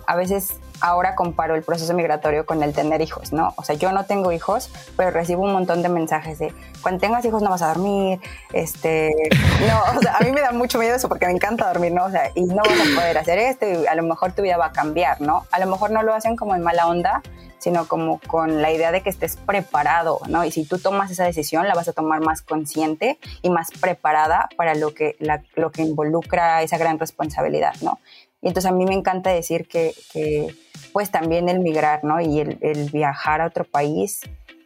a 0.07 0.15
veces 0.15 0.53
ahora 0.83 1.15
comparo 1.15 1.55
el 1.55 1.63
proceso 1.63 1.93
migratorio 1.93 2.45
con 2.45 2.61
el 2.61 2.73
tener 2.73 3.01
hijos, 3.01 3.31
¿no? 3.31 3.53
O 3.55 3.63
sea, 3.63 3.75
yo 3.75 3.93
no 3.93 4.05
tengo 4.05 4.33
hijos, 4.33 4.69
pero 4.97 5.11
recibo 5.11 5.41
un 5.41 5.53
montón 5.53 5.81
de 5.81 5.87
mensajes 5.87 6.39
de 6.39 6.53
cuando 6.81 6.99
tengas 6.99 7.23
hijos 7.23 7.41
no 7.41 7.49
vas 7.49 7.61
a 7.61 7.69
dormir, 7.69 8.19
este, 8.51 9.13
no, 9.67 9.97
o 9.97 10.01
sea, 10.01 10.17
a 10.17 10.19
mí 10.19 10.33
me 10.33 10.41
da 10.41 10.51
mucho 10.51 10.77
miedo 10.79 10.93
eso 10.93 11.07
porque 11.07 11.25
me 11.25 11.31
encanta 11.31 11.67
dormir, 11.69 11.93
¿no? 11.93 12.03
O 12.03 12.11
sea, 12.11 12.29
y 12.35 12.43
no 12.43 12.57
vas 12.57 12.79
a 12.79 12.95
poder 12.99 13.17
hacer 13.17 13.39
esto 13.39 13.65
y 13.65 13.87
a 13.87 13.95
lo 13.95 14.03
mejor 14.03 14.33
tu 14.33 14.41
vida 14.41 14.57
va 14.57 14.67
a 14.67 14.71
cambiar, 14.73 15.21
¿no? 15.21 15.45
A 15.51 15.59
lo 15.59 15.67
mejor 15.67 15.91
no 15.91 16.03
lo 16.03 16.13
hacen 16.13 16.35
como 16.35 16.53
en 16.53 16.61
mala 16.61 16.85
onda, 16.87 17.21
sino 17.63 17.87
como 17.87 18.19
con 18.19 18.61
la 18.61 18.73
idea 18.73 18.91
de 18.91 18.99
que 19.01 19.09
estés 19.09 19.37
preparado, 19.37 20.19
¿no? 20.27 20.43
Y 20.43 20.51
si 20.51 20.65
tú 20.65 20.79
tomas 20.79 21.09
esa 21.11 21.23
decisión, 21.23 21.65
la 21.65 21.73
vas 21.75 21.87
a 21.87 21.93
tomar 21.93 22.19
más 22.19 22.41
consciente 22.41 23.17
y 23.41 23.49
más 23.49 23.69
preparada 23.79 24.49
para 24.57 24.75
lo 24.75 24.93
que, 24.93 25.15
lo 25.55 25.71
que 25.71 25.81
involucra 25.81 26.61
esa 26.61 26.77
gran 26.77 26.99
responsabilidad, 26.99 27.73
¿no? 27.81 27.99
Y 28.43 28.49
entonces 28.49 28.69
a 28.69 28.75
mí 28.75 28.85
me 28.85 28.93
encanta 28.93 29.29
decir 29.29 29.67
que, 29.67 29.95
pues 30.91 31.09
también 31.09 31.47
el 31.47 31.61
migrar, 31.61 32.03
¿no? 32.03 32.19
Y 32.19 32.41
el, 32.41 32.89
viajar 32.91 33.39
a 33.41 33.47
otro 33.47 33.63
país 33.63 34.19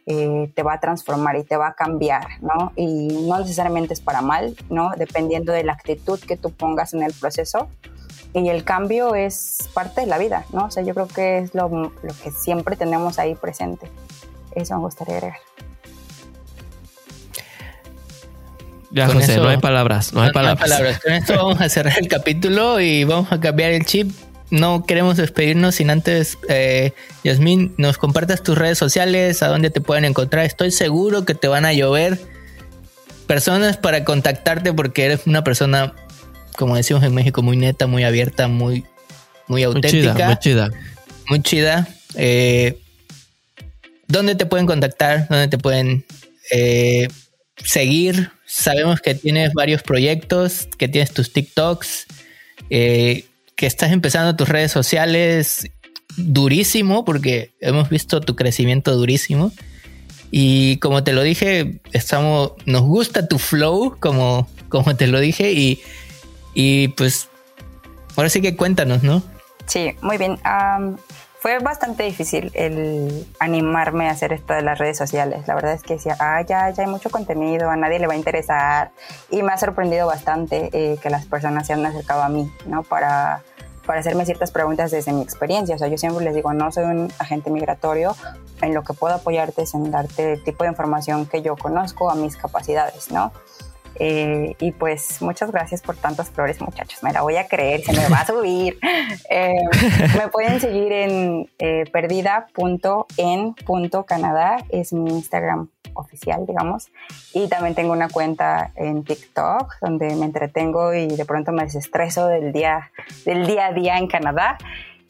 eh, 0.06 0.50
te 0.54 0.62
va 0.64 0.74
a 0.74 0.80
transformar 0.80 1.36
y 1.36 1.44
te 1.44 1.56
va 1.56 1.68
a 1.68 1.74
cambiar, 1.74 2.42
¿no? 2.42 2.72
Y 2.74 3.26
no 3.28 3.38
necesariamente 3.38 3.94
es 3.94 4.00
para 4.00 4.20
mal, 4.20 4.56
¿no? 4.68 4.90
Dependiendo 4.98 5.52
de 5.52 5.62
la 5.62 5.74
actitud 5.74 6.18
que 6.18 6.36
tú 6.36 6.50
pongas 6.50 6.92
en 6.92 7.04
el 7.04 7.12
proceso. 7.12 7.68
Y 8.34 8.48
el 8.48 8.64
cambio 8.64 9.14
es 9.14 9.70
parte 9.72 10.02
de 10.02 10.08
la 10.08 10.18
vida, 10.18 10.44
¿no? 10.52 10.66
O 10.66 10.70
sea, 10.70 10.82
yo 10.82 10.92
creo 10.92 11.06
que 11.06 11.38
es 11.38 11.54
lo, 11.54 11.68
lo 11.68 12.14
que 12.22 12.32
siempre 12.32 12.74
tenemos 12.74 13.20
ahí 13.20 13.36
presente. 13.36 13.88
Eso 14.54 14.74
me 14.74 14.80
gustaría 14.80 15.14
agregar. 15.14 15.38
Ya, 18.90 19.06
José, 19.08 19.36
no 19.36 19.48
hay 19.48 19.58
palabras, 19.58 20.12
no 20.12 20.22
hay 20.22 20.32
palabras. 20.32 21.00
Con 21.02 21.12
esto 21.12 21.34
vamos 21.34 21.60
a 21.60 21.68
cerrar 21.68 21.98
el 21.98 22.08
capítulo 22.08 22.80
y 22.80 23.04
vamos 23.04 23.30
a 23.32 23.40
cambiar 23.40 23.72
el 23.72 23.84
chip. 23.84 24.10
No 24.50 24.84
queremos 24.86 25.18
despedirnos 25.18 25.74
sin 25.74 25.90
antes, 25.90 26.38
eh, 26.48 26.92
Yasmín, 27.22 27.74
nos 27.76 27.98
compartas 27.98 28.42
tus 28.42 28.56
redes 28.56 28.78
sociales, 28.78 29.42
a 29.42 29.48
dónde 29.48 29.68
te 29.68 29.82
pueden 29.82 30.06
encontrar. 30.06 30.46
Estoy 30.46 30.70
seguro 30.70 31.26
que 31.26 31.34
te 31.34 31.48
van 31.48 31.66
a 31.66 31.74
llover 31.74 32.18
personas 33.26 33.76
para 33.76 34.04
contactarte 34.04 34.72
porque 34.72 35.04
eres 35.04 35.26
una 35.26 35.44
persona, 35.44 35.92
como 36.56 36.76
decimos 36.76 37.02
en 37.04 37.14
México, 37.14 37.42
muy 37.42 37.58
neta, 37.58 37.86
muy 37.86 38.04
abierta, 38.04 38.48
muy, 38.48 38.84
muy 39.48 39.64
auténtica. 39.64 40.26
Muy 40.26 40.36
chida, 40.38 40.70
muy 41.28 41.42
chida. 41.42 41.88
Eh, 42.14 42.80
¿Dónde 44.06 44.34
te 44.34 44.46
pueden 44.46 44.66
contactar? 44.66 45.28
¿Dónde 45.28 45.48
te 45.48 45.58
pueden 45.58 46.06
eh, 46.50 47.08
seguir? 47.62 48.30
Sabemos 48.50 49.00
que 49.00 49.14
tienes 49.14 49.52
varios 49.52 49.82
proyectos, 49.82 50.66
que 50.78 50.88
tienes 50.88 51.12
tus 51.12 51.34
TikToks, 51.34 52.06
eh, 52.70 53.26
que 53.56 53.66
estás 53.66 53.92
empezando 53.92 54.36
tus 54.36 54.48
redes 54.48 54.72
sociales 54.72 55.70
durísimo, 56.16 57.04
porque 57.04 57.52
hemos 57.60 57.90
visto 57.90 58.22
tu 58.22 58.36
crecimiento 58.36 58.96
durísimo. 58.96 59.52
Y 60.30 60.78
como 60.78 61.04
te 61.04 61.12
lo 61.12 61.22
dije, 61.22 61.80
estamos, 61.92 62.52
nos 62.64 62.82
gusta 62.82 63.28
tu 63.28 63.38
flow, 63.38 63.98
como, 64.00 64.48
como 64.70 64.96
te 64.96 65.08
lo 65.08 65.20
dije, 65.20 65.52
y, 65.52 65.82
y 66.54 66.88
pues 66.88 67.28
ahora 68.16 68.30
sí 68.30 68.40
que 68.40 68.56
cuéntanos, 68.56 69.02
¿no? 69.02 69.22
Sí, 69.66 69.94
muy 70.00 70.16
bien 70.16 70.38
fue 71.40 71.58
bastante 71.60 72.02
difícil 72.02 72.50
el 72.54 73.26
animarme 73.38 74.08
a 74.08 74.10
hacer 74.12 74.32
esto 74.32 74.54
de 74.54 74.62
las 74.62 74.78
redes 74.78 74.98
sociales. 74.98 75.46
La 75.46 75.54
verdad 75.54 75.72
es 75.72 75.82
que 75.82 75.94
decía, 75.94 76.16
ah, 76.18 76.42
ya, 76.42 76.64
hay 76.76 76.86
mucho 76.86 77.10
contenido, 77.10 77.70
a 77.70 77.76
nadie 77.76 78.00
le 78.00 78.08
va 78.08 78.14
a 78.14 78.16
interesar. 78.16 78.90
Y 79.30 79.42
me 79.42 79.52
ha 79.52 79.56
sorprendido 79.56 80.06
bastante 80.06 80.68
eh, 80.72 80.98
que 81.00 81.10
las 81.10 81.26
personas 81.26 81.66
se 81.66 81.74
han 81.74 81.86
acercado 81.86 82.22
a 82.22 82.28
mí, 82.28 82.52
¿no? 82.66 82.82
Para, 82.82 83.42
para 83.86 84.00
hacerme 84.00 84.24
ciertas 84.24 84.50
preguntas 84.50 84.90
desde 84.90 85.12
mi 85.12 85.22
experiencia. 85.22 85.76
O 85.76 85.78
sea, 85.78 85.86
yo 85.86 85.96
siempre 85.96 86.24
les 86.24 86.34
digo, 86.34 86.52
no 86.52 86.72
soy 86.72 86.84
un 86.84 87.12
agente 87.20 87.50
migratorio, 87.50 88.16
en 88.60 88.74
lo 88.74 88.82
que 88.82 88.92
puedo 88.92 89.14
apoyarte 89.14 89.62
es 89.62 89.74
en 89.74 89.92
darte 89.92 90.32
el 90.32 90.42
tipo 90.42 90.64
de 90.64 90.70
información 90.70 91.26
que 91.26 91.42
yo 91.42 91.56
conozco 91.56 92.10
a 92.10 92.16
mis 92.16 92.36
capacidades, 92.36 93.12
¿no? 93.12 93.32
Eh, 93.98 94.54
y 94.60 94.72
pues 94.72 95.22
muchas 95.22 95.50
gracias 95.50 95.80
por 95.82 95.96
tantas 95.96 96.30
flores, 96.30 96.60
muchachos. 96.60 97.02
Me 97.02 97.12
la 97.12 97.22
voy 97.22 97.36
a 97.36 97.48
creer, 97.48 97.82
se 97.82 97.92
me 97.92 98.08
va 98.08 98.20
a 98.20 98.26
subir. 98.26 98.78
Eh, 99.30 99.54
me 100.16 100.28
pueden 100.28 100.60
seguir 100.60 100.92
en 100.92 101.50
eh, 101.58 101.84
perdida.en.canadá, 101.92 104.64
es 104.68 104.92
mi 104.92 105.10
Instagram 105.10 105.70
oficial, 105.94 106.46
digamos. 106.46 106.92
Y 107.32 107.48
también 107.48 107.74
tengo 107.74 107.92
una 107.92 108.08
cuenta 108.08 108.70
en 108.76 109.02
TikTok 109.04 109.80
donde 109.80 110.14
me 110.14 110.26
entretengo 110.26 110.94
y 110.94 111.08
de 111.08 111.24
pronto 111.24 111.50
me 111.52 111.64
desestreso 111.64 112.28
del 112.28 112.52
día, 112.52 112.92
del 113.24 113.46
día 113.46 113.66
a 113.66 113.72
día 113.72 113.98
en 113.98 114.06
Canadá. 114.08 114.58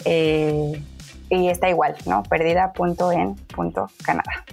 y 0.05 1.49
está 1.49 1.69
igual, 1.69 1.97
¿no? 2.07 2.23
Perdida.en.canadá. 2.25 4.45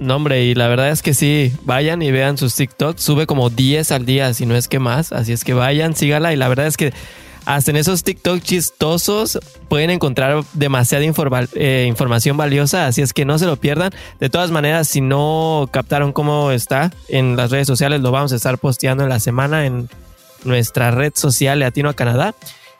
No, 0.00 0.16
hombre, 0.16 0.44
y 0.44 0.54
la 0.54 0.66
verdad 0.66 0.88
es 0.88 1.02
que 1.02 1.12
sí, 1.12 1.52
vayan 1.64 2.00
y 2.00 2.10
vean 2.10 2.38
sus 2.38 2.54
TikToks. 2.54 3.02
Sube 3.02 3.26
como 3.26 3.50
10 3.50 3.92
al 3.92 4.06
día, 4.06 4.32
si 4.32 4.46
no 4.46 4.56
es 4.56 4.66
que 4.66 4.78
más. 4.78 5.12
Así 5.12 5.32
es 5.32 5.44
que 5.44 5.52
vayan, 5.52 5.94
sígala. 5.94 6.32
Y 6.32 6.36
la 6.36 6.48
verdad 6.48 6.66
es 6.66 6.78
que 6.78 6.94
hasta 7.44 7.70
en 7.70 7.76
esos 7.76 8.02
TikTok 8.02 8.40
chistosos 8.40 9.38
pueden 9.68 9.90
encontrar 9.90 10.42
demasiada 10.54 11.04
eh, 11.52 11.84
información 11.86 12.38
valiosa. 12.38 12.86
Así 12.86 13.02
es 13.02 13.12
que 13.12 13.26
no 13.26 13.38
se 13.38 13.44
lo 13.44 13.56
pierdan. 13.56 13.92
De 14.18 14.30
todas 14.30 14.50
maneras, 14.50 14.88
si 14.88 15.02
no 15.02 15.68
captaron 15.70 16.14
cómo 16.14 16.50
está 16.50 16.90
en 17.08 17.36
las 17.36 17.50
redes 17.50 17.66
sociales, 17.66 18.00
lo 18.00 18.10
vamos 18.10 18.32
a 18.32 18.36
estar 18.36 18.56
posteando 18.56 19.02
en 19.02 19.10
la 19.10 19.20
semana 19.20 19.66
en 19.66 19.90
nuestra 20.44 20.90
red 20.92 21.12
social 21.14 21.58
Latino 21.58 21.90
a 21.90 21.94
Canadá. 21.94 22.34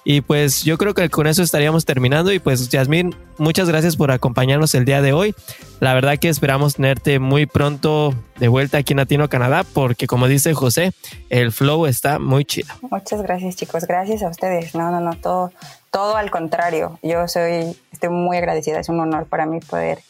Y 0.04 0.22
pues 0.22 0.64
yo 0.64 0.78
creo 0.78 0.94
que 0.94 1.08
con 1.10 1.26
eso 1.26 1.42
estaríamos 1.42 1.84
terminando. 1.84 2.32
Y 2.32 2.38
pues 2.38 2.68
Yasmín, 2.70 3.14
muchas 3.38 3.68
gracias 3.68 3.96
por 3.96 4.10
acompañarnos 4.10 4.74
el 4.74 4.84
día 4.84 5.02
de 5.02 5.12
hoy. 5.12 5.34
La 5.80 5.94
verdad 5.94 6.18
que 6.18 6.28
esperamos 6.28 6.76
tenerte 6.76 7.18
muy 7.18 7.46
pronto 7.46 8.14
de 8.38 8.48
vuelta 8.48 8.78
aquí 8.78 8.94
en 8.94 8.98
Latino 8.98 9.28
Canadá, 9.28 9.64
porque 9.64 10.06
como 10.06 10.26
dice 10.26 10.54
José, 10.54 10.92
el 11.28 11.52
flow 11.52 11.86
está 11.86 12.18
muy 12.18 12.44
chido. 12.44 12.68
Muchas 12.82 13.22
gracias 13.22 13.56
chicos, 13.56 13.86
gracias 13.86 14.22
a 14.22 14.28
ustedes. 14.28 14.74
No, 14.74 14.90
no, 14.90 15.00
no, 15.00 15.14
todo, 15.16 15.52
todo 15.90 16.16
al 16.16 16.30
contrario. 16.30 16.98
Yo 17.02 17.28
soy, 17.28 17.76
estoy 17.92 18.08
muy 18.08 18.38
agradecida, 18.38 18.80
es 18.80 18.88
un 18.88 19.00
honor 19.00 19.26
para 19.26 19.44
mí 19.44 19.60
poder, 19.60 20.00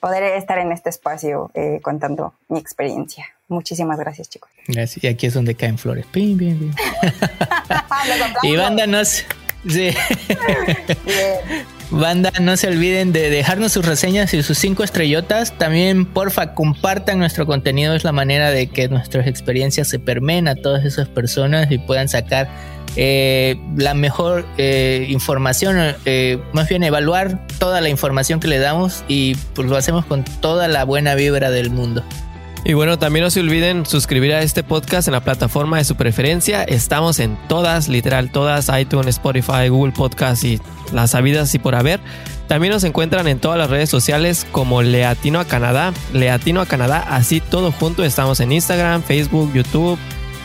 poder 0.00 0.22
estar 0.22 0.58
en 0.58 0.72
este 0.72 0.88
espacio 0.88 1.50
eh, 1.54 1.80
contando 1.82 2.32
mi 2.48 2.58
experiencia. 2.58 3.26
Muchísimas 3.48 3.98
gracias, 3.98 4.28
chicos. 4.28 4.50
Gracias. 4.68 5.04
Y 5.04 5.06
aquí 5.06 5.26
es 5.26 5.34
donde 5.34 5.54
caen 5.54 5.78
flores. 5.78 6.06
Pim, 6.10 6.38
pim, 6.38 6.72
y 8.42 8.56
banda, 8.56 8.86
no 8.86 9.04
se... 9.04 9.24
Banda, 11.90 12.32
no 12.40 12.56
se 12.56 12.68
olviden 12.68 13.12
de 13.12 13.30
dejarnos 13.30 13.72
sus 13.72 13.84
reseñas 13.84 14.34
y 14.34 14.42
sus 14.42 14.58
cinco 14.58 14.82
estrellotas. 14.82 15.56
También, 15.58 16.06
porfa, 16.06 16.54
compartan 16.54 17.18
nuestro 17.18 17.46
contenido. 17.46 17.94
Es 17.94 18.04
la 18.04 18.12
manera 18.12 18.50
de 18.50 18.66
que 18.68 18.88
nuestras 18.88 19.26
experiencias 19.26 19.88
se 19.88 19.98
permeen 19.98 20.48
a 20.48 20.56
todas 20.56 20.84
esas 20.84 21.08
personas 21.08 21.70
y 21.70 21.78
puedan 21.78 22.08
sacar 22.08 22.48
eh, 22.96 23.56
la 23.76 23.94
mejor 23.94 24.46
eh, 24.56 25.06
información, 25.08 25.96
eh, 26.04 26.38
más 26.52 26.68
bien 26.68 26.84
evaluar 26.84 27.44
toda 27.58 27.80
la 27.80 27.88
información 27.88 28.38
que 28.38 28.46
le 28.46 28.58
damos 28.58 29.04
y 29.08 29.34
pues 29.54 29.68
lo 29.68 29.76
hacemos 29.76 30.04
con 30.04 30.24
toda 30.24 30.68
la 30.68 30.84
buena 30.84 31.14
vibra 31.14 31.50
del 31.50 31.70
mundo. 31.70 32.04
Y 32.66 32.72
bueno, 32.72 32.98
también 32.98 33.24
no 33.24 33.30
se 33.30 33.40
olviden 33.40 33.84
suscribir 33.84 34.32
a 34.32 34.40
este 34.40 34.62
podcast 34.62 35.06
en 35.06 35.12
la 35.12 35.20
plataforma 35.20 35.76
de 35.76 35.84
su 35.84 35.96
preferencia. 35.96 36.64
Estamos 36.64 37.20
en 37.20 37.36
todas, 37.46 37.88
literal 37.88 38.30
todas, 38.30 38.70
iTunes, 38.80 39.08
Spotify, 39.08 39.68
Google 39.68 39.92
Podcast 39.92 40.44
y 40.44 40.58
las 40.90 41.10
sabidas 41.10 41.54
y 41.54 41.58
por 41.58 41.74
haber. 41.74 42.00
También 42.48 42.72
nos 42.72 42.84
encuentran 42.84 43.28
en 43.28 43.38
todas 43.38 43.58
las 43.58 43.68
redes 43.68 43.90
sociales 43.90 44.46
como 44.50 44.80
Leatino 44.80 45.40
a 45.40 45.44
Canadá, 45.44 45.92
Leatino 46.14 46.62
a 46.62 46.66
Canadá, 46.66 47.04
así 47.06 47.40
todo 47.40 47.70
junto. 47.70 48.02
Estamos 48.02 48.40
en 48.40 48.52
Instagram, 48.52 49.02
Facebook, 49.02 49.52
YouTube 49.52 49.98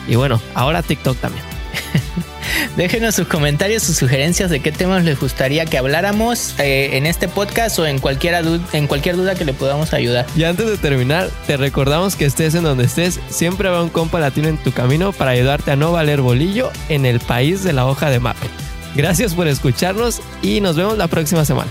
y 0.06 0.16
bueno, 0.16 0.42
ahora 0.54 0.82
TikTok 0.82 1.16
también. 1.16 1.44
Déjenos 2.76 3.14
sus 3.14 3.26
comentarios, 3.26 3.82
sus 3.82 3.96
sugerencias 3.96 4.50
de 4.50 4.60
qué 4.60 4.72
temas 4.72 5.04
les 5.04 5.18
gustaría 5.18 5.66
que 5.66 5.78
habláramos 5.78 6.54
eh, 6.58 6.96
en 6.96 7.06
este 7.06 7.28
podcast 7.28 7.78
o 7.78 7.86
en, 7.86 7.98
cualquier 7.98 8.42
duda 8.42 9.34
que 9.34 9.44
le 9.44 9.52
podamos 9.52 9.92
ayudar. 9.92 10.26
Y 10.36 10.44
antes 10.44 10.66
de 10.66 10.76
terminar, 10.76 11.28
te 11.46 11.56
recordamos 11.56 12.16
que 12.16 12.24
estés 12.24 12.54
en 12.54 12.64
donde 12.64 12.84
estés, 12.84 13.20
siempre 13.28 13.68
habrá 13.68 13.82
un 13.82 13.88
compa 13.88 14.20
latino 14.20 14.48
en 14.48 14.58
tu 14.58 14.72
camino 14.72 15.12
para 15.12 15.32
ayudarte 15.32 15.70
a 15.72 15.76
no 15.76 15.92
valer 15.92 16.20
bolillo 16.20 16.70
en 16.88 17.06
el 17.06 17.20
país 17.20 17.62
de 17.62 17.72
la 17.72 17.86
hoja 17.86 18.10
de 18.10 18.20
mapa. 18.20 18.46
Gracias 18.94 19.34
por 19.34 19.46
escucharnos 19.46 20.20
y 20.42 20.60
nos 20.60 20.76
vemos 20.76 20.98
la 20.98 21.06
próxima 21.06 21.44
semana. 21.44 21.70